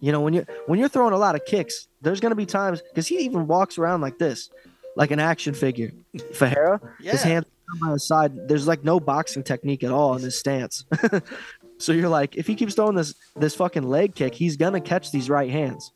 you 0.00 0.12
know, 0.12 0.20
when 0.20 0.34
you're 0.34 0.46
when 0.66 0.78
you're 0.78 0.88
throwing 0.88 1.12
a 1.14 1.18
lot 1.18 1.34
of 1.34 1.44
kicks, 1.44 1.88
there's 2.02 2.20
gonna 2.20 2.34
be 2.34 2.46
times 2.46 2.82
because 2.82 3.06
he 3.06 3.18
even 3.20 3.46
walks 3.46 3.78
around 3.78 4.00
like 4.00 4.18
this, 4.18 4.50
like 4.96 5.10
an 5.10 5.18
action 5.20 5.54
figure. 5.54 5.92
Pereira, 6.38 6.80
his 6.98 7.06
Yeah. 7.06 7.16
hands 7.30 7.46
by 7.82 7.92
his 7.92 8.06
side. 8.06 8.48
There's 8.48 8.66
like 8.66 8.84
no 8.84 9.00
boxing 9.00 9.42
technique 9.42 9.82
at 9.84 9.90
all 9.90 10.14
in 10.16 10.22
his 10.22 10.38
stance. 10.38 10.84
so 11.78 11.92
you're 11.92 12.08
like, 12.08 12.36
if 12.36 12.46
he 12.46 12.54
keeps 12.54 12.74
throwing 12.74 12.94
this 12.96 13.14
this 13.36 13.54
fucking 13.54 13.82
leg 13.84 14.14
kick, 14.14 14.34
he's 14.34 14.56
gonna 14.56 14.80
catch 14.80 15.10
these 15.12 15.28
right 15.30 15.50
hands. 15.50 15.92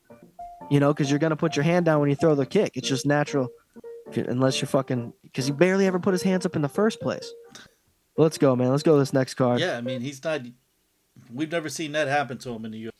You 0.70 0.78
know, 0.80 0.92
because 0.92 1.10
you're 1.10 1.18
gonna 1.18 1.36
put 1.36 1.56
your 1.56 1.64
hand 1.64 1.84
down 1.86 2.00
when 2.00 2.10
you 2.10 2.16
throw 2.16 2.34
the 2.34 2.46
kick. 2.46 2.76
It's 2.76 2.88
just 2.88 3.04
natural, 3.06 3.48
you- 4.12 4.24
unless 4.28 4.60
you're 4.60 4.68
fucking. 4.68 5.12
Because 5.22 5.46
he 5.46 5.52
barely 5.52 5.86
ever 5.86 5.98
put 5.98 6.12
his 6.12 6.22
hands 6.22 6.44
up 6.46 6.56
in 6.56 6.62
the 6.62 6.68
first 6.68 7.00
place. 7.00 7.32
Let's 8.16 8.38
go, 8.38 8.54
man. 8.56 8.70
Let's 8.70 8.82
go 8.82 8.94
to 8.94 8.98
this 8.98 9.12
next 9.12 9.34
card. 9.34 9.60
Yeah, 9.60 9.76
I 9.76 9.80
mean 9.80 10.00
he's 10.00 10.22
not. 10.22 10.42
We've 11.32 11.50
never 11.50 11.68
seen 11.68 11.92
that 11.92 12.08
happen 12.08 12.38
to 12.38 12.50
him 12.50 12.64
in 12.64 12.70
the 12.72 12.84
UFC. 12.86 12.90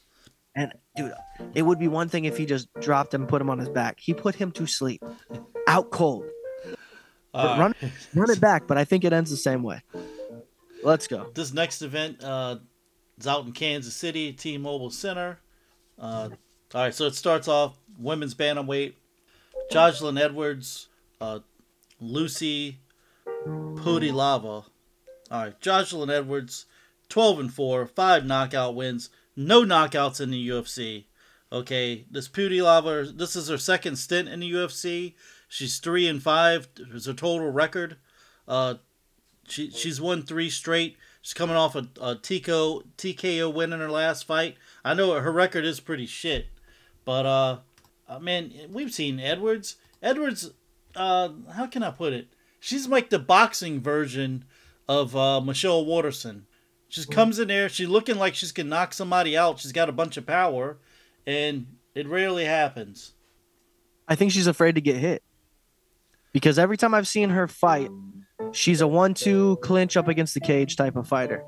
And 0.55 0.73
dude, 0.97 1.13
it 1.55 1.63
would 1.63 1.79
be 1.79 1.89
one 1.89 2.09
thing 2.09 2.25
if 2.25 2.37
he 2.37 2.45
just 2.45 2.69
dropped 2.81 3.15
him, 3.15 3.27
put 3.27 3.41
him 3.41 3.49
on 3.51 3.59
his 3.59 3.69
back. 3.69 4.01
He 4.01 4.15
put 4.15 4.35
him 4.35 4.51
to 4.53 4.67
sleep, 4.67 5.03
out 5.67 5.91
cold. 5.91 6.25
Uh, 7.33 7.57
run, 7.59 7.75
run 8.15 8.31
it 8.31 8.41
back, 8.41 8.67
but 8.67 8.77
I 8.77 8.85
think 8.85 9.05
it 9.05 9.13
ends 9.13 9.31
the 9.31 9.37
same 9.37 9.63
way. 9.63 9.83
Let's 10.83 11.07
go. 11.07 11.31
this 11.35 11.53
next 11.53 11.83
event 11.83 12.25
uh, 12.25 12.57
is 13.19 13.27
out 13.27 13.45
in 13.47 13.53
Kansas 13.53 13.95
City, 13.95 14.33
T-Mobile 14.33 14.91
Center. 14.91 15.39
Uh, 15.99 16.31
all 16.75 16.83
right, 16.83 16.95
so 16.95 17.05
it 17.07 17.15
starts 17.15 17.47
off 17.47 17.77
women's 17.99 18.35
bantamweight. 18.35 18.95
Joselyne 19.71 20.19
Edwards, 20.19 20.89
uh, 21.21 21.41
Lucie 22.01 22.79
Pudilova. 23.47 24.65
All 24.65 24.65
right, 25.31 25.61
Joselyne 25.61 26.11
Edwards, 26.11 26.67
twelve 27.09 27.39
and 27.39 27.53
four, 27.53 27.87
five 27.87 28.25
knockout 28.25 28.75
wins, 28.75 29.11
no 29.41 29.63
knockouts 29.63 30.21
in 30.21 30.31
the 30.31 30.49
UFC. 30.49 31.05
Okay, 31.53 32.05
this 32.11 32.29
Pudilova, 32.29 33.17
this 33.17 33.35
is 33.35 33.49
her 33.49 33.59
second 33.59 33.97
stint 33.97 34.29
in 34.29 34.41
the 34.41 34.53
UFC. 34.53 35.15
She's 35.49 35.79
three 35.79 36.07
and 36.07 36.23
five. 36.23 36.69
Is 36.93 37.07
her 37.07 37.13
total 37.13 37.51
record. 37.51 37.97
Uh, 38.47 38.75
she 39.49 39.71
she's 39.71 40.01
won 40.01 40.23
three 40.23 40.49
straight. 40.49 40.97
She's 41.23 41.35
coming 41.35 41.57
off 41.57 41.75
a, 41.75 41.89
a 42.01 42.15
TKO 42.17 42.85
TKO 42.97 43.53
win 43.53 43.73
in 43.73 43.81
her 43.81 43.91
last 43.91 44.27
fight. 44.27 44.57
I 44.85 44.95
know 44.95 45.13
her 45.19 45.33
record 45.33 45.65
is 45.65 45.81
pretty 45.81 46.07
shit, 46.07 46.47
but 47.05 47.27
uh, 47.27 47.59
uh 48.09 48.19
man, 48.21 48.53
we've 48.71 48.95
seen 48.95 49.19
Edwards. 49.19 49.77
Edwards, 50.03 50.53
uh, 50.95 51.31
how 51.53 51.67
can 51.67 51.83
I 51.83 51.91
put 51.91 52.13
it? 52.13 52.29
She's 52.61 52.87
like 52.87 53.11
the 53.11 53.19
boxing 53.19 53.81
version 53.81 54.45
of 54.89 55.17
uh, 55.17 55.41
Michelle 55.41 55.85
Waterson. 55.85 56.47
She 56.91 57.01
just 57.01 57.13
comes 57.13 57.39
in 57.39 57.47
there. 57.47 57.69
She's 57.69 57.89
looking 57.89 58.17
like 58.17 58.35
she's 58.35 58.51
gonna 58.51 58.69
knock 58.69 58.93
somebody 58.93 59.39
out. 59.39 59.61
She's 59.61 59.71
got 59.71 59.89
a 59.89 59.93
bunch 59.93 60.17
of 60.17 60.27
power, 60.27 60.77
and 61.25 61.67
it 61.95 62.09
rarely 62.09 62.45
happens. 62.45 63.13
I 64.09 64.17
think 64.17 64.33
she's 64.33 64.49
afraid 64.49 64.75
to 64.75 64.81
get 64.81 64.97
hit 64.97 65.23
because 66.33 66.59
every 66.59 66.77
time 66.77 66.93
I've 66.93 67.07
seen 67.07 67.31
her 67.31 67.47
fight, 67.47 67.91
she's 68.51 68.81
a 68.81 68.89
one-two 68.89 69.59
clinch 69.63 69.97
up 69.97 70.09
against 70.09 70.35
the 70.35 70.41
cage 70.41 70.75
type 70.75 70.97
of 70.97 71.07
fighter. 71.07 71.45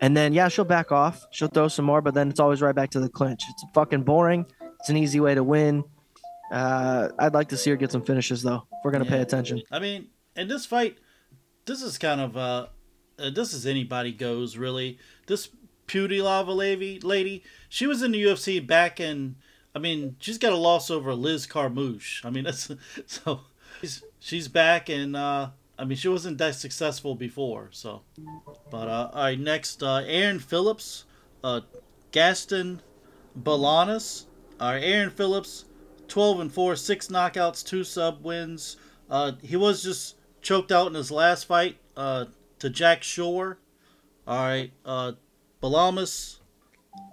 And 0.00 0.16
then 0.16 0.32
yeah, 0.32 0.46
she'll 0.46 0.64
back 0.64 0.92
off. 0.92 1.26
She'll 1.32 1.48
throw 1.48 1.66
some 1.66 1.84
more, 1.84 2.00
but 2.00 2.14
then 2.14 2.28
it's 2.28 2.38
always 2.38 2.62
right 2.62 2.74
back 2.74 2.90
to 2.90 3.00
the 3.00 3.08
clinch. 3.08 3.42
It's 3.50 3.64
fucking 3.74 4.04
boring. 4.04 4.46
It's 4.78 4.90
an 4.90 4.96
easy 4.96 5.18
way 5.18 5.34
to 5.34 5.42
win. 5.42 5.82
Uh, 6.52 7.08
I'd 7.18 7.34
like 7.34 7.48
to 7.48 7.56
see 7.56 7.70
her 7.70 7.76
get 7.76 7.90
some 7.90 8.04
finishes 8.04 8.42
though. 8.42 8.62
If 8.70 8.84
we're 8.84 8.92
gonna 8.92 9.06
pay 9.06 9.22
attention. 9.22 9.60
I 9.72 9.80
mean, 9.80 10.06
in 10.36 10.46
this 10.46 10.66
fight, 10.66 10.98
this 11.64 11.82
is 11.82 11.98
kind 11.98 12.20
of 12.20 12.36
uh, 12.36 12.66
uh 13.22 13.30
this 13.30 13.52
is 13.52 13.66
anybody 13.66 14.12
goes 14.12 14.56
really. 14.56 14.98
This 15.26 15.48
Pudilova 15.86 16.54
lady, 16.54 17.00
lady, 17.00 17.42
she 17.68 17.86
was 17.86 18.02
in 18.02 18.12
the 18.12 18.22
UFC 18.22 18.64
back 18.64 19.00
in. 19.00 19.36
I 19.74 19.78
mean, 19.78 20.16
she's 20.18 20.38
got 20.38 20.52
a 20.52 20.56
loss 20.56 20.90
over 20.90 21.14
Liz 21.14 21.46
Carmouche. 21.46 22.24
I 22.24 22.30
mean, 22.30 22.44
that's 22.44 22.70
so 23.06 23.40
she's 23.80 24.02
she's 24.18 24.48
back 24.48 24.88
and 24.88 25.16
uh, 25.16 25.50
I 25.78 25.84
mean 25.84 25.96
she 25.96 26.08
wasn't 26.08 26.38
that 26.38 26.54
successful 26.54 27.14
before. 27.14 27.68
So, 27.72 28.02
but 28.70 28.88
uh, 28.88 29.10
all 29.12 29.22
right, 29.24 29.38
next 29.38 29.82
uh, 29.82 30.02
Aaron 30.06 30.38
Phillips, 30.38 31.04
uh, 31.44 31.60
Gaston 32.10 32.82
Bolanos. 33.40 34.24
All 34.60 34.72
right, 34.72 34.82
Aaron 34.82 35.10
Phillips, 35.10 35.64
twelve 36.08 36.40
and 36.40 36.52
four, 36.52 36.76
six 36.76 37.08
knockouts, 37.08 37.64
two 37.64 37.84
sub 37.84 38.24
wins. 38.24 38.76
Uh, 39.10 39.32
he 39.42 39.56
was 39.56 39.82
just 39.82 40.16
choked 40.40 40.72
out 40.72 40.86
in 40.86 40.94
his 40.94 41.10
last 41.10 41.44
fight 41.44 41.76
uh, 41.96 42.26
to 42.62 42.70
Jack 42.70 43.02
Shore. 43.02 43.58
All 44.24 44.36
right, 44.36 44.72
uh, 44.84 45.12
Balamas, 45.60 46.38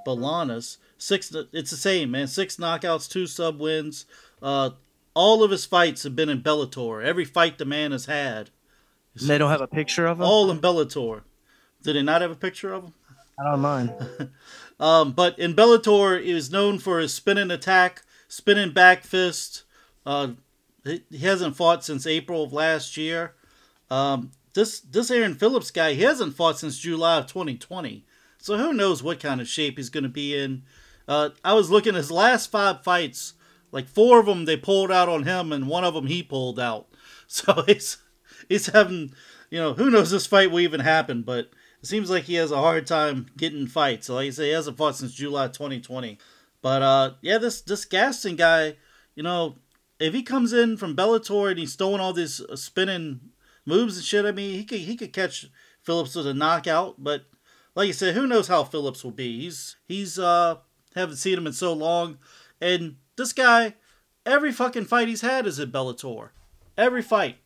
Bolanos, 0.05 0.77
six. 0.99 1.33
It's 1.51 1.71
the 1.71 1.77
same 1.77 2.11
man. 2.11 2.27
Six 2.27 2.57
knockouts, 2.57 3.09
two 3.09 3.25
sub 3.25 3.59
wins. 3.59 4.05
Uh, 4.43 4.71
all 5.15 5.43
of 5.43 5.49
his 5.49 5.65
fights 5.65 6.03
have 6.03 6.15
been 6.15 6.29
in 6.29 6.43
Bellator. 6.43 7.03
Every 7.03 7.25
fight 7.25 7.57
the 7.57 7.65
man 7.65 7.91
has 7.91 8.05
had, 8.05 8.51
they 9.19 9.39
don't 9.39 9.49
have 9.49 9.59
a 9.59 9.67
picture 9.67 10.05
of 10.05 10.19
him. 10.19 10.25
all 10.25 10.51
in 10.51 10.59
Bellator. 10.59 11.23
Did 11.81 11.95
they 11.95 12.03
not 12.03 12.21
have 12.21 12.29
a 12.31 12.35
picture 12.35 12.71
of 12.71 12.83
him? 12.83 12.93
I 13.39 13.51
don't 13.51 13.59
mind. 13.61 13.91
Um, 14.79 15.11
but 15.11 15.37
in 15.37 15.55
Bellator, 15.55 16.23
he 16.23 16.31
is 16.31 16.51
known 16.51 16.79
for 16.79 16.99
his 16.99 17.13
spinning 17.13 17.51
attack, 17.51 18.03
spinning 18.29 18.71
back 18.71 19.03
fist. 19.03 19.63
Uh, 20.05 20.33
he 20.85 21.03
he 21.09 21.17
hasn't 21.17 21.57
fought 21.57 21.83
since 21.83 22.07
April 22.07 22.43
of 22.45 22.53
last 22.53 22.95
year. 22.95 23.33
Um, 23.91 24.31
this 24.59 24.81
this 24.81 25.09
Aaron 25.09 25.35
Phillips 25.35 25.71
guy, 25.71 25.93
he 25.93 26.01
hasn't 26.01 26.35
fought 26.35 26.59
since 26.59 26.77
July 26.77 27.19
of 27.19 27.27
2020. 27.27 28.05
So 28.39 28.57
who 28.57 28.73
knows 28.73 29.01
what 29.01 29.19
kind 29.19 29.39
of 29.39 29.47
shape 29.47 29.77
he's 29.77 29.89
going 29.89 30.03
to 30.03 30.09
be 30.09 30.37
in. 30.37 30.63
Uh, 31.07 31.29
I 31.43 31.53
was 31.53 31.71
looking 31.71 31.93
at 31.95 31.97
his 31.97 32.11
last 32.11 32.51
five 32.51 32.83
fights, 32.83 33.33
like 33.71 33.87
four 33.87 34.19
of 34.19 34.25
them 34.25 34.45
they 34.45 34.57
pulled 34.57 34.91
out 34.91 35.09
on 35.09 35.23
him, 35.23 35.51
and 35.51 35.67
one 35.67 35.83
of 35.83 35.93
them 35.93 36.07
he 36.07 36.21
pulled 36.23 36.59
out. 36.59 36.87
So 37.31 37.61
he's 37.67 37.99
he's 38.47 38.65
having, 38.65 39.13
you 39.51 39.59
know, 39.59 39.75
who 39.75 39.91
knows 39.91 40.09
this 40.09 40.25
fight 40.25 40.49
will 40.49 40.61
even 40.61 40.79
happen, 40.79 41.21
but 41.21 41.51
it 41.79 41.85
seems 41.85 42.09
like 42.09 42.23
he 42.23 42.33
has 42.33 42.49
a 42.49 42.57
hard 42.57 42.87
time 42.87 43.27
getting 43.37 43.67
fights. 43.67 44.07
So 44.07 44.15
like 44.15 44.25
I 44.25 44.29
say, 44.31 44.45
he 44.45 44.51
hasn't 44.51 44.77
fought 44.77 44.95
since 44.95 45.13
July 45.13 45.47
2020. 45.49 46.17
But 46.63 46.81
uh, 46.81 47.11
yeah, 47.21 47.37
this 47.37 47.61
this 47.61 47.85
Gaston 47.85 48.35
guy, 48.35 48.77
you 49.13 49.21
know, 49.21 49.57
if 49.99 50.11
he 50.15 50.23
comes 50.23 50.53
in 50.53 50.75
from 50.75 50.95
Bellator 50.95 51.51
and 51.51 51.59
he's 51.59 51.75
throwing 51.75 51.99
all 51.99 52.13
this 52.13 52.41
uh, 52.41 52.55
spinning 52.55 53.19
moves 53.65 53.97
and 53.97 54.05
shit, 54.05 54.25
I 54.25 54.31
mean, 54.31 54.53
he 54.53 54.63
could 54.63 54.79
he 54.79 54.95
could 54.95 55.13
catch 55.13 55.47
Phillips 55.83 56.15
with 56.15 56.27
a 56.27 56.33
knockout. 56.33 56.95
But 56.97 57.25
like 57.75 57.87
you 57.87 57.93
said, 57.93 58.15
who 58.15 58.27
knows 58.27 58.47
how 58.47 58.63
Phillips 58.63 59.03
will 59.03 59.11
be? 59.11 59.41
He's 59.41 59.75
he's 59.87 60.19
uh 60.19 60.57
haven't 60.95 61.17
seen 61.17 61.37
him 61.37 61.47
in 61.47 61.53
so 61.53 61.73
long, 61.73 62.17
and 62.59 62.95
this 63.15 63.33
guy, 63.33 63.75
every 64.25 64.51
fucking 64.51 64.85
fight 64.85 65.07
he's 65.07 65.21
had 65.21 65.45
is 65.45 65.59
at 65.59 65.71
Bellator, 65.71 66.29
every 66.77 67.01
fight. 67.01 67.37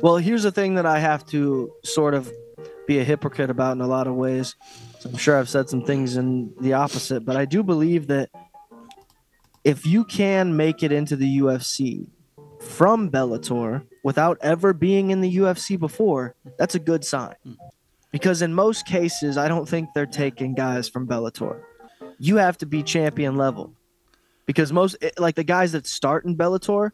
Well, 0.00 0.16
here's 0.16 0.42
the 0.42 0.50
thing 0.50 0.74
that 0.74 0.86
I 0.86 0.98
have 0.98 1.24
to 1.26 1.72
sort 1.84 2.14
of 2.14 2.30
be 2.86 2.98
a 2.98 3.04
hypocrite 3.04 3.50
about 3.50 3.72
in 3.72 3.80
a 3.80 3.86
lot 3.86 4.06
of 4.06 4.14
ways. 4.14 4.56
I'm 5.04 5.16
sure 5.16 5.38
I've 5.38 5.48
said 5.48 5.68
some 5.68 5.84
things 5.84 6.16
in 6.16 6.52
the 6.60 6.72
opposite, 6.72 7.24
but 7.24 7.36
I 7.36 7.44
do 7.44 7.62
believe 7.62 8.08
that 8.08 8.30
if 9.64 9.86
you 9.86 10.04
can 10.04 10.56
make 10.56 10.82
it 10.82 10.90
into 10.90 11.14
the 11.14 11.38
UFC 11.38 12.08
from 12.60 13.10
Bellator 13.10 13.86
without 14.02 14.38
ever 14.40 14.72
being 14.72 15.10
in 15.10 15.20
the 15.20 15.36
UFC 15.36 15.78
before, 15.78 16.34
that's 16.58 16.74
a 16.74 16.78
good 16.78 17.04
sign. 17.04 17.34
Hmm. 17.44 17.52
Because 18.10 18.42
in 18.42 18.52
most 18.52 18.86
cases, 18.86 19.38
I 19.38 19.48
don't 19.48 19.68
think 19.68 19.88
they're 19.94 20.04
taking 20.04 20.54
guys 20.54 20.88
from 20.88 21.06
Bellator. 21.06 21.62
You 22.18 22.36
have 22.36 22.58
to 22.58 22.66
be 22.66 22.82
champion 22.82 23.36
level. 23.36 23.74
Because 24.44 24.72
most, 24.72 24.96
like 25.18 25.34
the 25.34 25.44
guys 25.44 25.72
that 25.72 25.86
start 25.86 26.24
in 26.24 26.36
Bellator, 26.36 26.90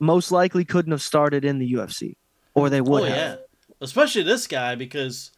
most 0.00 0.30
likely 0.32 0.64
couldn't 0.64 0.90
have 0.90 1.00
started 1.00 1.44
in 1.44 1.58
the 1.58 1.72
UFC, 1.74 2.16
or 2.54 2.68
they 2.68 2.80
would 2.80 3.02
oh 3.02 3.06
have. 3.06 3.16
yeah, 3.16 3.36
especially 3.80 4.24
this 4.24 4.48
guy 4.48 4.74
because, 4.74 5.30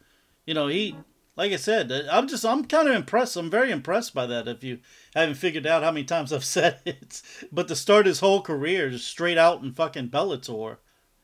you 0.45 0.55
know, 0.55 0.67
he 0.67 0.95
like 1.37 1.51
I 1.51 1.57
said, 1.57 1.91
uh, 1.91 2.03
I'm 2.11 2.27
just 2.27 2.45
I'm 2.45 2.65
kind 2.65 2.87
of 2.87 2.95
impressed. 2.95 3.35
I'm 3.35 3.49
very 3.49 3.71
impressed 3.71 4.13
by 4.13 4.25
that. 4.27 4.47
If 4.47 4.63
you 4.63 4.79
haven't 5.13 5.35
figured 5.35 5.67
out 5.67 5.83
how 5.83 5.91
many 5.91 6.05
times 6.05 6.31
I've 6.33 6.45
said 6.57 6.79
it, 6.85 7.21
but 7.51 7.67
to 7.67 7.75
start 7.75 8.05
his 8.05 8.19
whole 8.19 8.41
career 8.41 8.89
just 8.89 9.07
straight 9.07 9.37
out 9.37 9.61
in 9.63 9.73
fucking 9.73 10.09
Bellator, 10.09 10.77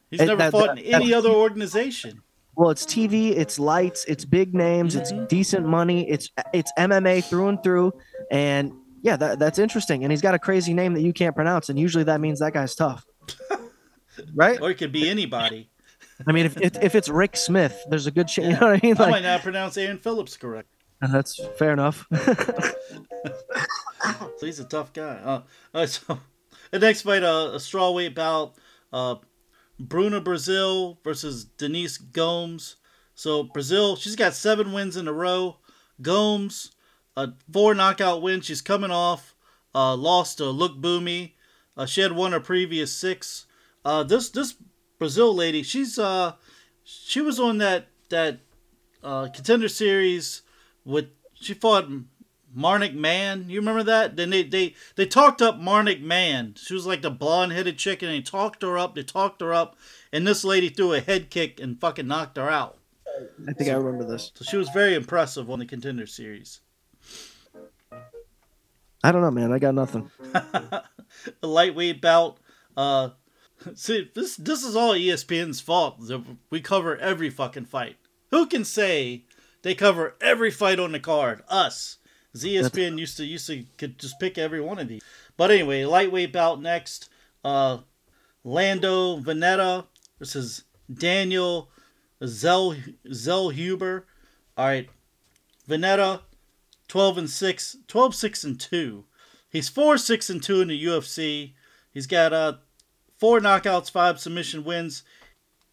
he's 0.09 0.20
And 0.20 0.28
never 0.30 0.38
that- 0.39 0.51
fought 0.51 0.76
that- 0.76 0.86
in 0.86 0.93
any 0.95 1.09
that- 1.09 1.18
other 1.18 1.30
organization. 1.30 2.22
Well, 2.57 2.70
it's 2.70 2.86
TV, 2.86 3.32
it's 3.32 3.57
lights, 3.57 4.03
it's 4.09 4.26
big 4.26 4.53
names, 4.53 4.95
it's 4.97 5.14
decent 5.30 5.66
money, 5.66 6.07
it's 6.09 6.30
it's 6.53 6.70
MMA 6.78 7.24
through 7.24 7.47
and 7.47 7.64
through, 7.64 7.93
and 8.30 8.74
yeah, 9.01 9.16
that, 9.16 9.39
that's 9.39 9.57
interesting. 9.57 10.03
And 10.03 10.12
he's 10.12 10.22
got 10.22 10.36
a 10.36 10.39
crazy 10.39 10.74
name 10.74 10.93
that 10.95 11.01
you 11.01 11.14
can't 11.14 11.34
pronounce, 11.34 11.70
and 11.70 11.80
usually 11.80 12.03
that 12.03 12.20
means 12.20 12.39
that 12.39 12.51
guy's 12.53 12.76
tough, 12.76 13.05
right? 14.36 14.59
Or 14.62 14.70
it 14.70 14.76
could 14.78 14.91
be 14.91 15.09
anybody. 15.09 15.70
I 16.28 16.32
mean, 16.32 16.45
if, 16.45 16.59
if 16.61 16.82
if 16.82 16.95
it's 16.95 17.09
Rick 17.09 17.38
Smith, 17.38 17.84
there's 17.89 18.07
a 18.07 18.11
good 18.11 18.28
chance. 18.28 18.53
You 18.53 18.59
know 18.59 18.72
what 18.72 18.84
I 18.84 18.86
mean? 18.86 18.95
I 18.99 19.09
might 19.09 19.24
not 19.24 19.41
pronounce 19.41 19.78
Aaron 19.78 19.97
Phillips 19.97 20.38
correct. 20.38 20.69
that's 20.99 21.39
fair 21.57 21.74
enough. 21.74 22.07
So 24.41 24.47
he's 24.47 24.59
a 24.59 24.65
tough 24.65 24.91
guy. 24.91 25.19
Uh, 25.24 25.41
uh, 25.72 25.86
so 25.86 26.19
the 26.72 26.80
next 26.80 27.03
fight, 27.03 27.22
uh, 27.22 27.51
a 27.53 27.57
strawweight 27.57 28.15
bout, 28.15 28.55
uh, 28.91 29.17
Bruna 29.80 30.19
Brasil 30.19 30.97
versus 31.03 31.45
Denise 31.45 31.99
Gomes. 31.99 32.78
So 33.13 33.43
Brasil, 33.43 33.95
she's 33.95 34.15
got 34.15 34.34
seven 34.34 34.74
wins 34.74 34.97
in 34.97 35.07
a 35.07 35.13
row. 35.13 35.57
Gomes, 36.01 36.72
a 37.15 37.34
four 37.53 37.76
knockout 37.76 38.24
win. 38.24 38.41
She's 38.41 38.63
coming 38.63 38.89
off. 38.89 39.36
Uh, 39.76 39.95
lost 39.95 40.39
to 40.39 40.45
Lookboonmee. 40.45 41.34
Uh, 41.78 41.86
she 41.86 42.01
had 42.01 42.13
won 42.13 42.32
her 42.32 42.39
previous 42.39 42.91
six. 42.91 43.45
Uh, 43.86 44.01
this 44.01 44.32
this 44.32 44.55
Brasil 45.02 45.34
lady, 45.34 45.64
she's 45.64 45.97
uh, 45.97 46.34
she 46.84 47.22
was 47.22 47.39
on 47.39 47.58
that 47.58 47.88
that 48.10 48.38
uh, 49.04 49.30
contender 49.34 49.68
series 49.68 50.43
with 50.86 51.08
she 51.34 51.56
fought 51.56 51.89
Marnic 52.54 52.93
Mann. 52.93 53.49
You 53.49 53.62
remember 53.62 53.82
that? 53.82 54.16
Then 54.16 54.30
they 54.30 54.43
they 54.43 54.76
they 54.97 55.08
talked 55.08 55.41
up 55.41 55.58
Marnic 55.58 56.04
Mann. 56.04 56.54
She 56.56 56.76
was 56.76 56.86
like 56.86 57.02
the 57.02 57.10
blonde 57.10 57.52
headed 57.52 57.80
chick, 57.80 58.04
and 58.04 58.12
they 58.12 58.22
talked 58.22 58.62
her 58.62 58.78
up. 58.78 58.93
They 58.93 59.02
talked 59.02 59.41
her 59.41 59.52
up, 59.52 59.76
and 60.14 60.28
this 60.28 60.43
lady 60.43 60.70
threw 60.70 60.93
a 60.93 60.99
head 60.99 61.32
kick 61.32 61.60
and 61.60 61.82
fucking 61.82 62.06
knocked 62.06 62.38
her 62.38 62.52
out. 62.52 62.78
I 63.47 63.54
think 63.54 63.72
I 63.72 63.74
remember 63.74 64.04
this. 64.04 64.32
So 64.36 64.45
she 64.45 64.58
was 64.58 64.70
very 64.70 64.93
impressive 64.93 65.49
on 65.49 65.58
the 65.58 65.66
contender 65.66 66.06
series. 66.06 66.60
I 69.04 69.12
don't 69.12 69.24
know, 69.24 69.32
man. 69.32 69.52
I 69.52 69.58
got 69.58 69.74
nothing. 69.74 70.12
a 70.32 70.84
lightweight 71.41 72.02
bout. 72.02 72.38
Uh, 72.78 73.10
see, 73.76 74.09
this 74.14 74.36
this 74.36 74.64
is 74.64 74.76
all 74.76 74.93
ESPN's 74.93 75.62
fault. 75.62 76.01
We 76.49 76.62
cover 76.62 76.97
every 76.97 77.30
fucking 77.30 77.66
fight. 77.66 77.97
Who 78.32 78.45
can 78.45 78.66
say 78.66 79.26
they 79.62 79.76
cover 79.76 80.16
every 80.22 80.51
fight 80.51 80.80
on 80.80 80.91
the 80.91 80.99
card? 80.99 81.43
Us. 81.49 81.97
ESPN 82.36 82.97
used 82.97 83.18
to 83.18 83.26
used 83.26 83.47
to 83.47 83.66
could 83.78 83.99
just 83.99 84.20
pick 84.20 84.38
every 84.38 84.62
one 84.62 84.80
of 84.80 84.88
these. 84.88 85.01
But 85.36 85.51
anyway, 85.51 85.84
lightweight 85.84 86.32
bout 86.32 86.62
next. 86.62 87.09
Uh, 87.43 87.80
Lando 88.43 89.18
Vannata 89.20 89.86
versus 90.18 90.64
Daniel 90.91 91.70
Zell 92.26 92.72
Huber. 93.49 94.05
All 94.57 94.66
right, 94.66 94.89
Vannata, 95.68 96.22
twelve 96.88 97.18
and 97.18 97.30
six, 97.30 97.76
12, 97.88 98.16
6 98.16 98.43
and 98.43 98.59
two. 98.59 99.05
He's 99.51 99.68
four 99.68 99.97
six 99.97 100.30
and 100.30 100.41
two 100.41 100.62
in 100.62 100.70
the 100.70 100.86
UFC. 100.86 101.53
He's 101.93 102.07
got 102.07 102.32
uh 102.32 102.53
four 103.22 103.39
knockouts, 103.39 103.91
five 103.91 104.19
submission 104.19 104.65
wins. 104.65 105.03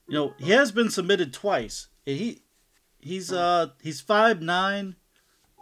You 0.06 0.14
know 0.14 0.34
he 0.38 0.50
has 0.50 0.70
been 0.70 0.90
submitted 0.90 1.32
twice. 1.32 1.88
He 2.04 2.42
he's 3.00 3.32
uh 3.32 3.70
he's 3.82 4.00
five 4.00 4.40
nine 4.40 4.94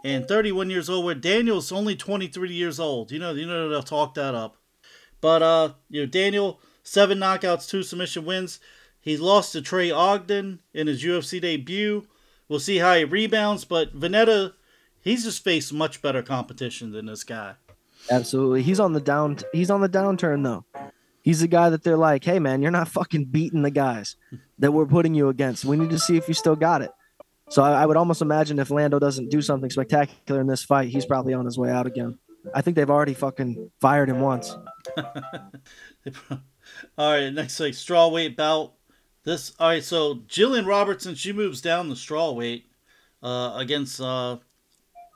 and 0.03 0.27
thirty 0.27 0.51
one 0.51 0.69
years 0.69 0.89
old. 0.89 1.05
Where 1.05 1.15
Daniel's 1.15 1.71
only 1.71 1.95
twenty 1.95 2.27
three 2.27 2.53
years 2.53 2.79
old. 2.79 3.11
You 3.11 3.19
know 3.19 3.31
you 3.31 3.47
know 3.47 3.69
they'll 3.69 3.81
talk 3.81 4.13
that 4.13 4.35
up. 4.35 4.57
But 5.21 5.41
uh 5.41 5.73
you 5.89 6.01
know 6.01 6.07
Daniel 6.07 6.59
seven 6.83 7.17
knockouts, 7.17 7.67
two 7.67 7.83
submission 7.83 8.25
wins. 8.25 8.59
He 8.99 9.17
lost 9.17 9.53
to 9.53 9.61
Trey 9.61 9.89
Ogden 9.89 10.61
in 10.73 10.87
his 10.87 11.01
UFC 11.01 11.41
debut. 11.41 12.05
We'll 12.49 12.59
see 12.59 12.77
how 12.77 12.95
he 12.95 13.05
rebounds. 13.05 13.63
But 13.63 13.97
Vannata, 13.97 14.53
he's 14.99 15.23
just 15.23 15.43
faced 15.43 15.73
much 15.73 16.01
better 16.01 16.21
competition 16.21 16.91
than 16.91 17.05
this 17.05 17.23
guy. 17.23 17.53
Absolutely. 18.11 18.63
He's 18.63 18.79
on 18.79 18.93
the 18.93 19.01
down. 19.01 19.37
He's 19.53 19.69
on 19.69 19.81
the 19.81 19.89
downturn 19.89 20.43
though. 20.43 20.65
He's 21.27 21.41
the 21.41 21.49
guy 21.49 21.69
that 21.71 21.83
they're 21.83 21.97
like, 21.97 22.23
hey 22.23 22.39
man, 22.39 22.61
you're 22.61 22.71
not 22.71 22.87
fucking 22.87 23.25
beating 23.25 23.61
the 23.61 23.69
guys 23.69 24.15
that 24.59 24.71
we're 24.71 24.85
putting 24.85 25.13
you 25.13 25.27
against. 25.27 25.65
We 25.65 25.75
need 25.75 25.89
to 25.89 25.99
see 25.99 26.15
if 26.15 26.29
you 26.29 26.33
still 26.33 26.55
got 26.55 26.81
it. 26.81 26.91
So 27.49 27.63
I, 27.63 27.81
I 27.81 27.85
would 27.85 27.97
almost 27.97 28.21
imagine 28.21 28.59
if 28.59 28.71
Lando 28.71 28.97
doesn't 28.97 29.29
do 29.29 29.41
something 29.41 29.69
spectacular 29.69 30.39
in 30.39 30.47
this 30.47 30.63
fight, 30.63 30.87
he's 30.87 31.05
probably 31.05 31.33
on 31.33 31.43
his 31.43 31.57
way 31.57 31.69
out 31.69 31.85
again. 31.85 32.17
I 32.55 32.61
think 32.61 32.77
they've 32.77 32.89
already 32.89 33.13
fucking 33.13 33.71
fired 33.81 34.07
him 34.07 34.21
once. 34.21 34.55
all 34.97 36.39
right, 36.97 37.29
next 37.33 37.59
like 37.59 37.73
straw 37.73 38.07
weight 38.07 38.37
bout. 38.37 38.75
This 39.25 39.53
all 39.59 39.67
right. 39.67 39.83
So 39.83 40.21
Gillian 40.29 40.65
Robertson 40.65 41.13
she 41.13 41.33
moves 41.33 41.59
down 41.59 41.89
the 41.89 41.95
strawweight 41.95 42.63
uh, 43.21 43.51
against 43.57 43.99
uh, 43.99 44.37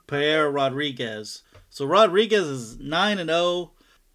Piera 0.06 0.52
Rodriguez. 0.52 1.40
So 1.70 1.86
Rodriguez 1.86 2.46
is 2.46 2.78
nine 2.78 3.18
and 3.18 3.30
zero. 3.30 3.72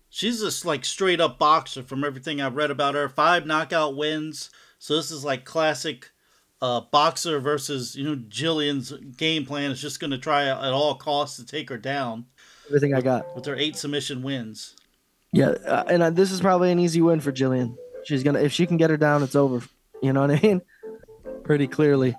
She's 0.09 0.39
just 0.39 0.65
like 0.65 0.85
straight 0.85 1.19
up 1.21 1.37
boxer 1.37 1.83
from 1.83 2.03
everything 2.03 2.41
I've 2.41 2.55
read 2.55 2.71
about 2.71 2.95
her. 2.95 3.09
Five 3.09 3.45
knockout 3.45 3.95
wins. 3.95 4.49
So 4.79 4.95
this 4.95 5.11
is 5.11 5.25
like 5.25 5.43
classic 5.45 6.11
uh, 6.61 6.81
boxer 6.81 7.39
versus 7.39 7.95
you 7.95 8.03
know 8.03 8.15
Gillian's 8.29 8.91
game 9.17 9.45
plan 9.45 9.71
is 9.71 9.81
just 9.81 9.99
going 9.99 10.11
to 10.11 10.17
try 10.17 10.45
at 10.45 10.73
all 10.73 10.95
costs 10.95 11.37
to 11.37 11.45
take 11.45 11.69
her 11.69 11.77
down 11.77 12.25
Everything 12.67 12.93
I 12.93 13.01
got. 13.01 13.35
with 13.35 13.45
her 13.45 13.55
eight 13.55 13.75
submission 13.75 14.23
wins. 14.23 14.75
Yeah, 15.33 15.49
uh, 15.49 15.83
and 15.87 16.01
uh, 16.01 16.09
this 16.09 16.31
is 16.31 16.39
probably 16.41 16.71
an 16.71 16.79
easy 16.79 17.01
win 17.01 17.19
for 17.19 17.31
Jillian. 17.31 17.75
She's 18.05 18.23
gonna 18.23 18.39
if 18.39 18.53
she 18.53 18.65
can 18.65 18.77
get 18.77 18.89
her 18.89 18.97
down, 18.97 19.21
it's 19.23 19.35
over. 19.35 19.61
You 20.01 20.13
know 20.13 20.21
what 20.21 20.31
I 20.31 20.39
mean? 20.41 20.61
Pretty 21.43 21.67
clearly. 21.67 22.15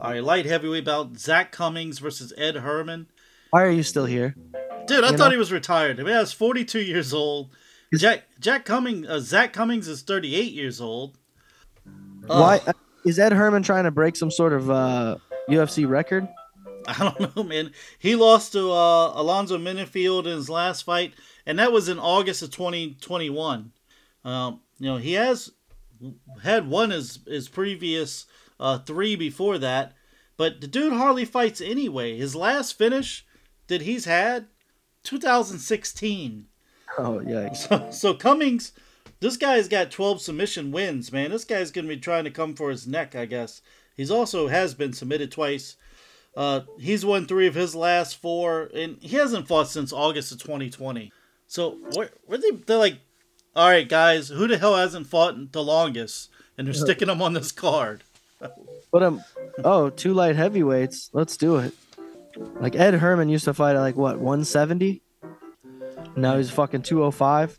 All 0.00 0.10
right, 0.12 0.24
light 0.24 0.46
heavyweight 0.46 0.84
bout: 0.86 1.18
Zak 1.18 1.52
Cummings 1.52 1.98
versus 1.98 2.32
Ed 2.38 2.56
Herman. 2.56 3.08
Why 3.50 3.62
are 3.62 3.70
you 3.70 3.82
still 3.82 4.06
here? 4.06 4.34
Dude, 4.88 5.04
I 5.04 5.10
thought 5.10 5.18
know? 5.26 5.30
he 5.30 5.36
was 5.36 5.52
retired. 5.52 6.00
I 6.00 6.02
mean, 6.02 6.14
I 6.14 6.20
was 6.20 6.32
42 6.32 6.80
years 6.80 7.12
old. 7.12 7.50
Is- 7.92 8.00
Jack 8.00 8.24
Jack 8.40 8.64
Cummings, 8.64 9.06
uh, 9.08 9.20
Zak 9.20 9.52
Cummings 9.52 9.88
is 9.88 10.02
38 10.02 10.52
years 10.52 10.80
old. 10.80 11.18
Uh, 11.86 12.40
Why 12.40 12.60
uh, 12.66 12.72
is 13.04 13.18
Ed 13.18 13.32
Herman 13.32 13.62
trying 13.62 13.84
to 13.84 13.90
break 13.90 14.16
some 14.16 14.30
sort 14.30 14.52
of 14.52 14.70
uh, 14.70 15.16
UFC 15.48 15.88
record? 15.88 16.28
I 16.86 17.12
don't 17.18 17.36
know, 17.36 17.42
man. 17.42 17.72
He 17.98 18.14
lost 18.14 18.52
to 18.52 18.70
uh, 18.70 19.12
Alonzo 19.14 19.58
Menifield 19.58 20.24
in 20.26 20.32
his 20.36 20.48
last 20.48 20.82
fight, 20.82 21.14
and 21.46 21.58
that 21.58 21.72
was 21.72 21.88
in 21.88 21.98
August 21.98 22.42
of 22.42 22.50
2021. 22.50 23.72
Um, 24.24 24.60
you 24.78 24.86
know, 24.86 24.96
he 24.96 25.14
has 25.14 25.50
had 26.42 26.68
won 26.68 26.90
his 26.90 27.20
his 27.26 27.48
previous 27.48 28.26
uh, 28.60 28.78
three 28.78 29.16
before 29.16 29.58
that, 29.58 29.92
but 30.36 30.60
the 30.60 30.66
dude 30.66 30.92
hardly 30.92 31.24
fights 31.24 31.60
anyway. 31.60 32.16
His 32.16 32.34
last 32.34 32.76
finish 32.78 33.26
that 33.68 33.82
he's 33.82 34.04
had, 34.04 34.46
2016. 35.08 36.46
Oh 36.98 37.22
yikes! 37.24 37.68
So, 37.68 37.90
so 37.90 38.14
Cummings, 38.14 38.72
this 39.20 39.38
guy's 39.38 39.66
got 39.66 39.90
12 39.90 40.20
submission 40.20 40.70
wins, 40.70 41.10
man. 41.10 41.30
This 41.30 41.44
guy's 41.44 41.70
going 41.70 41.86
to 41.86 41.94
be 41.94 42.00
trying 42.00 42.24
to 42.24 42.30
come 42.30 42.54
for 42.54 42.68
his 42.68 42.86
neck, 42.86 43.16
I 43.16 43.24
guess. 43.24 43.62
He's 43.96 44.10
also 44.10 44.48
has 44.48 44.74
been 44.74 44.92
submitted 44.92 45.32
twice. 45.32 45.76
Uh, 46.36 46.60
he's 46.78 47.06
won 47.06 47.26
three 47.26 47.46
of 47.46 47.54
his 47.54 47.74
last 47.74 48.20
four, 48.20 48.70
and 48.74 48.98
he 49.00 49.16
hasn't 49.16 49.48
fought 49.48 49.68
since 49.68 49.94
August 49.94 50.30
of 50.30 50.42
2020. 50.42 51.10
So 51.46 51.78
where, 51.94 52.10
where 52.26 52.38
they 52.38 52.50
they're 52.50 52.76
like, 52.76 52.98
all 53.56 53.70
right, 53.70 53.88
guys, 53.88 54.28
who 54.28 54.46
the 54.46 54.58
hell 54.58 54.76
hasn't 54.76 55.06
fought 55.06 55.52
the 55.52 55.64
longest? 55.64 56.28
And 56.58 56.66
they're 56.66 56.74
sticking 56.84 57.08
him 57.08 57.22
on 57.22 57.32
this 57.32 57.50
card. 57.50 58.04
But 58.92 59.02
um, 59.02 59.24
oh, 59.64 59.88
two 59.88 60.12
light 60.12 60.36
heavyweights. 60.36 61.10
Let's 61.14 61.38
do 61.38 61.56
it. 61.56 61.72
Like 62.60 62.76
Ed 62.76 62.94
Herman 62.94 63.28
used 63.28 63.44
to 63.44 63.54
fight 63.54 63.76
at 63.76 63.80
like 63.80 63.96
what 63.96 64.18
170. 64.18 65.02
Now 66.16 66.36
he's 66.36 66.50
fucking 66.50 66.82
205. 66.82 67.58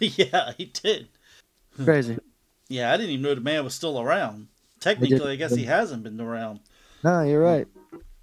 yeah, 0.00 0.52
he 0.56 0.66
did. 0.66 1.08
Crazy. 1.84 2.18
Yeah, 2.68 2.92
I 2.92 2.96
didn't 2.96 3.10
even 3.10 3.22
know 3.22 3.34
the 3.34 3.40
man 3.40 3.64
was 3.64 3.74
still 3.74 4.00
around. 4.00 4.48
Technically, 4.80 5.32
I 5.32 5.36
guess 5.36 5.54
he 5.54 5.64
hasn't 5.64 6.02
been 6.02 6.20
around. 6.20 6.60
No, 7.04 7.22
you're 7.22 7.42
right. 7.42 7.66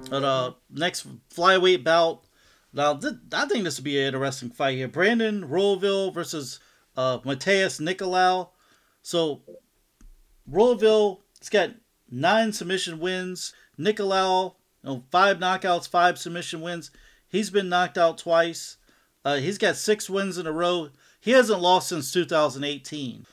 But 0.10 0.24
uh, 0.24 0.54
next 0.70 1.08
flyweight 1.30 1.84
bout. 1.84 2.24
Now, 2.74 2.96
th- 2.96 3.16
I 3.34 3.46
think 3.46 3.64
this 3.64 3.78
would 3.78 3.84
be 3.84 4.00
an 4.00 4.08
interesting 4.08 4.50
fight 4.50 4.78
here. 4.78 4.88
Brandon 4.88 5.48
Royval 5.48 6.14
versus 6.14 6.60
uh, 6.96 7.20
Matheus 7.20 7.80
Nicolau. 7.80 8.50
So, 9.02 9.42
Royval, 10.50 11.20
he's 11.40 11.50
got 11.50 11.72
nine 12.10 12.54
submission 12.54 13.00
wins. 13.00 13.54
Nicolau, 13.80 14.56
you 14.84 14.90
know, 14.90 15.04
five 15.12 15.38
knockouts, 15.38 15.88
five 15.88 16.18
submission 16.18 16.62
wins. 16.62 16.92
He's 17.28 17.50
been 17.50 17.70
knocked 17.70 17.98
out 17.98 18.18
twice. 18.18 18.78
Uh, 19.24 19.38
he's 19.38 19.58
got 19.58 19.76
six 19.76 20.10
wins 20.10 20.38
in 20.38 20.48
a 20.48 20.52
row. 20.52 20.90
He 21.20 21.32
hasn't 21.32 21.62
lost 21.62 21.90
since 21.90 22.12
2018. 22.12 23.26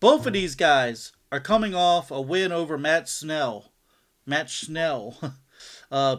Both 0.00 0.26
of 0.26 0.32
these 0.32 0.54
guys 0.54 1.12
are 1.30 1.40
coming 1.40 1.74
off 1.74 2.10
a 2.10 2.20
win 2.20 2.52
over 2.52 2.78
Matt 2.78 3.08
Schnell. 3.08 3.72
Matt 4.26 4.48
Schnell. 4.50 5.18
uh, 5.90 6.16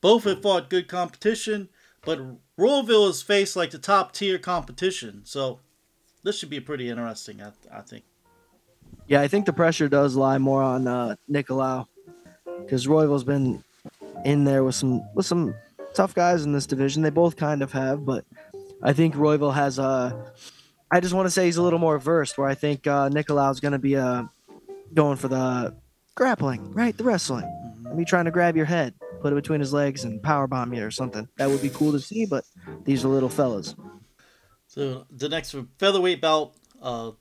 both 0.00 0.24
have 0.24 0.42
fought 0.42 0.70
good 0.70 0.88
competition, 0.88 1.68
but 2.04 2.20
Royval 2.58 3.06
has 3.06 3.22
faced 3.22 3.56
like 3.56 3.70
the 3.70 3.78
top 3.78 4.12
tier 4.12 4.38
competition. 4.38 5.22
So 5.24 5.60
this 6.22 6.38
should 6.38 6.50
be 6.50 6.60
pretty 6.60 6.88
interesting, 6.88 7.42
I, 7.42 7.52
I 7.72 7.80
think. 7.82 8.04
Yeah, 9.06 9.20
I 9.20 9.28
think 9.28 9.46
the 9.46 9.52
pressure 9.52 9.88
does 9.88 10.16
lie 10.16 10.38
more 10.38 10.62
on 10.62 10.86
uh, 10.86 11.16
Nicolau 11.30 11.86
because 12.60 12.86
Royval's 12.86 13.24
been 13.24 13.64
in 14.24 14.44
there 14.44 14.64
with 14.64 14.74
some 14.74 15.02
with 15.14 15.26
some 15.26 15.54
tough 15.94 16.14
guys 16.14 16.44
in 16.44 16.52
this 16.52 16.66
division. 16.66 17.02
They 17.02 17.10
both 17.10 17.36
kind 17.36 17.62
of 17.62 17.72
have, 17.72 18.04
but 18.04 18.24
I 18.82 18.92
think 18.92 19.14
Royval 19.14 19.54
has 19.54 19.78
a. 19.78 20.32
I 20.90 21.00
just 21.00 21.14
want 21.14 21.26
to 21.26 21.30
say 21.30 21.46
he's 21.46 21.56
a 21.56 21.62
little 21.62 21.78
more 21.78 21.98
versed. 21.98 22.38
Where 22.38 22.48
I 22.48 22.54
think 22.54 22.86
uh, 22.86 23.08
Nicolau's 23.08 23.60
going 23.60 23.72
to 23.72 23.78
be 23.78 23.94
a 23.94 24.28
going 24.94 25.16
for 25.16 25.28
the 25.28 25.74
grappling, 26.14 26.72
right? 26.72 26.96
The 26.96 27.04
wrestling. 27.04 27.46
Me 27.94 28.04
trying 28.04 28.26
to 28.26 28.30
grab 28.30 28.56
your 28.56 28.66
head, 28.66 28.94
put 29.20 29.32
it 29.32 29.36
between 29.36 29.60
his 29.60 29.72
legs, 29.72 30.04
and 30.04 30.22
power 30.22 30.46
bomb 30.46 30.72
you 30.72 30.84
or 30.84 30.90
something. 30.90 31.28
That 31.36 31.48
would 31.48 31.62
be 31.62 31.70
cool 31.70 31.92
to 31.92 32.00
see, 32.00 32.24
but 32.24 32.44
these 32.84 33.04
are 33.04 33.08
little 33.08 33.28
fellas. 33.28 33.74
So 34.68 35.06
the 35.10 35.28
next 35.28 35.54
featherweight 35.78 36.20
bout, 36.20 36.52
uh, 36.80 37.12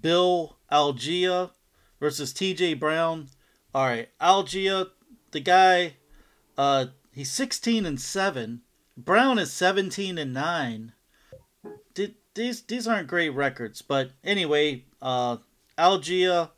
Bill 0.00 0.56
Algeo 0.70 1.50
versus 1.98 2.32
T.J. 2.32 2.74
Brown. 2.74 3.28
All 3.74 3.84
right, 3.84 4.08
Algia, 4.20 4.86
the 5.32 5.40
guy, 5.40 5.96
uh, 6.56 6.86
he's 7.12 7.30
16 7.30 7.86
and 7.86 8.00
seven. 8.00 8.62
Brown 8.96 9.38
is 9.38 9.52
17 9.52 10.18
and 10.18 10.32
nine. 10.32 10.92
Did, 11.94 12.14
these 12.34 12.62
these 12.62 12.86
aren't 12.86 13.08
great 13.08 13.30
records, 13.30 13.82
but 13.82 14.10
anyway, 14.22 14.84
uh, 15.00 15.38
Algeo, 15.78 16.50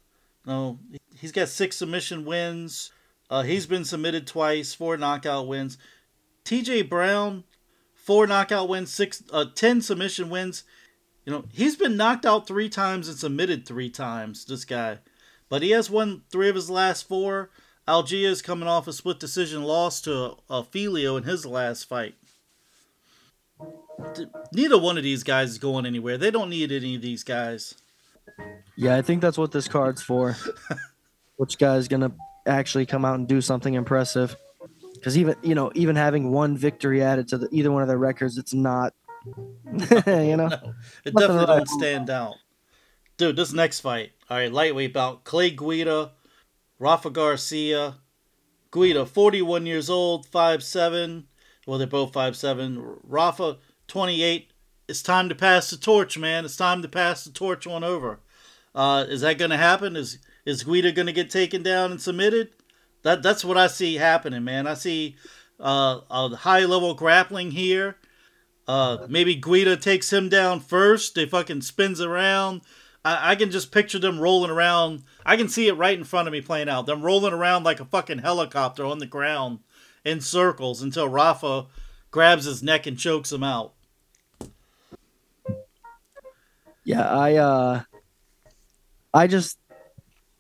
no, 0.47 0.79
he's 1.19 1.33
got 1.33 1.49
six 1.49 1.77
submission 1.77 2.25
wins. 2.25 2.93
Uh, 3.29 3.43
he's 3.43 3.67
been 3.67 3.85
submitted 3.85 4.27
twice, 4.27 4.75
four 4.75 4.97
knockout 4.97 5.49
wins. 5.49 5.79
T.J. 6.45 6.83
Brown, 6.83 7.45
four 7.95 8.27
knockout 8.27 8.69
wins, 8.69 8.93
six, 8.93 9.23
uh, 9.33 9.47
ten 9.55 9.81
submission 9.83 10.31
wins. 10.31 10.65
You 11.25 11.33
know, 11.33 11.45
he's 11.53 11.77
been 11.77 11.97
knocked 11.97 12.25
out 12.25 12.47
three 12.47 12.69
times 12.69 13.09
and 13.09 13.19
submitted 13.19 13.67
three 13.67 13.91
times. 13.91 14.45
This 14.45 14.65
guy, 14.65 14.99
but 15.49 15.63
he 15.63 15.71
has 15.71 15.91
won 15.91 16.23
three 16.31 16.49
of 16.49 16.55
his 16.55 16.71
last 16.71 17.09
four. 17.09 17.51
Algeo 17.89 18.29
is 18.29 18.43
coming 18.43 18.69
off 18.69 18.89
a 18.89 18.93
split 18.93 19.21
decision 19.21 19.63
loss 19.63 20.01
to 20.03 20.37
Filio 20.71 21.17
in 21.17 21.23
his 21.25 21.47
last 21.47 21.85
fight. 21.85 22.15
Neither 24.53 24.79
one 24.79 24.99
of 24.99 25.05
these 25.05 25.23
guys 25.23 25.51
is 25.51 25.59
going 25.59 25.87
anywhere. 25.87 26.19
They 26.19 26.31
don't 26.31 26.51
need 26.51 26.73
any 26.73 26.97
of 26.97 27.03
these 27.03 27.23
guys. 27.23 27.75
Yeah, 28.77 28.97
I 28.97 29.03
think 29.03 29.23
that's 29.23 29.39
what 29.39 29.53
this 29.53 29.69
card's 29.69 30.03
for. 30.03 30.37
Which 31.37 31.59
guy's 31.59 31.89
gonna 31.89 32.13
actually 32.47 32.87
come 32.87 33.05
out 33.05 33.19
and 33.19 33.29
do 33.29 33.41
something 33.41 33.75
impressive? 33.75 34.37
Because 34.95 35.17
even 35.17 35.37
you 35.43 35.55
know, 35.55 35.71
even 35.75 35.97
having 35.97 36.31
one 36.33 36.57
victory 36.57 37.03
added 37.03 37.29
to 37.29 37.39
the, 37.39 37.49
either 37.53 37.71
one 37.71 37.83
of 37.83 37.89
their 37.89 37.99
records, 37.99 38.37
it's 38.37 38.55
not. 38.55 38.95
you 39.27 40.37
know, 40.37 40.49
No, 40.49 40.75
it 41.05 41.15
definitely 41.15 41.47
don't 41.47 41.69
stand 41.69 42.11
out. 42.11 42.35
Dude, 43.17 43.37
this 43.37 43.53
next 43.53 43.81
fight. 43.81 44.13
All 44.29 44.37
right, 44.37 44.53
lightweight 44.53 44.93
bout. 44.93 45.25
Clay 45.25 45.51
Guida, 45.51 46.13
Rafa 46.79 47.11
Garcia. 47.11 47.97
Guida, 48.71 49.07
41 49.07 49.65
years 49.67 49.89
old, 49.89 50.27
5'7". 50.31 51.25
Well, 51.67 51.79
they're 51.79 51.87
both 51.87 52.13
5'7". 52.13 52.99
Rafa, 53.03 53.59
28. 53.89 54.53
It's 54.89 55.03
time 55.03 55.29
to 55.29 55.35
pass 55.35 55.71
the 55.71 55.77
torch, 55.77 56.19
man. 56.19 56.45
It's 56.45 56.57
time 56.57 56.83
to 56.83 56.89
pass 56.89 57.25
the 57.25 57.31
torch 57.31 57.67
on 57.67 57.83
over. 57.83 58.21
Uh, 58.75 59.07
is 59.09 59.23
that 59.23 59.39
going 59.39 59.51
to 59.51 59.57
happen? 59.57 59.97
Is 59.97 60.19
is 60.45 60.63
Guida 60.63 60.93
going 60.93 61.07
to 61.07 61.13
get 61.13 61.31
taken 61.31 61.63
down 61.63 61.91
and 61.91 62.01
submitted? 62.01 62.51
That 63.03 63.23
that's 63.23 63.45
what 63.45 63.57
I 63.57 63.67
see 63.67 63.95
happening, 63.95 64.45
man. 64.45 64.67
I 64.67 64.75
see 64.75 65.17
uh, 65.59 66.01
a 66.11 66.37
high 66.37 66.65
level 66.65 66.95
grappling 66.95 67.53
here. 67.53 67.97
Uh, 68.69 69.07
maybe 69.09 69.35
Guida 69.35 69.77
takes 69.77 70.13
him 70.13 70.29
down 70.29 70.61
first. 70.61 71.15
They 71.15 71.25
fucking 71.25 71.63
spins 71.63 72.01
around. 72.01 72.61
I, 73.07 73.31
I 73.31 73.37
can 73.37 73.53
just 73.53 73.71
picture 73.71 74.01
them 74.01 74.19
rolling 74.19 74.51
around. 74.51 75.05
I 75.25 75.37
can 75.37 75.49
see 75.49 75.69
it 75.69 75.75
right 75.75 75.97
in 75.97 76.05
front 76.05 76.27
of 76.27 76.33
me 76.33 76.41
playing 76.41 76.69
out. 76.69 76.87
Them 76.87 77.03
rolling 77.03 77.33
around 77.33 77.63
like 77.63 77.79
a 77.79 77.85
fucking 77.85 78.19
helicopter 78.19 78.85
on 78.85 78.99
the 78.99 79.07
ground 79.07 79.61
in 80.05 80.21
circles 80.21 80.83
until 80.83 81.09
Rafa 81.09 81.67
grabs 82.11 82.45
his 82.47 82.63
neck 82.63 82.87
and 82.87 82.99
chokes 82.99 83.31
him 83.31 83.45
out. 83.45 83.73
yeah, 86.87 87.09
I 87.09 87.35
uh, 87.35 87.83
I 89.13 89.27
just, 89.27 89.59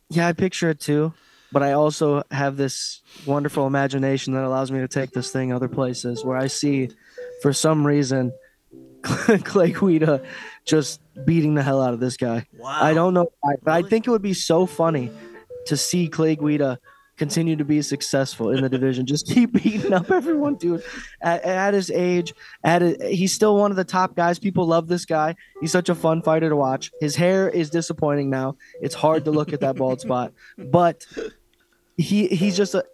yeah, 0.08 0.28
I 0.28 0.32
picture 0.32 0.70
it 0.70 0.80
too. 0.80 1.14
But 1.52 1.62
I 1.62 1.72
also 1.72 2.24
have 2.32 2.56
this 2.56 3.02
wonderful 3.24 3.66
imagination 3.66 4.34
that 4.34 4.44
allows 4.44 4.72
me 4.72 4.80
to 4.80 4.88
take 4.88 5.12
this 5.12 5.30
thing 5.30 5.52
other 5.52 5.68
places 5.68 6.24
where 6.24 6.36
I 6.36 6.48
see, 6.48 6.90
for 7.40 7.52
some 7.52 7.86
reason, 7.86 8.32
Clay 9.02 9.72
Guida 9.72 10.22
just 10.66 11.00
beating 11.24 11.54
the 11.54 11.62
hell 11.62 11.80
out 11.80 11.94
of 11.94 12.00
this 12.00 12.16
guy. 12.16 12.46
Wow. 12.58 12.68
I 12.68 12.92
don't 12.92 13.14
know, 13.14 13.28
why, 13.40 13.54
but 13.62 13.72
I 13.72 13.88
think 13.88 14.06
it 14.06 14.10
would 14.10 14.22
be 14.22 14.34
so 14.34 14.66
funny 14.66 15.10
to 15.66 15.76
see 15.76 16.08
Clay 16.08 16.36
Guida 16.36 16.78
continue 17.16 17.56
to 17.56 17.64
be 17.64 17.80
successful 17.82 18.50
in 18.50 18.62
the 18.62 18.68
division. 18.68 19.06
Just 19.06 19.26
keep 19.26 19.52
beating 19.62 19.92
up 19.92 20.10
everyone, 20.10 20.56
dude. 20.56 20.82
At, 21.22 21.42
at 21.42 21.74
his 21.74 21.90
age, 21.90 22.34
at 22.64 22.82
he's 23.02 23.32
still 23.32 23.56
one 23.56 23.70
of 23.70 23.76
the 23.76 23.84
top 23.84 24.14
guys. 24.14 24.38
People 24.38 24.66
love 24.66 24.88
this 24.88 25.04
guy. 25.04 25.34
He's 25.60 25.72
such 25.72 25.88
a 25.88 25.94
fun 25.94 26.22
fighter 26.22 26.48
to 26.48 26.56
watch. 26.56 26.90
His 27.00 27.16
hair 27.16 27.48
is 27.48 27.70
disappointing 27.70 28.28
now. 28.28 28.56
It's 28.80 28.94
hard 28.94 29.24
to 29.24 29.30
look 29.30 29.52
at 29.52 29.60
that 29.60 29.76
bald 29.76 30.00
spot, 30.00 30.32
but 30.58 31.06
he 31.96 32.28
he's 32.28 32.56
just 32.56 32.74
a. 32.74 32.84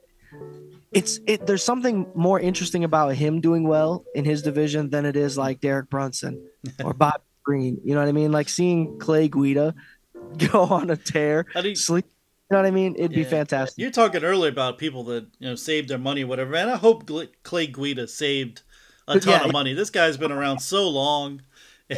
It's 0.92 1.20
it. 1.26 1.46
There's 1.46 1.64
something 1.64 2.06
more 2.14 2.38
interesting 2.38 2.84
about 2.84 3.14
him 3.14 3.40
doing 3.40 3.66
well 3.66 4.04
in 4.14 4.24
his 4.26 4.42
division 4.42 4.90
than 4.90 5.06
it 5.06 5.16
is 5.16 5.38
like 5.38 5.60
Derek 5.60 5.88
Brunson 5.88 6.46
or 6.84 6.92
Bob 6.92 7.22
Green. 7.44 7.80
You 7.84 7.94
know 7.94 8.00
what 8.00 8.08
I 8.08 8.12
mean? 8.12 8.32
Like 8.32 8.48
seeing 8.48 8.98
Clay 8.98 9.28
Guida 9.28 9.74
go 10.50 10.62
on 10.62 10.90
a 10.90 10.96
tear, 10.96 11.46
think- 11.54 11.76
sleep. 11.76 12.06
You 12.50 12.56
know 12.56 12.62
what 12.64 12.68
I 12.68 12.70
mean? 12.70 12.94
It'd 12.98 13.12
be 13.12 13.24
fantastic. 13.24 13.78
You're 13.78 13.90
talking 13.90 14.22
earlier 14.24 14.50
about 14.50 14.76
people 14.76 15.04
that 15.04 15.26
you 15.38 15.48
know 15.48 15.54
saved 15.54 15.88
their 15.88 15.96
money, 15.96 16.22
whatever. 16.22 16.54
And 16.54 16.70
I 16.70 16.76
hope 16.76 17.10
Clay 17.44 17.66
Guida 17.66 18.06
saved 18.06 18.60
a 19.08 19.18
ton 19.18 19.40
Yeah. 19.40 19.46
of 19.46 19.52
money. 19.52 19.72
This 19.72 19.88
guy's 19.88 20.18
been 20.18 20.32
around 20.32 20.58
so 20.60 20.88
long. 20.88 21.40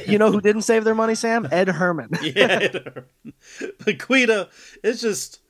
You 0.07 0.19
know 0.19 0.33
who 0.33 0.41
didn't 0.41 0.63
save 0.63 0.83
their 0.83 0.95
money, 0.95 1.15
Sam? 1.15 1.47
Ed 1.53 1.69
Herman. 1.69 2.09
yeah, 2.23 2.67
but 3.85 4.09
Guida 4.09 4.49
it's 4.83 5.01
just 5.01 5.41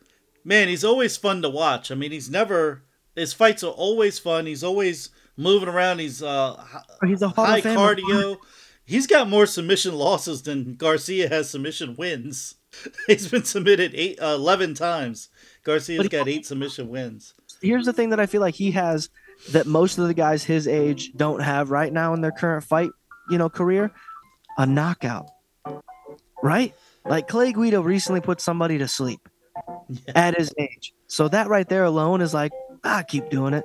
man. 0.44 0.68
He's 0.68 0.84
always 0.84 1.16
fun 1.16 1.40
to 1.42 1.48
watch. 1.48 1.90
I 1.90 1.94
mean, 1.94 2.10
he's 2.12 2.28
never 2.28 2.82
his 3.16 3.32
fights 3.32 3.62
are 3.64 3.70
always 3.72 4.18
fun. 4.18 4.44
He's 4.44 4.62
always 4.64 5.10
moving 5.38 5.68
around. 5.68 6.00
He's 6.00 6.22
uh 6.22 6.62
He's 7.06 7.22
a 7.22 7.28
high 7.28 7.62
cardio. 7.62 8.36
He's 8.86 9.06
got 9.06 9.28
more 9.28 9.46
submission 9.46 9.94
losses 9.94 10.42
than 10.42 10.74
Garcia 10.74 11.28
has 11.28 11.48
submission 11.48 11.96
wins. 11.96 12.56
He's 13.06 13.28
been 13.28 13.44
submitted 13.44 13.92
eight, 13.94 14.20
uh, 14.20 14.34
11 14.34 14.74
times. 14.74 15.30
Garcia's 15.62 16.08
got 16.08 16.28
eight 16.28 16.44
submission 16.44 16.88
wins. 16.88 17.34
Here's 17.62 17.86
the 17.86 17.92
thing 17.92 18.10
that 18.10 18.20
I 18.20 18.26
feel 18.26 18.42
like 18.42 18.54
he 18.54 18.72
has 18.72 19.08
that 19.52 19.66
most 19.66 19.98
of 19.98 20.06
the 20.06 20.14
guys 20.14 20.44
his 20.44 20.68
age 20.68 21.12
don't 21.16 21.40
have 21.40 21.70
right 21.70 21.92
now 21.92 22.12
in 22.12 22.20
their 22.20 22.32
current 22.32 22.64
fight, 22.64 22.90
you 23.30 23.38
know, 23.38 23.48
career, 23.48 23.90
a 24.58 24.66
knockout. 24.66 25.30
Right? 26.42 26.74
Like 27.06 27.26
Clay 27.26 27.52
Guida 27.52 27.80
recently 27.80 28.20
put 28.20 28.40
somebody 28.40 28.78
to 28.78 28.88
sleep 28.88 29.28
at 30.14 30.36
his 30.36 30.52
age. 30.58 30.92
So 31.06 31.28
that 31.28 31.48
right 31.48 31.68
there 31.68 31.84
alone 31.84 32.20
is 32.20 32.34
like, 32.34 32.52
ah, 32.84 33.02
keep 33.06 33.30
doing 33.30 33.54
it. 33.54 33.64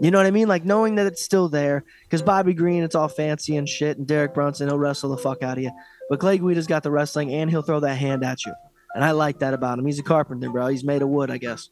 You 0.00 0.10
know 0.10 0.18
what 0.18 0.26
I 0.26 0.32
mean? 0.32 0.48
Like 0.48 0.64
knowing 0.64 0.96
that 0.96 1.06
it's 1.06 1.22
still 1.22 1.48
there. 1.48 1.84
Because 2.02 2.20
mm-hmm. 2.20 2.26
Bobby 2.26 2.54
Green, 2.54 2.82
it's 2.82 2.94
all 2.94 3.08
fancy 3.08 3.56
and 3.56 3.68
shit, 3.68 3.98
and 3.98 4.06
Derek 4.06 4.34
Brunson, 4.34 4.68
he'll 4.68 4.78
wrestle 4.78 5.10
the 5.10 5.18
fuck 5.18 5.42
out 5.42 5.58
of 5.58 5.64
you. 5.64 5.70
But 6.10 6.20
Clay 6.20 6.38
Guida's 6.38 6.66
got 6.66 6.82
the 6.82 6.90
wrestling 6.90 7.32
and 7.32 7.48
he'll 7.48 7.62
throw 7.62 7.80
that 7.80 7.96
hand 7.96 8.24
at 8.24 8.44
you. 8.44 8.52
And 8.94 9.04
I 9.04 9.12
like 9.12 9.40
that 9.40 9.54
about 9.54 9.78
him. 9.78 9.86
He's 9.86 9.98
a 9.98 10.02
carpenter, 10.04 10.50
bro. 10.50 10.68
He's 10.68 10.84
made 10.84 11.02
of 11.02 11.08
wood, 11.08 11.30
I 11.30 11.38
guess. 11.38 11.70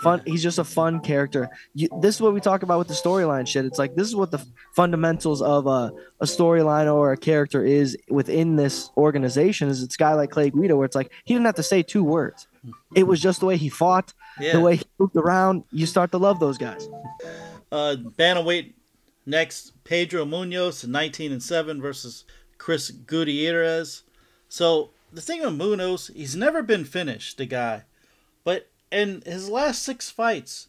Fun. 0.00 0.20
He's 0.26 0.42
just 0.42 0.58
a 0.58 0.64
fun 0.64 1.00
character. 1.00 1.48
You, 1.74 1.88
this 2.02 2.16
is 2.16 2.20
what 2.20 2.34
we 2.34 2.40
talk 2.40 2.62
about 2.62 2.78
with 2.78 2.88
the 2.88 2.94
storyline 2.94 3.48
shit. 3.48 3.64
It's 3.64 3.78
like 3.78 3.94
this 3.94 4.06
is 4.06 4.14
what 4.14 4.30
the 4.30 4.44
fundamentals 4.74 5.40
of 5.40 5.66
a, 5.66 5.90
a 6.20 6.26
storyline 6.26 6.92
or 6.92 7.12
a 7.12 7.16
character 7.16 7.64
is 7.64 7.96
within 8.10 8.56
this 8.56 8.90
organization. 8.98 9.68
Is 9.68 9.82
it's 9.82 9.94
a 9.94 9.98
guy 9.98 10.12
like 10.12 10.30
Clay 10.30 10.50
Guida, 10.50 10.76
where 10.76 10.84
it's 10.84 10.96
like 10.96 11.12
he 11.24 11.32
didn't 11.32 11.46
have 11.46 11.54
to 11.54 11.62
say 11.62 11.82
two 11.82 12.04
words. 12.04 12.46
Mm-hmm. 12.58 12.72
It 12.94 13.06
was 13.06 13.20
just 13.20 13.40
the 13.40 13.46
way 13.46 13.56
he 13.56 13.70
fought, 13.70 14.12
Yeah. 14.38 14.52
the 14.52 14.60
way 14.60 14.76
he 14.76 14.84
moved 14.98 15.16
around. 15.16 15.64
You 15.70 15.86
start 15.86 16.10
to 16.10 16.18
love 16.18 16.40
those 16.40 16.58
guys. 16.58 16.86
Uh, 17.70 17.96
bantamweight 18.16 18.74
next, 19.24 19.72
Pedro 19.84 20.24
Munhoz, 20.24 20.86
19 20.86 21.32
and 21.32 21.42
7 21.42 21.80
versus 21.80 22.24
Chris 22.58 22.90
Gutierrez. 22.90 24.02
So 24.48 24.90
the 25.12 25.20
thing 25.20 25.40
with 25.40 25.58
Munhoz, 25.58 26.12
he's 26.14 26.36
never 26.36 26.62
been 26.62 26.84
finished, 26.84 27.38
the 27.38 27.46
guy. 27.46 27.84
But 28.44 28.68
in 28.90 29.22
his 29.26 29.48
last 29.48 29.82
six 29.82 30.10
fights, 30.10 30.68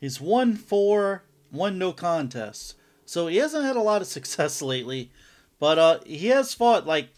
he's 0.00 0.20
won 0.20 0.56
four, 0.56 1.24
one 1.50 1.78
no 1.78 1.92
contests. 1.92 2.74
So 3.06 3.26
he 3.26 3.36
hasn't 3.36 3.64
had 3.64 3.76
a 3.76 3.80
lot 3.80 4.02
of 4.02 4.06
success 4.18 4.62
lately, 4.62 5.10
but 5.58 5.78
uh, 5.78 6.00
he 6.04 6.28
has 6.28 6.54
fought 6.54 6.86
like 6.86 7.08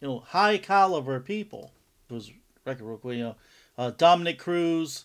you 0.00 0.08
know 0.08 0.20
high 0.20 0.58
caliber 0.58 1.20
people. 1.20 1.72
It 2.08 2.14
was 2.14 2.30
record 2.64 2.84
real 2.84 2.98
quick, 2.98 3.18
you 3.18 3.24
know, 3.24 3.36
uh, 3.78 3.90
Dominick 3.90 4.38
Cruz, 4.38 5.04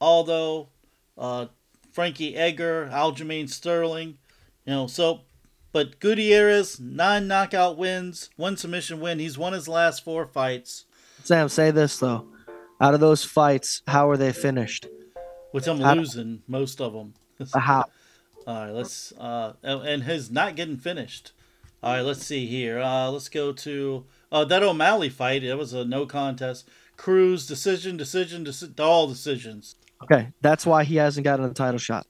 Aldo, 0.00 0.68
uh, 1.16 1.46
Frankie 1.92 2.34
Edgar, 2.36 2.88
Aljamain 2.92 3.48
Sterling, 3.48 4.18
you 4.64 4.72
know. 4.72 4.86
So, 4.86 5.20
but 5.72 6.00
Gutierrez 6.00 6.80
nine 6.80 7.28
knockout 7.28 7.76
wins, 7.78 8.30
one 8.36 8.56
submission 8.56 9.00
win. 9.00 9.18
He's 9.18 9.38
won 9.38 9.52
his 9.52 9.68
last 9.68 10.04
four 10.04 10.26
fights, 10.26 10.86
Sam, 11.24 11.48
say 11.48 11.70
this 11.70 11.98
though. 11.98 12.26
Out 12.80 12.94
of 12.94 13.00
those 13.00 13.24
fights, 13.24 13.82
how 13.86 14.10
are 14.10 14.16
they 14.16 14.32
finished? 14.32 14.86
which 15.52 15.68
I'm 15.68 15.84
I- 15.84 15.92
losing 15.92 16.42
most 16.48 16.80
of 16.80 16.94
them. 16.94 17.12
Uh, 17.38 17.58
How? 17.58 17.84
All 18.46 18.54
right, 18.64 18.70
let's 18.72 19.12
uh, 19.18 19.52
and 19.62 19.86
and 19.86 20.02
his 20.02 20.30
not 20.30 20.56
getting 20.56 20.78
finished. 20.78 21.32
All 21.82 21.92
right, 21.94 22.00
let's 22.00 22.24
see 22.24 22.46
here. 22.46 22.80
Uh, 22.80 23.10
let's 23.10 23.28
go 23.28 23.52
to 23.52 24.04
uh, 24.32 24.44
that 24.46 24.62
O'Malley 24.62 25.08
fight. 25.10 25.44
It 25.44 25.56
was 25.58 25.72
a 25.74 25.84
no 25.84 26.06
contest. 26.06 26.68
Cruz 26.96 27.46
decision, 27.46 27.96
decision, 27.96 28.44
deci- 28.44 28.78
all 28.80 29.06
decisions. 29.08 29.76
Okay, 30.02 30.28
that's 30.40 30.66
why 30.66 30.84
he 30.84 30.96
hasn't 30.96 31.24
gotten 31.24 31.44
a 31.44 31.54
title 31.54 31.78
shot. 31.78 32.06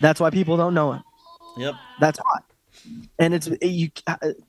that's 0.00 0.20
why 0.20 0.30
people 0.30 0.56
don't 0.56 0.74
know 0.74 0.92
him. 0.92 1.02
Yep. 1.56 1.74
That's 2.00 2.18
why. 2.18 2.40
And 3.18 3.34
it's 3.34 3.48
you. 3.60 3.90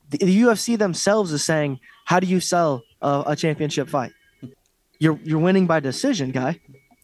The 0.09 0.41
UFC 0.43 0.77
themselves 0.77 1.34
is 1.34 1.43
saying, 1.43 1.79
"How 2.05 2.19
do 2.19 2.27
you 2.27 2.39
sell 2.39 2.84
a, 3.01 3.23
a 3.27 3.36
championship 3.36 3.89
fight? 3.89 4.13
You're 4.99 5.19
you're 5.23 5.39
winning 5.39 5.67
by 5.67 5.79
decision, 5.79 6.32
guy." 6.32 6.59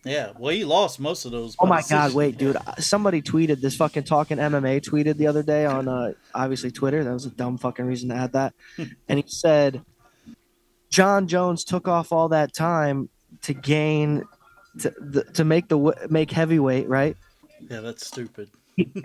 Yeah. 0.05 0.32
Well, 0.38 0.53
he 0.53 0.63
lost 0.63 0.99
most 0.99 1.25
of 1.25 1.32
those. 1.32 1.55
Oh 1.59 1.65
my 1.65 1.78
decision. 1.78 1.97
god, 1.97 2.13
wait, 2.13 2.38
dude. 2.38 2.57
Somebody 2.80 3.21
tweeted 3.21 3.59
this 3.59 3.75
fucking 3.75 4.03
talking 4.03 4.38
MMA 4.38 4.82
tweeted 4.82 5.17
the 5.17 5.28
other 5.28 5.43
day 5.43 5.65
on 5.65 5.88
uh 5.89 6.13
obviously 6.34 6.71
Twitter. 6.71 7.03
That 7.03 7.11
was 7.11 7.25
a 7.25 7.32
dumb 7.32 7.57
fucking 7.57 7.86
reason 7.86 8.09
to 8.09 8.15
add 8.15 8.34
that. 8.34 8.53
and 9.09 9.19
he 9.19 9.25
said 9.28 9.84
Jon 10.89 11.28
Jones 11.28 11.65
took 11.65 11.88
off 11.88 12.13
all 12.13 12.30
that 12.30 12.53
time 12.53 13.09
to 13.41 13.53
gain 13.53 14.23
to 14.82 14.93
the, 14.99 15.23
to 15.36 15.43
make 15.45 15.67
the 15.67 16.07
make 16.09 16.32
heavyweight, 16.32 16.88
right? 16.88 17.15
Yeah, 17.69 17.82
that's 17.82 18.05
stupid. 18.05 18.49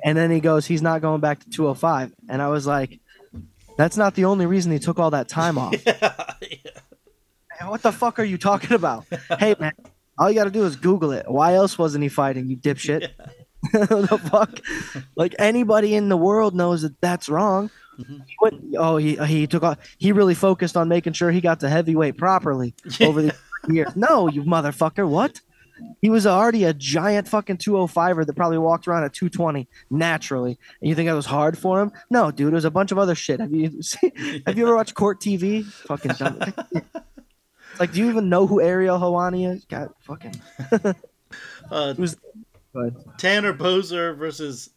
And 0.04 0.18
then 0.18 0.30
he 0.30 0.40
goes, 0.40 0.66
he's 0.66 0.82
not 0.82 1.00
going 1.00 1.22
back 1.22 1.40
to 1.40 1.48
205. 1.48 2.12
And 2.28 2.42
I 2.42 2.48
was 2.48 2.66
like, 2.66 3.00
that's 3.78 3.96
not 3.96 4.14
the 4.14 4.26
only 4.26 4.44
reason 4.44 4.70
he 4.70 4.78
took 4.78 4.98
all 4.98 5.12
that 5.12 5.28
time 5.30 5.56
off. 5.56 5.74
yeah. 5.86 6.12
Man, 7.58 7.70
What 7.70 7.80
the 7.82 7.90
fuck 7.92 8.18
are 8.18 8.24
you 8.24 8.36
talking 8.36 8.72
about? 8.74 9.06
hey 9.38 9.54
man, 9.58 9.72
all 10.18 10.28
you 10.30 10.34
got 10.36 10.44
to 10.44 10.50
do 10.50 10.64
is 10.66 10.76
Google 10.76 11.12
it. 11.12 11.24
Why 11.26 11.54
else 11.54 11.78
wasn't 11.78 12.02
he 12.02 12.10
fighting? 12.10 12.48
You 12.48 12.56
dipshit. 12.58 13.08
the 13.72 14.20
fuck? 14.30 14.60
Like 15.16 15.34
anybody 15.38 15.94
in 15.94 16.10
the 16.10 16.18
world 16.18 16.54
knows 16.54 16.82
that 16.82 17.00
that's 17.00 17.30
wrong. 17.30 17.70
Mhm. 17.98 18.20
He 18.26 18.36
went- 18.42 18.74
oh, 18.76 18.96
he 18.98 19.16
he 19.26 19.46
took 19.46 19.62
off. 19.62 19.78
He 19.96 20.12
really 20.12 20.34
focused 20.34 20.76
on 20.76 20.88
making 20.88 21.14
sure 21.14 21.30
he 21.30 21.40
got 21.40 21.60
to 21.60 21.68
heavyweight 21.70 22.18
properly 22.18 22.74
over 23.00 23.22
the 23.22 23.34
years. 23.68 23.94
No, 23.96 24.28
you 24.28 24.42
motherfucker. 24.42 25.08
What? 25.08 25.40
He 26.00 26.10
was 26.10 26.26
already 26.26 26.64
a 26.64 26.74
giant 26.74 27.28
fucking 27.28 27.58
205er 27.58 28.26
that 28.26 28.34
probably 28.34 28.58
walked 28.58 28.86
around 28.86 29.04
at 29.04 29.12
220 29.12 29.68
naturally. 29.90 30.58
And 30.80 30.88
you 30.88 30.94
think 30.94 31.08
that 31.08 31.14
was 31.14 31.26
hard 31.26 31.56
for 31.56 31.80
him? 31.80 31.92
No, 32.10 32.30
dude. 32.30 32.52
It 32.52 32.54
was 32.54 32.64
a 32.64 32.70
bunch 32.70 32.92
of 32.92 32.98
other 32.98 33.14
shit. 33.14 33.40
Have 33.40 33.52
you 33.52 33.82
seen, 33.82 34.12
have 34.46 34.56
you 34.58 34.66
ever 34.66 34.76
watched 34.76 34.94
Court 34.94 35.20
TV? 35.20 35.64
Fucking 35.64 36.12
dumb. 36.12 36.40
Like, 37.78 37.92
do 37.92 38.00
you 38.00 38.10
even 38.10 38.28
know 38.28 38.46
who 38.46 38.60
Ariel 38.60 38.98
Helwani 38.98 39.50
is? 39.50 39.64
God, 39.64 39.90
fucking. 40.00 40.34
Uh, 41.70 41.94
ahead. 41.96 42.96
Tanner 43.16 43.54
Boser 43.54 44.14
versus 44.14 44.68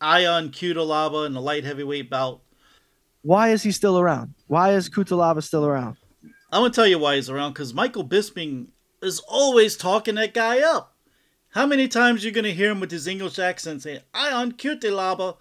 Ion 0.00 0.50
Cutelaba 0.50 1.26
in 1.26 1.32
the 1.32 1.40
light 1.40 1.64
heavyweight 1.64 2.08
bout. 2.08 2.42
Why 3.22 3.48
is 3.48 3.64
he 3.64 3.72
still 3.72 3.98
around? 3.98 4.34
Why 4.46 4.74
is 4.74 4.88
Cutelaba 4.88 5.42
still 5.42 5.66
around? 5.66 5.96
I'm 6.52 6.62
gonna 6.62 6.70
tell 6.70 6.86
you 6.86 7.00
why 7.00 7.16
he's 7.16 7.28
around 7.28 7.54
because 7.54 7.74
Michael 7.74 8.06
Bisping 8.06 8.68
is 9.06 9.20
always 9.20 9.76
talking 9.76 10.16
that 10.16 10.34
guy 10.34 10.60
up. 10.60 10.94
How 11.50 11.66
many 11.66 11.88
times 11.88 12.24
you 12.24 12.30
gonna 12.32 12.50
hear 12.50 12.70
him 12.70 12.80
with 12.80 12.90
his 12.90 13.06
English 13.06 13.38
accent 13.38 13.82
saying 13.82 14.00
"I 14.12 14.28
"Ion 14.28 14.52
Cutelaba"? 14.52 15.36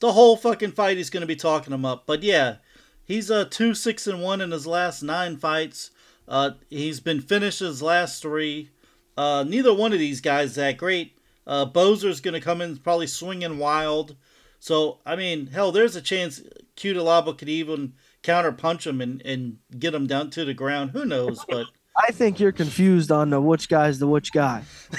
The 0.00 0.12
whole 0.12 0.36
fucking 0.36 0.72
fight 0.72 0.98
he's 0.98 1.08
gonna 1.10 1.26
be 1.26 1.36
talking 1.36 1.72
him 1.72 1.84
up. 1.84 2.04
But 2.06 2.22
yeah, 2.22 2.56
he's 3.04 3.30
uh 3.30 3.46
two 3.46 3.74
six 3.74 4.06
and 4.06 4.22
one 4.22 4.40
in 4.40 4.50
his 4.50 4.66
last 4.66 5.02
nine 5.02 5.36
fights. 5.36 5.90
Uh, 6.28 6.50
he's 6.68 7.00
been 7.00 7.20
finished 7.20 7.60
his 7.60 7.80
last 7.80 8.20
three. 8.20 8.70
Uh, 9.16 9.44
neither 9.46 9.72
one 9.72 9.92
of 9.92 9.98
these 9.98 10.20
guys 10.20 10.56
that 10.56 10.76
great. 10.76 11.16
Uh, 11.46 11.64
Boser's 11.64 12.20
gonna 12.20 12.40
come 12.40 12.60
in 12.60 12.76
probably 12.76 13.06
swinging 13.06 13.58
wild. 13.58 14.16
So 14.58 14.98
I 15.06 15.16
mean, 15.16 15.46
hell, 15.46 15.72
there's 15.72 15.96
a 15.96 16.02
chance 16.02 16.42
Cutelaba 16.76 17.38
could 17.38 17.48
even 17.48 17.94
counter 18.22 18.52
punch 18.52 18.86
him 18.86 19.00
and, 19.00 19.22
and 19.24 19.58
get 19.78 19.94
him 19.94 20.06
down 20.06 20.30
to 20.30 20.44
the 20.44 20.54
ground. 20.54 20.90
Who 20.90 21.04
knows? 21.04 21.44
But 21.48 21.66
I 21.96 22.12
think 22.12 22.38
you're 22.40 22.52
confused 22.52 23.10
on 23.10 23.30
the 23.30 23.40
which 23.40 23.68
guy's 23.68 23.98
the 23.98 24.06
which 24.06 24.32
guy. 24.32 24.62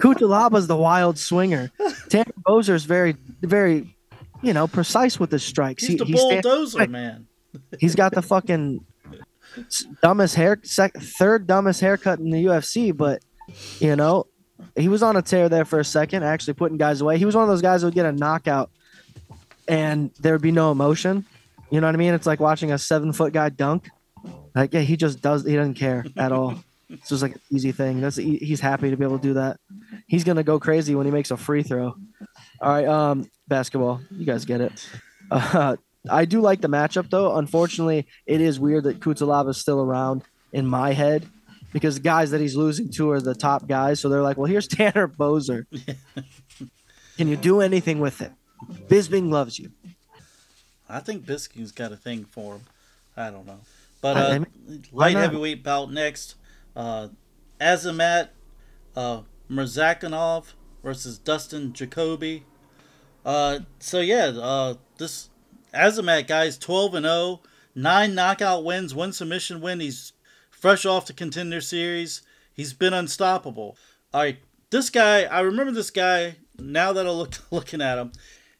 Cutelaba's 0.00 0.66
the 0.66 0.76
wild 0.76 1.18
swinger. 1.18 1.70
Tanner 2.08 2.32
Boser's 2.44 2.84
very, 2.84 3.16
very, 3.42 3.96
you 4.42 4.52
know, 4.52 4.66
precise 4.66 5.18
with 5.18 5.30
his 5.30 5.42
strikes. 5.42 5.84
he's 5.84 5.98
the 5.98 6.04
he 6.04 6.12
bulldozer, 6.12 6.86
man. 6.86 7.26
he's 7.78 7.94
got 7.94 8.12
the 8.12 8.22
fucking 8.22 8.84
dumbest 10.02 10.34
hair, 10.34 10.58
sec, 10.62 10.94
third 10.94 11.46
dumbest 11.46 11.80
haircut 11.80 12.18
in 12.18 12.30
the 12.30 12.44
UFC. 12.44 12.96
But 12.96 13.22
you 13.78 13.96
know, 13.96 14.26
he 14.76 14.88
was 14.88 15.02
on 15.02 15.16
a 15.16 15.22
tear 15.22 15.48
there 15.48 15.64
for 15.64 15.80
a 15.80 15.84
second, 15.84 16.22
actually 16.24 16.54
putting 16.54 16.78
guys 16.78 17.00
away. 17.00 17.18
He 17.18 17.24
was 17.24 17.34
one 17.34 17.44
of 17.44 17.48
those 17.48 17.62
guys 17.62 17.80
that 17.80 17.88
would 17.88 17.94
get 17.94 18.06
a 18.06 18.12
knockout, 18.12 18.70
and 19.68 20.10
there 20.20 20.32
would 20.32 20.42
be 20.42 20.52
no 20.52 20.70
emotion. 20.70 21.24
You 21.70 21.80
know 21.80 21.88
what 21.88 21.94
I 21.94 21.98
mean? 21.98 22.14
It's 22.14 22.26
like 22.26 22.40
watching 22.40 22.72
a 22.72 22.78
seven 22.78 23.12
foot 23.12 23.32
guy 23.32 23.48
dunk. 23.48 23.88
Like, 24.56 24.72
yeah, 24.72 24.80
he 24.80 24.96
just 24.96 25.20
does. 25.20 25.44
He 25.44 25.54
doesn't 25.54 25.74
care 25.74 26.04
at 26.16 26.32
all. 26.32 26.56
It's 26.88 27.08
just 27.08 27.20
like 27.20 27.34
an 27.34 27.40
easy 27.50 27.72
thing. 27.72 28.00
That's 28.00 28.14
he's 28.14 28.60
happy 28.60 28.90
to 28.90 28.96
be 28.96 29.02
able 29.02 29.18
to 29.18 29.22
do 29.22 29.34
that. 29.34 29.58
He's 30.06 30.22
gonna 30.22 30.44
go 30.44 30.60
crazy 30.60 30.94
when 30.94 31.04
he 31.04 31.10
makes 31.10 31.32
a 31.32 31.36
free 31.36 31.64
throw. 31.64 31.96
All 32.60 32.72
right, 32.72 32.86
um, 32.86 33.28
basketball. 33.48 34.00
You 34.08 34.24
guys 34.24 34.44
get 34.44 34.60
it. 34.60 34.88
Uh, 35.28 35.74
I 36.08 36.26
do 36.26 36.40
like 36.40 36.60
the 36.60 36.68
matchup 36.68 37.10
though. 37.10 37.38
Unfortunately, 37.38 38.06
it 38.24 38.40
is 38.40 38.60
weird 38.60 38.84
that 38.84 39.00
Cutelaba 39.00 39.48
is 39.48 39.56
still 39.56 39.80
around 39.82 40.22
in 40.52 40.64
my 40.64 40.92
head 40.92 41.26
because 41.72 41.96
the 41.96 42.02
guys 42.02 42.30
that 42.30 42.40
he's 42.40 42.54
losing 42.54 42.88
to 42.92 43.10
are 43.10 43.20
the 43.20 43.34
top 43.34 43.66
guys. 43.66 43.98
So 43.98 44.08
they're 44.08 44.22
like, 44.22 44.36
well, 44.36 44.46
here's 44.46 44.68
Tanner 44.68 45.08
Boser. 45.08 45.66
Can 47.16 47.26
you 47.26 47.36
do 47.36 47.60
anything 47.62 47.98
with 47.98 48.22
it? 48.22 48.30
Bisping 48.88 49.28
loves 49.28 49.58
you. 49.58 49.72
I 50.88 51.00
think 51.00 51.26
Bisping's 51.26 51.72
got 51.72 51.90
a 51.90 51.96
thing 51.96 52.26
for 52.26 52.54
him. 52.54 52.62
I 53.16 53.30
don't 53.30 53.44
know. 53.44 53.58
But 54.14 54.16
uh, 54.16 54.44
light 54.92 55.16
heavyweight 55.16 55.62
bout 55.62 55.92
next. 55.92 56.36
Uh, 56.74 57.08
Azamat 57.60 58.28
uh, 58.94 59.22
Murzakanov 59.50 60.52
versus 60.82 61.18
Dustin 61.18 61.72
Jacoby. 61.72 62.44
Uh, 63.24 63.60
so 63.80 64.00
yeah, 64.00 64.26
uh, 64.26 64.74
this 64.98 65.30
Azamat 65.74 66.26
guy's 66.26 66.56
12 66.58 66.94
and 66.94 67.06
0, 67.06 67.40
nine 67.74 68.14
knockout 68.14 68.64
wins, 68.64 68.94
one 68.94 69.12
submission 69.12 69.60
win. 69.60 69.80
He's 69.80 70.12
fresh 70.50 70.86
off 70.86 71.06
the 71.06 71.12
contender 71.12 71.60
series. 71.60 72.22
He's 72.52 72.72
been 72.72 72.94
unstoppable. 72.94 73.76
All 74.14 74.22
right, 74.22 74.38
this 74.70 74.90
guy, 74.90 75.24
I 75.24 75.40
remember 75.40 75.72
this 75.72 75.90
guy. 75.90 76.36
Now 76.58 76.92
that 76.94 77.06
I 77.06 77.10
look 77.10 77.34
looking 77.50 77.82
at 77.82 77.98
him, 77.98 78.12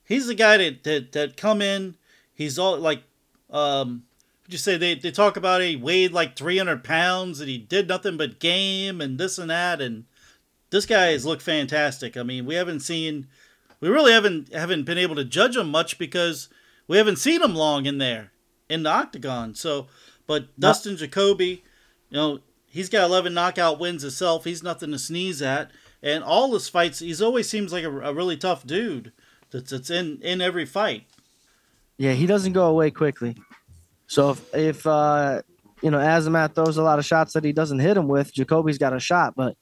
he's 0.05 0.27
the 0.27 0.35
guy 0.35 0.59
that 0.59 0.85
that, 0.85 1.13
that 1.13 1.37
come 1.37 1.63
in. 1.63 1.97
He's 2.35 2.59
all 2.59 2.77
like, 2.79 3.03
um, 3.51 4.03
you 4.49 4.59
say? 4.59 4.77
They 4.77 4.95
they 4.95 5.11
talk 5.11 5.37
about 5.37 5.63
he 5.63 5.77
weighed 5.77 6.13
like 6.13 6.37
300 6.37 6.85
pounds 6.85 7.41
and 7.41 7.49
he 7.49 7.59
did 7.59 7.89
nothing 7.89 8.17
but 8.17 8.39
game 8.39 9.01
and 9.01 9.19
this 9.19 9.39
and 9.39 9.51
that. 9.51 9.81
And 9.81 10.05
this 10.71 10.87
guy 10.87 11.09
has 11.09 11.27
looked 11.27 11.43
fantastic. 11.43 12.17
I 12.17 12.23
mean, 12.23 12.47
we 12.47 12.55
haven't 12.55 12.81
seen, 12.81 13.27
we 13.81 13.89
really 13.89 14.13
haven't 14.13 14.53
haven't 14.53 14.85
been 14.85 14.99
able 14.99 15.15
to 15.17 15.25
judge 15.25 15.57
him 15.57 15.71
much 15.71 15.99
because 15.99 16.49
we 16.89 16.97
haven't 16.97 17.17
seen 17.17 17.43
him 17.43 17.55
long 17.55 17.87
in 17.87 17.99
there 17.99 18.33
in 18.69 18.83
the 18.83 18.91
octagon. 18.91 19.55
So, 19.55 19.89
but 20.27 20.59
Dustin 20.59 20.97
Jacoby, 20.97 21.65
you 22.11 22.17
know, 22.17 22.41
he's 22.67 22.89
got 22.89 23.05
11 23.05 23.35
knockout 23.35 23.79
wins 23.79 24.03
himself. 24.03 24.45
He's 24.45 24.63
nothing 24.63 24.91
to 24.93 24.99
sneeze 24.99 25.43
at. 25.43 25.71
And 26.03 26.23
all 26.23 26.53
his 26.53 26.69
fights, 26.69 27.01
he's 27.01 27.23
always 27.23 27.49
seems 27.49 27.73
like 27.73 27.85
a, 27.85 27.91
a 28.01 28.15
really 28.15 28.37
tough 28.37 28.67
dude 28.67 29.13
that's, 29.51 29.71
that's 29.71 29.91
in, 29.91 30.21
in 30.23 30.41
every 30.41 30.67
fight. 30.67 31.05
Yeah, 31.97 32.13
he 32.13 32.27
doesn't 32.27 32.53
go 32.53 32.67
away 32.67 32.91
quickly. 32.91 33.37
So 34.07 34.31
if, 34.31 34.55
if 34.55 34.87
uh, 34.87 35.43
you 35.83 35.91
know 35.91 35.99
Azamat 35.99 36.55
throws 36.55 36.77
a 36.77 36.83
lot 36.83 36.99
of 36.99 37.05
shots 37.05 37.33
that 37.35 37.45
he 37.45 37.53
doesn't 37.53 37.79
hit 37.79 37.97
him 37.97 38.09
with, 38.09 38.33
Jacoby's 38.33 38.79
got 38.79 38.93
a 38.93 39.01
shot. 39.01 39.35
But 39.37 39.57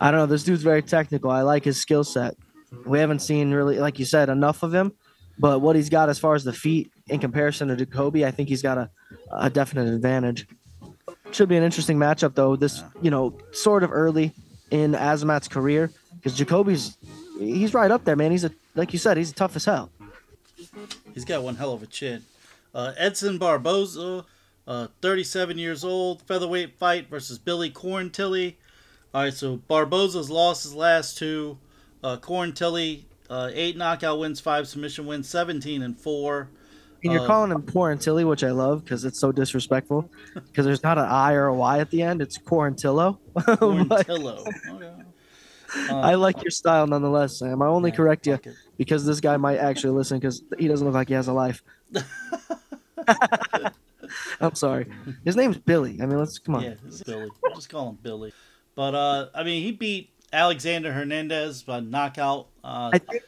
I 0.00 0.10
don't 0.10 0.20
know. 0.20 0.26
This 0.26 0.44
dude's 0.44 0.62
very 0.62 0.82
technical. 0.82 1.30
I 1.30 1.42
like 1.42 1.64
his 1.64 1.80
skill 1.80 2.04
set. 2.04 2.36
We 2.84 2.98
haven't 2.98 3.20
seen 3.20 3.50
really, 3.50 3.78
like 3.78 3.98
you 3.98 4.04
said, 4.04 4.28
enough 4.28 4.62
of 4.62 4.74
him. 4.74 4.92
But 5.38 5.60
what 5.60 5.76
he's 5.76 5.88
got 5.88 6.08
as 6.08 6.18
far 6.18 6.34
as 6.34 6.44
the 6.44 6.52
feet 6.52 6.90
in 7.08 7.20
comparison 7.20 7.68
to 7.68 7.76
Jacoby, 7.76 8.26
I 8.26 8.30
think 8.30 8.48
he's 8.48 8.62
got 8.62 8.76
a, 8.76 8.90
a 9.32 9.48
definite 9.48 9.92
advantage. 9.92 10.46
Should 11.30 11.48
be 11.48 11.56
an 11.56 11.62
interesting 11.62 11.98
matchup 11.98 12.34
though. 12.34 12.56
This 12.56 12.82
you 13.02 13.10
know 13.10 13.38
sort 13.52 13.82
of 13.82 13.92
early 13.92 14.34
in 14.70 14.92
Azamat's 14.92 15.48
career 15.48 15.90
because 16.16 16.34
Jacoby's 16.34 16.96
he's 17.38 17.74
right 17.74 17.90
up 17.90 18.04
there, 18.04 18.16
man. 18.16 18.30
He's 18.30 18.44
a 18.44 18.50
like 18.74 18.92
you 18.92 18.98
said, 18.98 19.16
he's 19.16 19.32
tough 19.32 19.56
as 19.56 19.64
hell. 19.64 19.90
He's 21.14 21.24
got 21.24 21.42
one 21.42 21.56
hell 21.56 21.72
of 21.72 21.82
a 21.82 21.86
chin. 21.86 22.24
Uh, 22.74 22.92
Edson 22.96 23.38
Barboza, 23.38 24.24
uh, 24.66 24.88
37 25.02 25.58
years 25.58 25.84
old, 25.84 26.22
featherweight 26.22 26.78
fight 26.78 27.08
versus 27.08 27.38
Billy 27.38 27.70
Corntilly. 27.70 28.56
All 29.14 29.22
right, 29.22 29.32
so 29.34 29.56
Barboza's 29.56 30.30
lost 30.30 30.64
his 30.64 30.74
last 30.74 31.16
two. 31.18 31.58
Uh, 32.04 32.16
Corntilly, 32.18 33.04
uh, 33.30 33.50
eight 33.52 33.76
knockout 33.76 34.18
wins, 34.18 34.38
five 34.40 34.68
submission 34.68 35.06
wins, 35.06 35.28
17 35.28 35.82
and 35.82 35.98
four. 35.98 36.50
And 37.02 37.12
you're 37.12 37.22
Uh, 37.22 37.26
calling 37.26 37.50
him 37.52 37.62
Quarantilli, 37.62 38.26
which 38.28 38.42
I 38.44 38.50
love 38.50 38.84
because 38.84 39.04
it's 39.04 39.20
so 39.20 39.30
disrespectful. 39.32 40.10
Because 40.34 40.66
there's 40.66 40.82
not 40.82 40.98
an 40.98 41.04
I 41.04 41.32
or 41.34 41.46
a 41.46 41.54
Y 41.54 41.78
at 41.78 41.90
the 41.90 42.02
end; 42.02 42.20
it's 42.20 42.36
Quarantillo. 42.38 43.18
But- 43.34 43.44
Corntillo. 43.60 44.46
Okay. 44.68 44.92
I 45.90 46.14
like 46.14 46.42
your 46.42 46.50
style 46.50 46.86
nonetheless, 46.86 47.38
Sam. 47.38 47.60
I 47.62 47.66
only 47.66 47.90
Yeah, 47.90 47.96
correct 47.96 48.26
you 48.26 48.38
because 48.78 49.04
this 49.04 49.20
guy 49.20 49.36
might 49.36 49.58
actually 49.58 49.92
listen 49.92 50.18
because 50.18 50.42
he 50.58 50.66
doesn't 50.66 50.84
look 50.86 50.94
like 50.94 51.08
he 51.08 51.14
has 51.14 51.28
a 51.28 51.32
life. 51.32 51.62
I'm 54.40 54.54
sorry. 54.54 54.86
His 55.24 55.36
name's 55.36 55.58
Billy. 55.58 55.98
I 56.00 56.06
mean, 56.06 56.18
let's 56.18 56.38
come 56.38 56.54
on. 56.54 56.62
Yeah, 56.62 56.74
it's 56.86 57.02
Billy. 57.02 57.28
Just 57.54 57.68
call 57.68 57.90
him 57.90 57.98
Billy. 58.02 58.32
But 58.74 58.94
uh, 58.94 59.28
I 59.34 59.42
mean, 59.42 59.62
he 59.62 59.72
beat 59.72 60.10
Alexander 60.32 60.92
Hernandez 60.92 61.62
by 61.62 61.80
knockout. 61.80 62.48
Uh, 62.62 62.90
I 62.92 62.98
think 62.98 63.22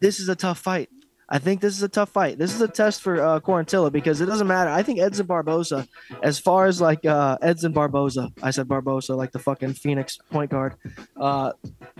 this 0.00 0.20
is 0.20 0.28
a 0.28 0.36
tough 0.36 0.58
fight. 0.58 0.88
I 1.28 1.38
think 1.38 1.62
this 1.62 1.74
is 1.74 1.82
a 1.82 1.88
tough 1.88 2.10
fight. 2.10 2.36
This 2.36 2.54
is 2.54 2.60
a 2.60 2.68
test 2.68 3.00
for 3.00 3.18
uh, 3.18 3.40
Quarantilla 3.40 3.90
because 3.90 4.20
it 4.20 4.26
doesn't 4.26 4.46
matter. 4.46 4.68
I 4.68 4.82
think 4.82 5.00
Edson 5.00 5.24
Barboza, 5.24 5.88
as 6.22 6.38
far 6.38 6.66
as 6.66 6.78
like 6.78 7.06
uh, 7.06 7.38
Edson 7.40 7.72
Barboza, 7.72 8.30
I 8.42 8.50
said 8.50 8.68
Barboza 8.68 9.14
like 9.16 9.32
the 9.32 9.38
fucking 9.38 9.72
Phoenix 9.72 10.18
point 10.30 10.50
guard. 10.50 10.74
Uh, 11.16 11.52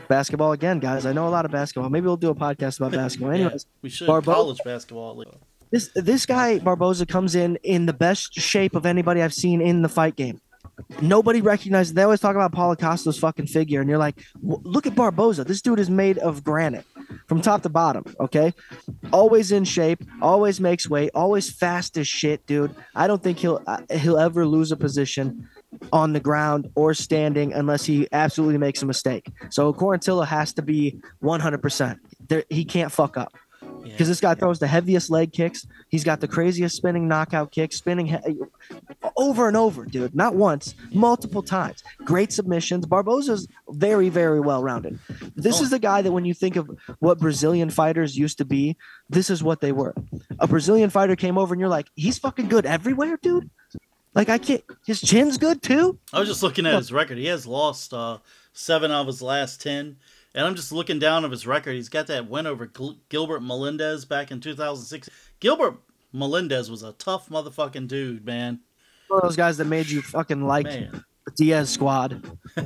basketball 0.06 0.52
again, 0.52 0.80
guys. 0.80 1.06
I 1.06 1.14
know 1.14 1.26
a 1.28 1.30
lot 1.30 1.46
of 1.46 1.50
basketball. 1.50 1.88
Maybe 1.88 2.06
we'll 2.06 2.18
do 2.18 2.28
a 2.28 2.34
podcast 2.34 2.78
about 2.78 2.92
basketball. 2.92 3.30
yeah, 3.34 3.44
Anyways, 3.44 3.66
we 3.80 3.88
should 3.88 4.06
Barbo- 4.06 4.34
college 4.34 4.60
basketball. 4.66 5.24
This 5.72 5.90
this 5.94 6.26
guy 6.26 6.58
Barboza 6.58 7.06
comes 7.06 7.34
in 7.34 7.56
in 7.62 7.86
the 7.86 7.94
best 7.94 8.34
shape 8.34 8.76
of 8.76 8.84
anybody 8.84 9.22
I've 9.22 9.32
seen 9.32 9.62
in 9.62 9.80
the 9.80 9.88
fight 9.88 10.16
game. 10.16 10.38
Nobody 11.00 11.40
recognizes. 11.40 11.94
They 11.94 12.02
always 12.02 12.20
talk 12.20 12.36
about 12.36 12.52
Paulo 12.52 12.76
Costa's 12.76 13.18
fucking 13.18 13.46
figure, 13.46 13.80
and 13.80 13.88
you're 13.88 13.98
like, 13.98 14.22
look 14.42 14.86
at 14.86 14.94
Barboza. 14.94 15.44
This 15.44 15.62
dude 15.62 15.78
is 15.78 15.88
made 15.88 16.18
of 16.18 16.44
granite 16.44 16.84
from 17.26 17.40
top 17.40 17.62
to 17.62 17.70
bottom. 17.70 18.04
Okay, 18.20 18.52
always 19.12 19.50
in 19.50 19.64
shape, 19.64 20.04
always 20.20 20.60
makes 20.60 20.90
weight, 20.90 21.10
always 21.14 21.50
fast 21.50 21.96
as 21.96 22.06
shit, 22.06 22.46
dude. 22.46 22.74
I 22.94 23.06
don't 23.06 23.22
think 23.22 23.38
he'll 23.38 23.62
uh, 23.66 23.80
he'll 23.92 24.18
ever 24.18 24.46
lose 24.46 24.72
a 24.72 24.76
position 24.76 25.48
on 25.90 26.12
the 26.12 26.20
ground 26.20 26.70
or 26.74 26.92
standing 26.92 27.54
unless 27.54 27.86
he 27.86 28.06
absolutely 28.12 28.58
makes 28.58 28.82
a 28.82 28.86
mistake. 28.86 29.26
So 29.48 29.72
Quarantilla 29.72 30.26
has 30.26 30.52
to 30.54 30.62
be 30.62 31.00
100%. 31.22 31.98
There, 32.28 32.44
he 32.50 32.66
can't 32.66 32.92
fuck 32.92 33.16
up 33.16 33.32
Yeah. 33.84 33.92
because 33.92 34.08
this 34.08 34.20
guy 34.20 34.34
throws 34.34 34.58
the 34.58 34.66
heaviest 34.66 35.10
leg 35.10 35.32
kicks. 35.32 35.66
He's 35.88 36.04
got 36.04 36.20
the 36.20 36.28
craziest 36.28 36.76
spinning 36.76 37.08
knockout 37.08 37.50
kicks, 37.50 37.76
spinning 37.76 38.06
he- 38.06 38.16
over 39.16 39.48
and 39.48 39.56
over, 39.56 39.84
dude. 39.84 40.14
Not 40.14 40.34
once, 40.34 40.74
multiple 40.92 41.42
times. 41.42 41.82
Great 42.04 42.32
submissions. 42.32 42.86
Barboza's 42.86 43.48
very, 43.70 44.08
very 44.08 44.40
well 44.40 44.62
rounded. 44.62 44.98
This 45.34 45.60
Oh. 45.60 45.64
is 45.64 45.70
the 45.70 45.78
guy 45.78 46.02
that 46.02 46.12
when 46.12 46.24
you 46.24 46.34
think 46.34 46.56
of 46.56 46.70
what 47.00 47.18
Brazilian 47.18 47.70
fighters 47.70 48.16
used 48.16 48.38
to 48.38 48.44
be, 48.44 48.76
this 49.10 49.30
is 49.30 49.42
what 49.42 49.60
they 49.60 49.72
were. 49.72 49.94
A 50.38 50.46
Brazilian 50.46 50.90
fighter 50.90 51.16
came 51.16 51.36
over 51.38 51.52
and 51.54 51.60
you're 51.60 51.68
like, 51.68 51.88
he's 51.96 52.18
fucking 52.18 52.48
good 52.48 52.66
everywhere, 52.66 53.18
dude. 53.20 53.50
Like 54.14 54.28
I 54.28 54.38
can't. 54.38 54.62
His 54.86 55.00
chin's 55.00 55.38
good 55.38 55.62
too. 55.62 55.98
I 56.12 56.20
was 56.20 56.28
just 56.28 56.42
looking 56.42 56.66
at 56.66 56.74
his 56.74 56.92
record. 56.92 57.16
He 57.18 57.26
has 57.26 57.46
lost 57.46 57.94
uh, 57.94 58.18
seven 58.52 58.90
of 58.90 59.06
his 59.06 59.22
last 59.22 59.62
ten, 59.62 59.96
and 60.34 60.46
I'm 60.46 60.54
just 60.54 60.72
looking 60.72 60.98
down 60.98 61.24
of 61.24 61.30
his 61.30 61.46
record. 61.46 61.74
He's 61.74 61.88
got 61.88 62.06
that 62.08 62.28
win 62.28 62.46
over 62.46 62.66
Gil- 62.66 62.98
Gilbert 63.08 63.40
Melendez 63.40 64.04
back 64.04 64.30
in 64.30 64.40
2006. 64.40 65.08
Gilbert 65.40 65.76
Melendez 66.12 66.70
was 66.70 66.82
a 66.82 66.92
tough 66.92 67.28
motherfucking 67.28 67.88
dude, 67.88 68.24
man. 68.24 68.60
One 69.08 69.18
of 69.20 69.28
those 69.28 69.36
guys 69.36 69.56
that 69.58 69.66
made 69.66 69.88
you 69.88 70.00
fucking 70.02 70.46
like 70.46 70.66
Man, 70.66 71.04
the 71.26 71.30
Diaz 71.32 71.68
squad. 71.70 72.22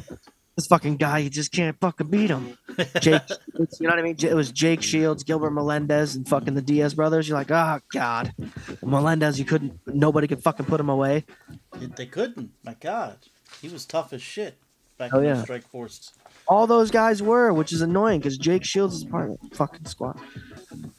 this 0.57 0.67
fucking 0.69 0.97
guy, 0.97 1.19
you 1.19 1.29
just 1.31 1.51
can't 1.53 1.79
fucking 1.81 2.07
beat 2.09 2.31
him. 2.31 2.57
Jake, 3.01 3.23
you 3.55 3.67
know 3.81 3.91
what 3.91 3.99
I 3.99 4.03
mean? 4.03 4.17
It 4.21 4.35
was 4.35 4.53
Jake 4.53 4.83
Shields, 4.83 5.25
Gilbert 5.25 5.51
Melendez, 5.51 6.14
and 6.14 6.29
fucking 6.29 6.55
the 6.55 6.62
Diaz 6.62 6.95
brothers. 6.95 7.29
You're 7.29 7.37
like, 7.39 7.51
oh 7.51 7.81
god, 7.93 8.33
Melendez, 8.83 9.39
you 9.39 9.45
couldn't, 9.45 9.79
nobody 9.87 10.27
could 10.29 10.43
fucking 10.43 10.67
put 10.67 10.79
him 10.81 10.89
away. 10.89 11.25
they 11.79 12.07
couldn't. 12.07 12.53
My 12.64 12.75
God, 12.75 13.17
he 13.61 13.69
was 13.69 13.85
tough 13.85 14.12
as 14.12 14.23
shit 14.23 14.57
back 14.99 15.12
Oh, 15.12 15.19
in 15.19 15.25
yeah. 15.27 15.35
the 15.35 15.47
Strikeforce. 15.47 16.12
All 16.49 16.66
those 16.66 16.90
guys 16.90 17.22
were, 17.22 17.53
which 17.53 17.72
is 17.72 17.82
annoying 17.82 18.20
because 18.20 18.38
Jake 18.38 18.64
Shields 18.64 18.94
is 18.97 19.05
part 19.05 19.30
of 19.30 19.40
the 19.40 19.57
fucking 19.57 19.86
squad. 19.86 20.18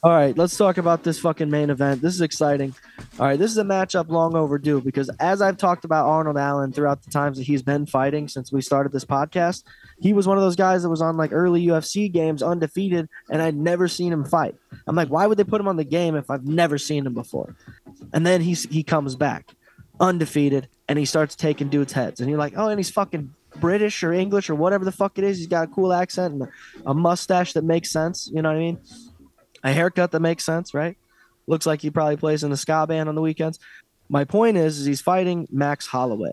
All 0.02 0.12
right, 0.12 0.36
let's 0.36 0.56
talk 0.56 0.78
about 0.78 1.02
this 1.02 1.18
fucking 1.18 1.50
main 1.50 1.70
event. 1.70 2.02
This 2.02 2.14
is 2.14 2.20
exciting. 2.20 2.74
All 3.18 3.26
right, 3.26 3.38
this 3.38 3.50
is 3.50 3.58
a 3.58 3.64
matchup 3.64 4.08
long 4.08 4.36
overdue 4.36 4.80
because 4.80 5.10
as 5.20 5.42
I've 5.42 5.56
talked 5.56 5.84
about 5.84 6.06
Arnold 6.06 6.36
Allen 6.36 6.72
throughout 6.72 7.02
the 7.02 7.10
times 7.10 7.38
that 7.38 7.44
he's 7.44 7.62
been 7.62 7.86
fighting 7.86 8.28
since 8.28 8.52
we 8.52 8.60
started 8.60 8.92
this 8.92 9.04
podcast, 9.04 9.64
he 10.00 10.12
was 10.12 10.26
one 10.26 10.36
of 10.36 10.42
those 10.42 10.56
guys 10.56 10.82
that 10.82 10.88
was 10.88 11.02
on 11.02 11.16
like 11.16 11.32
early 11.32 11.66
UFC 11.66 12.10
games 12.10 12.42
undefeated, 12.42 13.08
and 13.30 13.42
I'd 13.42 13.56
never 13.56 13.88
seen 13.88 14.12
him 14.12 14.24
fight. 14.24 14.54
I'm 14.86 14.96
like, 14.96 15.08
why 15.08 15.26
would 15.26 15.38
they 15.38 15.44
put 15.44 15.60
him 15.60 15.68
on 15.68 15.76
the 15.76 15.84
game 15.84 16.14
if 16.14 16.30
I've 16.30 16.46
never 16.46 16.78
seen 16.78 17.06
him 17.06 17.14
before? 17.14 17.56
And 18.12 18.24
then 18.24 18.40
he's 18.40 18.64
he 18.64 18.82
comes 18.82 19.16
back 19.16 19.54
undefeated 20.00 20.68
and 20.88 20.98
he 20.98 21.04
starts 21.04 21.34
taking 21.34 21.68
dudes' 21.68 21.92
heads, 21.92 22.20
and 22.20 22.30
you're 22.30 22.38
like, 22.38 22.54
oh, 22.56 22.68
and 22.68 22.78
he's 22.78 22.90
fucking 22.90 23.34
British 23.60 24.02
or 24.02 24.12
English 24.12 24.50
or 24.50 24.54
whatever 24.54 24.84
the 24.84 24.92
fuck 24.92 25.18
it 25.18 25.24
is. 25.24 25.38
He's 25.38 25.46
got 25.46 25.68
a 25.68 25.70
cool 25.72 25.92
accent 25.92 26.34
and 26.34 26.48
a, 26.86 26.94
mustache 26.94 27.52
that 27.54 27.64
makes 27.64 27.90
sense. 27.90 28.30
You 28.32 28.42
know 28.42 28.48
what 28.48 28.56
I 28.56 28.60
mean? 28.60 28.80
A 29.64 29.72
haircut 29.72 30.12
that 30.12 30.20
makes 30.20 30.44
sense, 30.44 30.74
right? 30.74 30.96
Looks 31.46 31.66
like 31.66 31.80
he 31.80 31.90
probably 31.90 32.16
plays 32.16 32.44
in 32.44 32.50
the 32.50 32.56
ska 32.56 32.86
band 32.86 33.08
on 33.08 33.14
the 33.14 33.20
weekends. 33.20 33.58
My 34.08 34.24
point 34.24 34.56
is, 34.56 34.78
is 34.78 34.86
he's 34.86 35.00
fighting 35.00 35.46
Max 35.50 35.86
Holloway. 35.86 36.32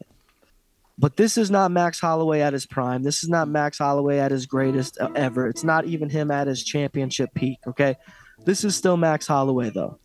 But 0.98 1.18
this 1.18 1.38
is 1.38 1.52
not 1.52 1.72
Max 1.72 2.00
Holloway 2.00 2.40
at 2.40 2.54
his 2.54 2.66
prime. 2.66 3.04
This 3.04 3.24
is 3.24 3.30
not 3.30 3.50
Max 3.50 3.78
Holloway 3.78 4.20
at 4.20 4.32
his 4.32 4.46
greatest 4.46 4.98
ever. 5.16 5.48
It's 5.48 5.64
not 5.64 5.86
even 5.86 6.10
him 6.10 6.32
at 6.32 6.48
his 6.48 6.64
championship 6.64 7.34
peak, 7.34 7.60
okay? 7.68 7.96
This 8.46 8.64
is 8.64 8.76
still 8.76 8.96
Max 8.96 9.28
Holloway 9.28 9.72
though. 9.72 10.00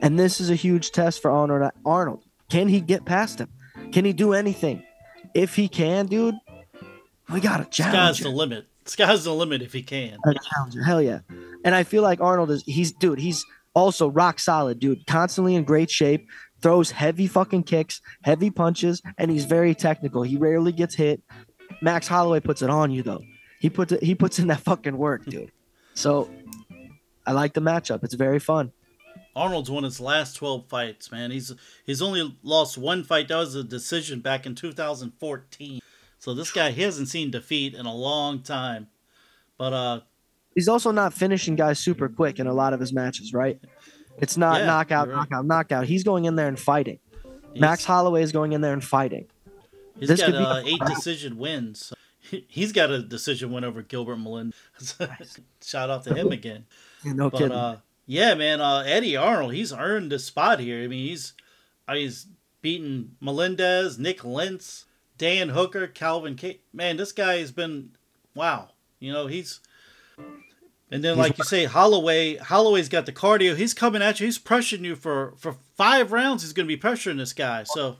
And 0.00 0.18
this 0.18 0.40
is 0.40 0.50
a 0.50 0.54
huge 0.54 0.90
test 0.90 1.20
for 1.20 1.30
Arnold. 1.30 1.70
Arnold, 1.84 2.24
can 2.48 2.68
he 2.68 2.80
get 2.80 3.04
past 3.04 3.40
him? 3.40 3.48
Can 3.92 4.04
he 4.04 4.12
do 4.12 4.32
anything? 4.32 4.82
If 5.34 5.54
he 5.54 5.68
can, 5.68 6.06
dude, 6.06 6.34
we 7.30 7.40
got 7.40 7.60
a 7.60 7.64
Sky's 7.70 8.18
the 8.18 8.28
limit. 8.28 8.66
Sky's 8.84 9.24
the 9.24 9.34
limit 9.34 9.62
if 9.62 9.72
he 9.72 9.82
can. 9.82 10.18
A 10.24 10.34
challenger. 10.34 10.82
Hell 10.82 11.02
yeah. 11.02 11.20
And 11.64 11.74
I 11.74 11.84
feel 11.84 12.02
like 12.02 12.20
Arnold 12.20 12.50
is 12.50 12.62
he's 12.64 12.92
dude, 12.92 13.18
he's 13.18 13.44
also 13.74 14.08
rock 14.08 14.38
solid, 14.38 14.80
dude. 14.80 15.06
Constantly 15.06 15.54
in 15.54 15.64
great 15.64 15.90
shape, 15.90 16.28
throws 16.60 16.90
heavy 16.90 17.26
fucking 17.26 17.64
kicks, 17.64 18.00
heavy 18.22 18.50
punches, 18.50 19.02
and 19.18 19.30
he's 19.30 19.44
very 19.44 19.74
technical. 19.74 20.22
He 20.22 20.36
rarely 20.36 20.72
gets 20.72 20.94
hit. 20.94 21.22
Max 21.80 22.06
Holloway 22.08 22.40
puts 22.40 22.62
it 22.62 22.70
on 22.70 22.90
you 22.90 23.02
though. 23.02 23.22
He 23.60 23.70
puts 23.70 23.92
it, 23.92 24.02
he 24.02 24.14
puts 24.14 24.38
in 24.38 24.48
that 24.48 24.60
fucking 24.60 24.96
work, 24.96 25.24
dude. 25.24 25.52
So 25.94 26.30
I 27.26 27.32
like 27.32 27.54
the 27.54 27.60
matchup. 27.60 28.02
It's 28.02 28.14
very 28.14 28.38
fun. 28.38 28.72
Arnold's 29.34 29.70
won 29.70 29.84
his 29.84 30.00
last 30.00 30.34
12 30.36 30.66
fights, 30.68 31.10
man. 31.10 31.30
He's 31.30 31.52
he's 31.86 32.02
only 32.02 32.36
lost 32.42 32.76
one 32.76 33.02
fight. 33.02 33.28
That 33.28 33.36
was 33.36 33.54
a 33.54 33.64
decision 33.64 34.20
back 34.20 34.46
in 34.46 34.54
2014. 34.54 35.80
So 36.22 36.34
this 36.34 36.52
guy 36.52 36.70
he 36.70 36.82
hasn't 36.82 37.08
seen 37.08 37.32
defeat 37.32 37.74
in 37.74 37.84
a 37.84 37.92
long 37.92 38.42
time. 38.42 38.86
But 39.58 39.72
uh 39.72 40.00
He's 40.54 40.68
also 40.68 40.92
not 40.92 41.12
finishing 41.12 41.56
guys 41.56 41.80
super 41.80 42.08
quick 42.08 42.38
in 42.38 42.46
a 42.46 42.52
lot 42.52 42.72
of 42.74 42.78
his 42.78 42.92
matches, 42.92 43.32
right? 43.34 43.58
It's 44.18 44.36
not 44.36 44.60
Yeah, 44.60 44.66
knockout, 44.66 45.08
right. 45.08 45.16
knockout, 45.16 45.46
knockout. 45.46 45.86
He's 45.86 46.04
going 46.04 46.26
in 46.26 46.36
there 46.36 46.46
and 46.46 46.56
fighting. 46.60 47.00
he's, 47.52 47.60
Max 47.60 47.84
Holloway 47.84 48.22
is 48.22 48.30
going 48.30 48.52
in 48.52 48.60
there 48.60 48.72
and 48.72 48.84
fighting. 48.84 49.26
he's 49.98 50.10
this 50.10 50.20
got 50.20 50.32
uh, 50.34 50.62
eight 50.64 50.78
decision 50.86 51.38
wins. 51.38 51.86
So 51.86 51.96
he- 52.20 52.46
he's 52.48 52.70
got 52.70 52.90
a 52.90 53.02
decision 53.02 53.50
win 53.50 53.64
over 53.64 53.82
Gilbert 53.82 54.18
Melendez. 54.18 54.54
Shout 55.60 55.90
out 55.90 56.04
to 56.04 56.14
him 56.14 56.30
again. 56.38 56.66
No 57.04 57.30
But 57.30 57.38
kidding. 57.38 57.52
uh, 57.56 57.78
yeah, 58.06 58.34
man, 58.34 58.60
uh, 58.60 58.84
Eddie 58.86 59.16
Arnold, 59.16 59.54
he's 59.54 59.72
earned 59.72 60.12
a 60.12 60.20
spot 60.20 60.60
here. 60.60 60.84
I 60.84 60.86
mean, 60.86 61.04
he's 61.08 61.32
he's 61.90 62.26
beaten 62.60 63.16
Melendez, 63.20 63.98
Nik 63.98 64.22
Lentz, 64.24 64.84
Dan 65.22 65.50
Hooker, 65.50 65.86
Calvin 65.86 66.34
K. 66.34 66.58
Man, 66.72 66.96
this 66.96 67.12
guy 67.12 67.38
has 67.38 67.52
been 67.52 67.90
wow. 68.34 68.70
You 68.98 69.12
know, 69.12 69.28
he's 69.28 69.60
and 70.90 71.04
then 71.04 71.14
He's- 71.14 71.16
like 71.16 71.38
you 71.38 71.44
say, 71.44 71.64
Holloway. 71.64 72.38
Holloway's 72.38 72.88
got 72.88 73.06
the 73.06 73.12
cardio. 73.12 73.54
He's 73.56 73.72
coming 73.72 74.02
at 74.02 74.18
you. 74.18 74.26
He's 74.26 74.40
pressuring 74.40 74.80
you 74.84 74.96
for 74.96 75.34
for 75.38 75.54
five 75.76 76.10
rounds. 76.10 76.42
He's 76.42 76.52
going 76.52 76.66
to 76.66 76.76
be 76.76 76.80
pressuring 76.80 77.18
this 77.18 77.32
guy. 77.32 77.62
So. 77.62 77.98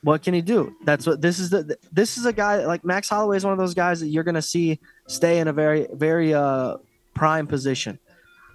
What 0.00 0.22
can 0.22 0.32
he 0.32 0.40
do? 0.40 0.74
That's 0.86 1.06
what 1.06 1.20
this 1.20 1.38
is. 1.38 1.50
The 1.50 1.76
this 1.92 2.16
is 2.16 2.24
a 2.24 2.32
guy 2.32 2.64
like 2.64 2.82
Max 2.82 3.10
Holloway 3.10 3.36
is 3.36 3.44
one 3.44 3.52
of 3.52 3.58
those 3.58 3.74
guys 3.74 4.00
that 4.00 4.06
you're 4.06 4.24
gonna 4.24 4.40
see 4.40 4.80
stay 5.08 5.40
in 5.40 5.48
a 5.48 5.52
very 5.52 5.88
very 5.92 6.32
uh 6.32 6.78
prime 7.14 7.46
position, 7.46 7.98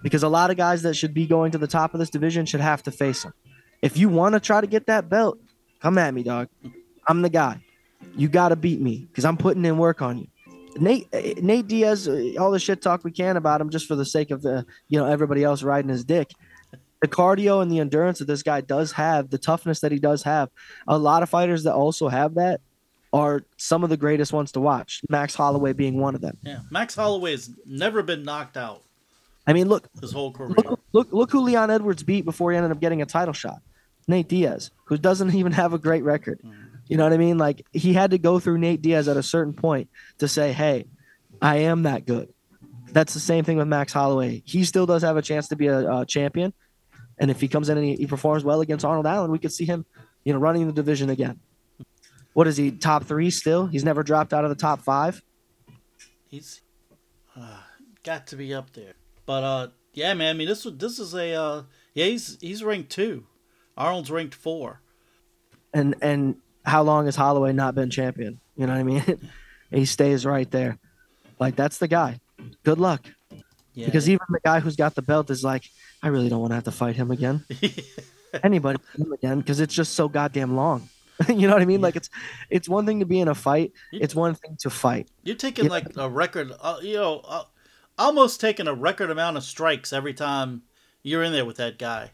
because 0.02 0.24
a 0.24 0.28
lot 0.28 0.50
of 0.50 0.56
guys 0.56 0.82
that 0.82 0.94
should 0.94 1.14
be 1.14 1.26
going 1.26 1.52
to 1.52 1.58
the 1.58 1.66
top 1.68 1.94
of 1.94 2.00
this 2.00 2.10
division 2.10 2.46
should 2.46 2.60
have 2.60 2.82
to 2.82 2.90
face 2.90 3.22
him. 3.22 3.32
If 3.80 3.96
you 3.96 4.08
want 4.08 4.32
to 4.34 4.40
try 4.40 4.60
to 4.60 4.66
get 4.66 4.86
that 4.86 5.08
belt, 5.08 5.38
come 5.80 5.98
at 5.98 6.12
me, 6.14 6.22
dog. 6.24 6.48
I'm 7.06 7.22
the 7.22 7.30
guy. 7.30 7.60
You 8.16 8.28
got 8.28 8.48
to 8.48 8.56
beat 8.56 8.80
me 8.80 9.06
because 9.10 9.24
I'm 9.24 9.36
putting 9.36 9.64
in 9.64 9.78
work 9.78 10.02
on 10.02 10.18
you. 10.18 10.26
Nate 10.76 11.08
uh, 11.12 11.20
Nate 11.40 11.68
Diaz, 11.68 12.08
uh, 12.08 12.32
all 12.38 12.50
the 12.50 12.58
shit 12.58 12.80
talk 12.80 13.04
we 13.04 13.10
can 13.12 13.36
about 13.36 13.60
him 13.60 13.70
just 13.70 13.86
for 13.86 13.94
the 13.94 14.04
sake 14.04 14.30
of 14.30 14.44
uh, 14.46 14.62
you 14.88 14.98
know 14.98 15.06
everybody 15.06 15.44
else 15.44 15.62
riding 15.62 15.90
his 15.90 16.04
dick. 16.04 16.30
The 17.00 17.08
cardio 17.08 17.60
and 17.62 17.70
the 17.70 17.80
endurance 17.80 18.20
that 18.20 18.26
this 18.26 18.42
guy 18.42 18.60
does 18.60 18.92
have, 18.92 19.28
the 19.28 19.38
toughness 19.38 19.80
that 19.80 19.90
he 19.90 19.98
does 19.98 20.22
have, 20.22 20.48
a 20.86 20.96
lot 20.96 21.22
of 21.22 21.28
fighters 21.28 21.64
that 21.64 21.74
also 21.74 22.08
have 22.08 22.34
that 22.34 22.60
are 23.12 23.44
some 23.56 23.82
of 23.82 23.90
the 23.90 23.96
greatest 23.96 24.32
ones 24.32 24.52
to 24.52 24.60
watch. 24.60 25.00
Max 25.08 25.34
Holloway 25.34 25.72
being 25.72 25.98
one 25.98 26.14
of 26.14 26.20
them. 26.20 26.38
yeah, 26.42 26.60
Max 26.70 26.94
Holloway 26.94 27.32
has 27.32 27.50
never 27.66 28.02
been 28.02 28.22
knocked 28.22 28.56
out 28.56 28.82
I 29.46 29.52
mean, 29.52 29.68
look, 29.68 29.88
his 30.00 30.12
whole 30.12 30.32
career. 30.32 30.54
look, 30.56 30.80
look, 30.92 31.12
look 31.12 31.30
who 31.30 31.40
Leon 31.40 31.70
Edwards 31.70 32.02
beat 32.02 32.24
before 32.24 32.52
he 32.52 32.56
ended 32.56 32.70
up 32.72 32.80
getting 32.80 33.02
a 33.02 33.06
title 33.06 33.34
shot. 33.34 33.60
Nate 34.08 34.28
Diaz, 34.28 34.70
who 34.84 34.96
doesn't 34.96 35.34
even 35.34 35.52
have 35.52 35.72
a 35.72 35.78
great 35.78 36.04
record. 36.04 36.40
You 36.88 36.96
know 36.96 37.04
what 37.04 37.12
I 37.12 37.16
mean? 37.16 37.38
Like 37.38 37.66
he 37.72 37.92
had 37.92 38.10
to 38.10 38.18
go 38.18 38.38
through 38.38 38.58
Nate 38.58 38.82
Diaz 38.82 39.08
at 39.08 39.16
a 39.16 39.22
certain 39.22 39.54
point 39.54 39.88
to 40.18 40.28
say, 40.28 40.52
"Hey, 40.52 40.86
I 41.40 41.58
am 41.58 41.84
that 41.84 42.06
good. 42.06 42.32
That's 42.92 43.14
the 43.14 43.20
same 43.20 43.44
thing 43.44 43.56
with 43.56 43.68
Max 43.68 43.92
Holloway. 43.92 44.42
He 44.44 44.64
still 44.64 44.84
does 44.84 45.02
have 45.02 45.16
a 45.16 45.22
chance 45.22 45.48
to 45.48 45.56
be 45.56 45.68
a, 45.68 46.00
a 46.00 46.06
champion, 46.06 46.52
and 47.18 47.30
if 47.30 47.40
he 47.40 47.48
comes 47.48 47.68
in 47.68 47.78
and 47.78 47.86
he, 47.86 47.96
he 47.96 48.06
performs 48.06 48.44
well 48.44 48.60
against 48.60 48.84
Arnold 48.84 49.06
Allen, 49.06 49.30
we 49.30 49.38
could 49.38 49.52
see 49.52 49.64
him, 49.64 49.86
you 50.24 50.32
know, 50.32 50.38
running 50.38 50.66
the 50.66 50.72
division 50.72 51.08
again. 51.08 51.40
What 52.34 52.46
is 52.46 52.56
he? 52.56 52.70
Top 52.70 53.04
three 53.04 53.30
still? 53.30 53.66
He's 53.66 53.84
never 53.84 54.02
dropped 54.02 54.32
out 54.32 54.44
of 54.44 54.50
the 54.50 54.56
top 54.56 54.82
five. 54.82 55.22
He's 56.28 56.62
uh, 57.36 57.60
got 58.02 58.26
to 58.28 58.36
be 58.36 58.54
up 58.54 58.72
there. 58.72 58.94
But 59.26 59.44
uh, 59.44 59.68
yeah, 59.92 60.14
man. 60.14 60.34
I 60.34 60.38
mean, 60.38 60.48
this 60.48 60.66
this 60.74 60.98
is 60.98 61.14
a 61.14 61.34
uh, 61.34 61.62
yeah. 61.94 62.06
He's 62.06 62.38
he's 62.40 62.64
ranked 62.64 62.90
two. 62.90 63.26
Arnold's 63.76 64.10
ranked 64.10 64.34
four. 64.34 64.80
And 65.74 65.94
and 66.02 66.36
how 66.64 66.82
long 66.82 67.06
has 67.06 67.16
Holloway 67.16 67.52
not 67.52 67.74
been 67.74 67.90
champion? 67.90 68.40
You 68.56 68.66
know 68.66 68.72
what 68.72 68.80
I 68.80 68.82
mean? 68.82 69.30
he 69.70 69.84
stays 69.84 70.24
right 70.24 70.50
there. 70.50 70.78
Like 71.38 71.56
that's 71.56 71.78
the 71.78 71.88
guy. 71.88 72.20
Good 72.64 72.78
luck. 72.78 73.04
Yeah. 73.74 73.86
Because 73.86 74.08
even 74.08 74.26
the 74.28 74.40
guy 74.44 74.60
who's 74.60 74.76
got 74.76 74.94
the 74.94 75.02
belt 75.02 75.30
is 75.30 75.42
like, 75.42 75.64
I 76.02 76.08
really 76.08 76.28
don't 76.28 76.40
want 76.40 76.50
to 76.50 76.56
have 76.56 76.64
to 76.64 76.72
fight 76.72 76.96
him 76.96 77.10
again. 77.10 77.44
Anybody 78.42 78.78
him 78.96 79.12
again 79.12 79.40
because 79.40 79.60
it's 79.60 79.74
just 79.74 79.94
so 79.94 80.08
goddamn 80.08 80.56
long. 80.56 80.88
you 81.28 81.46
know 81.46 81.52
what 81.52 81.62
I 81.62 81.66
mean? 81.66 81.80
Yeah. 81.80 81.86
Like 81.86 81.96
it's 81.96 82.10
it's 82.50 82.68
one 82.68 82.86
thing 82.86 83.00
to 83.00 83.06
be 83.06 83.20
in 83.20 83.28
a 83.28 83.34
fight. 83.34 83.72
It's 83.92 84.14
one 84.14 84.34
thing 84.34 84.56
to 84.60 84.70
fight. 84.70 85.08
You're 85.22 85.36
taking 85.36 85.64
you 85.64 85.70
like 85.70 85.96
know? 85.96 86.06
a 86.06 86.08
record, 86.08 86.52
uh, 86.60 86.78
you 86.82 86.94
know, 86.94 87.20
uh, 87.26 87.44
almost 87.98 88.40
taking 88.40 88.66
a 88.66 88.74
record 88.74 89.10
amount 89.10 89.36
of 89.36 89.44
strikes 89.44 89.92
every 89.92 90.14
time 90.14 90.62
you're 91.02 91.22
in 91.22 91.32
there 91.32 91.44
with 91.44 91.56
that 91.56 91.78
guy. 91.78 92.10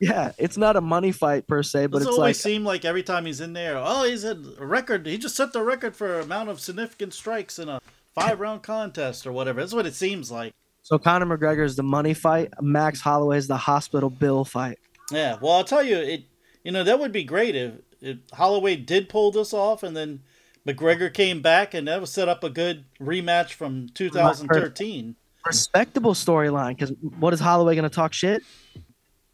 Yeah, 0.00 0.32
it's 0.38 0.56
not 0.56 0.76
a 0.76 0.80
money 0.80 1.10
fight 1.10 1.46
per 1.46 1.62
se, 1.62 1.86
but 1.86 1.98
it's, 1.98 2.06
it's 2.06 2.16
always 2.16 2.36
like 2.36 2.36
seem 2.36 2.64
like 2.64 2.84
every 2.84 3.02
time 3.02 3.26
he's 3.26 3.40
in 3.40 3.52
there, 3.52 3.76
oh, 3.76 4.04
he's 4.04 4.24
a 4.24 4.36
record. 4.60 5.06
He 5.06 5.18
just 5.18 5.34
set 5.34 5.52
the 5.52 5.62
record 5.62 5.96
for 5.96 6.20
amount 6.20 6.50
of 6.50 6.60
significant 6.60 7.14
strikes 7.14 7.58
in 7.58 7.68
a 7.68 7.80
five 8.14 8.38
round 8.38 8.62
contest 8.62 9.26
or 9.26 9.32
whatever. 9.32 9.60
That's 9.60 9.74
what 9.74 9.86
it 9.86 9.94
seems 9.94 10.30
like. 10.30 10.54
So 10.82 10.98
Conor 10.98 11.36
McGregor 11.36 11.64
is 11.64 11.76
the 11.76 11.82
money 11.82 12.14
fight. 12.14 12.52
Max 12.60 13.00
Holloway 13.00 13.38
is 13.38 13.48
the 13.48 13.56
hospital 13.56 14.08
bill 14.08 14.44
fight. 14.44 14.78
Yeah, 15.10 15.36
well, 15.40 15.52
I'll 15.52 15.64
tell 15.64 15.82
you, 15.82 15.96
it. 15.96 16.24
You 16.64 16.72
know 16.72 16.84
that 16.84 17.00
would 17.00 17.12
be 17.12 17.24
great 17.24 17.56
if, 17.56 17.72
if 18.00 18.18
Holloway 18.32 18.76
did 18.76 19.08
pull 19.08 19.32
this 19.32 19.52
off, 19.52 19.82
and 19.82 19.96
then 19.96 20.20
McGregor 20.66 21.12
came 21.12 21.42
back, 21.42 21.74
and 21.74 21.88
that 21.88 22.00
would 22.00 22.08
set 22.08 22.28
up 22.28 22.44
a 22.44 22.50
good 22.50 22.84
rematch 23.00 23.52
from 23.52 23.88
2013. 23.94 25.16
Respectable 25.46 26.14
storyline, 26.14 26.76
because 26.76 26.92
what 27.18 27.32
is 27.32 27.40
Holloway 27.40 27.74
going 27.74 27.88
to 27.88 27.94
talk 27.94 28.12
shit? 28.12 28.42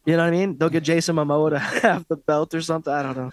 You 0.05 0.17
know 0.17 0.23
what 0.23 0.33
I 0.33 0.37
mean? 0.37 0.57
They'll 0.57 0.69
get 0.69 0.83
Jason 0.83 1.15
Momoa 1.15 1.51
to 1.51 1.59
have 1.87 2.07
the 2.07 2.17
belt 2.17 2.53
or 2.53 2.61
something. 2.61 2.93
I 2.93 3.03
don't 3.03 3.17
know. 3.17 3.31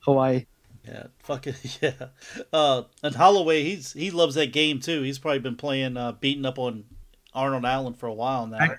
Hawaii. 0.00 0.46
Yeah, 0.86 1.06
fucking 1.18 1.54
yeah. 1.82 1.92
Uh, 2.52 2.82
and 3.02 3.14
Holloway, 3.14 3.62
he's 3.62 3.92
he 3.92 4.10
loves 4.10 4.34
that 4.34 4.52
game 4.52 4.80
too. 4.80 5.02
He's 5.02 5.18
probably 5.18 5.40
been 5.40 5.56
playing 5.56 5.96
uh, 5.96 6.12
beating 6.12 6.46
up 6.46 6.58
on 6.58 6.84
Arnold 7.34 7.64
Allen 7.64 7.94
for 7.94 8.06
a 8.06 8.14
while 8.14 8.46
now. 8.46 8.76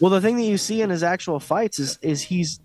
Well, 0.00 0.10
the 0.10 0.20
thing 0.20 0.36
that 0.36 0.44
you 0.44 0.58
see 0.58 0.82
in 0.82 0.90
his 0.90 1.02
actual 1.02 1.40
fights 1.40 1.78
is 1.78 1.98
is 2.00 2.22
he's 2.22 2.60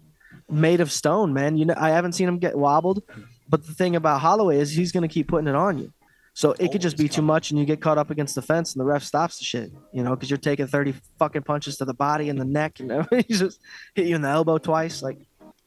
made 0.49 0.79
of 0.79 0.91
stone, 0.91 1.33
man. 1.33 1.57
You 1.57 1.65
know, 1.65 1.75
I 1.77 1.89
haven't 1.89 2.13
seen 2.13 2.27
him 2.27 2.37
get 2.37 2.57
wobbled, 2.57 3.03
but 3.49 3.65
the 3.65 3.73
thing 3.73 3.95
about 3.95 4.21
Holloway 4.21 4.59
is 4.59 4.71
he's 4.71 4.91
going 4.91 5.07
to 5.07 5.13
keep 5.13 5.27
putting 5.27 5.47
it 5.47 5.55
on 5.55 5.77
you. 5.79 5.91
So 6.37 6.53
it 6.59 6.71
could 6.71 6.81
just 6.81 6.97
be 6.97 7.09
too 7.09 7.23
much, 7.23 7.49
and 7.49 7.59
you 7.59 7.65
get 7.65 7.81
caught 7.81 7.97
up 7.97 8.11
against 8.11 8.35
the 8.35 8.43
fence, 8.43 8.75
and 8.75 8.79
the 8.79 8.85
ref 8.85 9.01
stops 9.01 9.39
the 9.39 9.43
shit. 9.43 9.71
You 9.91 10.03
know, 10.03 10.11
because 10.11 10.29
you're 10.29 10.37
taking 10.37 10.67
thirty 10.67 10.93
fucking 11.17 11.41
punches 11.41 11.77
to 11.77 11.85
the 11.85 11.95
body 11.95 12.29
and 12.29 12.39
the 12.39 12.45
neck, 12.45 12.79
and 12.79 13.07
he 13.27 13.33
just 13.33 13.59
hit 13.95 14.05
you 14.05 14.13
in 14.13 14.21
the 14.21 14.27
elbow 14.27 14.59
twice. 14.59 15.01
Like, 15.01 15.17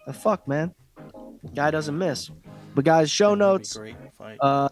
the 0.07 0.13
fuck, 0.13 0.47
man. 0.47 0.73
Guy 1.57 1.73
doesn't 1.73 1.99
miss. 1.99 2.31
But 2.77 2.85
guys, 2.85 3.11
show 3.11 3.35
notes. 3.35 3.77
Great 3.77 3.97
uh, 4.39 4.69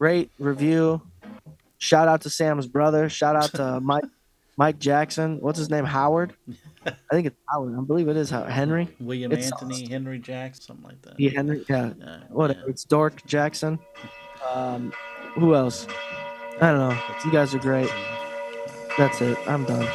rate, 0.00 0.32
review. 0.40 1.00
Shout 1.78 2.08
out 2.08 2.22
to 2.22 2.30
Sam's 2.30 2.66
brother. 2.66 3.08
Shout 3.08 3.36
out 3.36 3.54
to 3.54 3.78
Mike 3.84 4.06
Mike 4.56 4.80
Jackson. 4.80 5.38
What's 5.38 5.58
his 5.60 5.70
name? 5.70 5.84
Howard. 5.84 6.32
I 6.84 6.94
think 7.12 7.28
it's 7.28 7.38
Howard. 7.48 7.78
I 7.78 7.80
believe 7.82 8.08
it 8.08 8.16
is 8.16 8.28
Howard. 8.28 8.50
Henry. 8.50 8.88
William 8.98 9.30
it's 9.30 9.52
Anthony 9.52 9.86
Henry 9.86 10.18
Jackson, 10.18 10.64
something 10.64 10.84
like 10.84 11.02
that. 11.02 11.20
Yeah, 11.20 11.30
Henry. 11.30 11.64
Yeah. 11.68 11.92
Whatever. 12.28 12.58
Yeah. 12.58 12.70
It's 12.70 12.82
Dork 12.82 13.24
Jackson. 13.24 13.78
Um, 14.52 14.92
who 15.34 15.54
else? 15.54 15.86
I 16.60 16.70
don't 16.70 16.78
know. 16.78 16.98
You 17.24 17.32
guys 17.32 17.54
are 17.54 17.58
great. 17.58 17.90
That's 18.98 19.20
it. 19.20 19.38
I'm 19.46 19.64
done. 19.64 19.88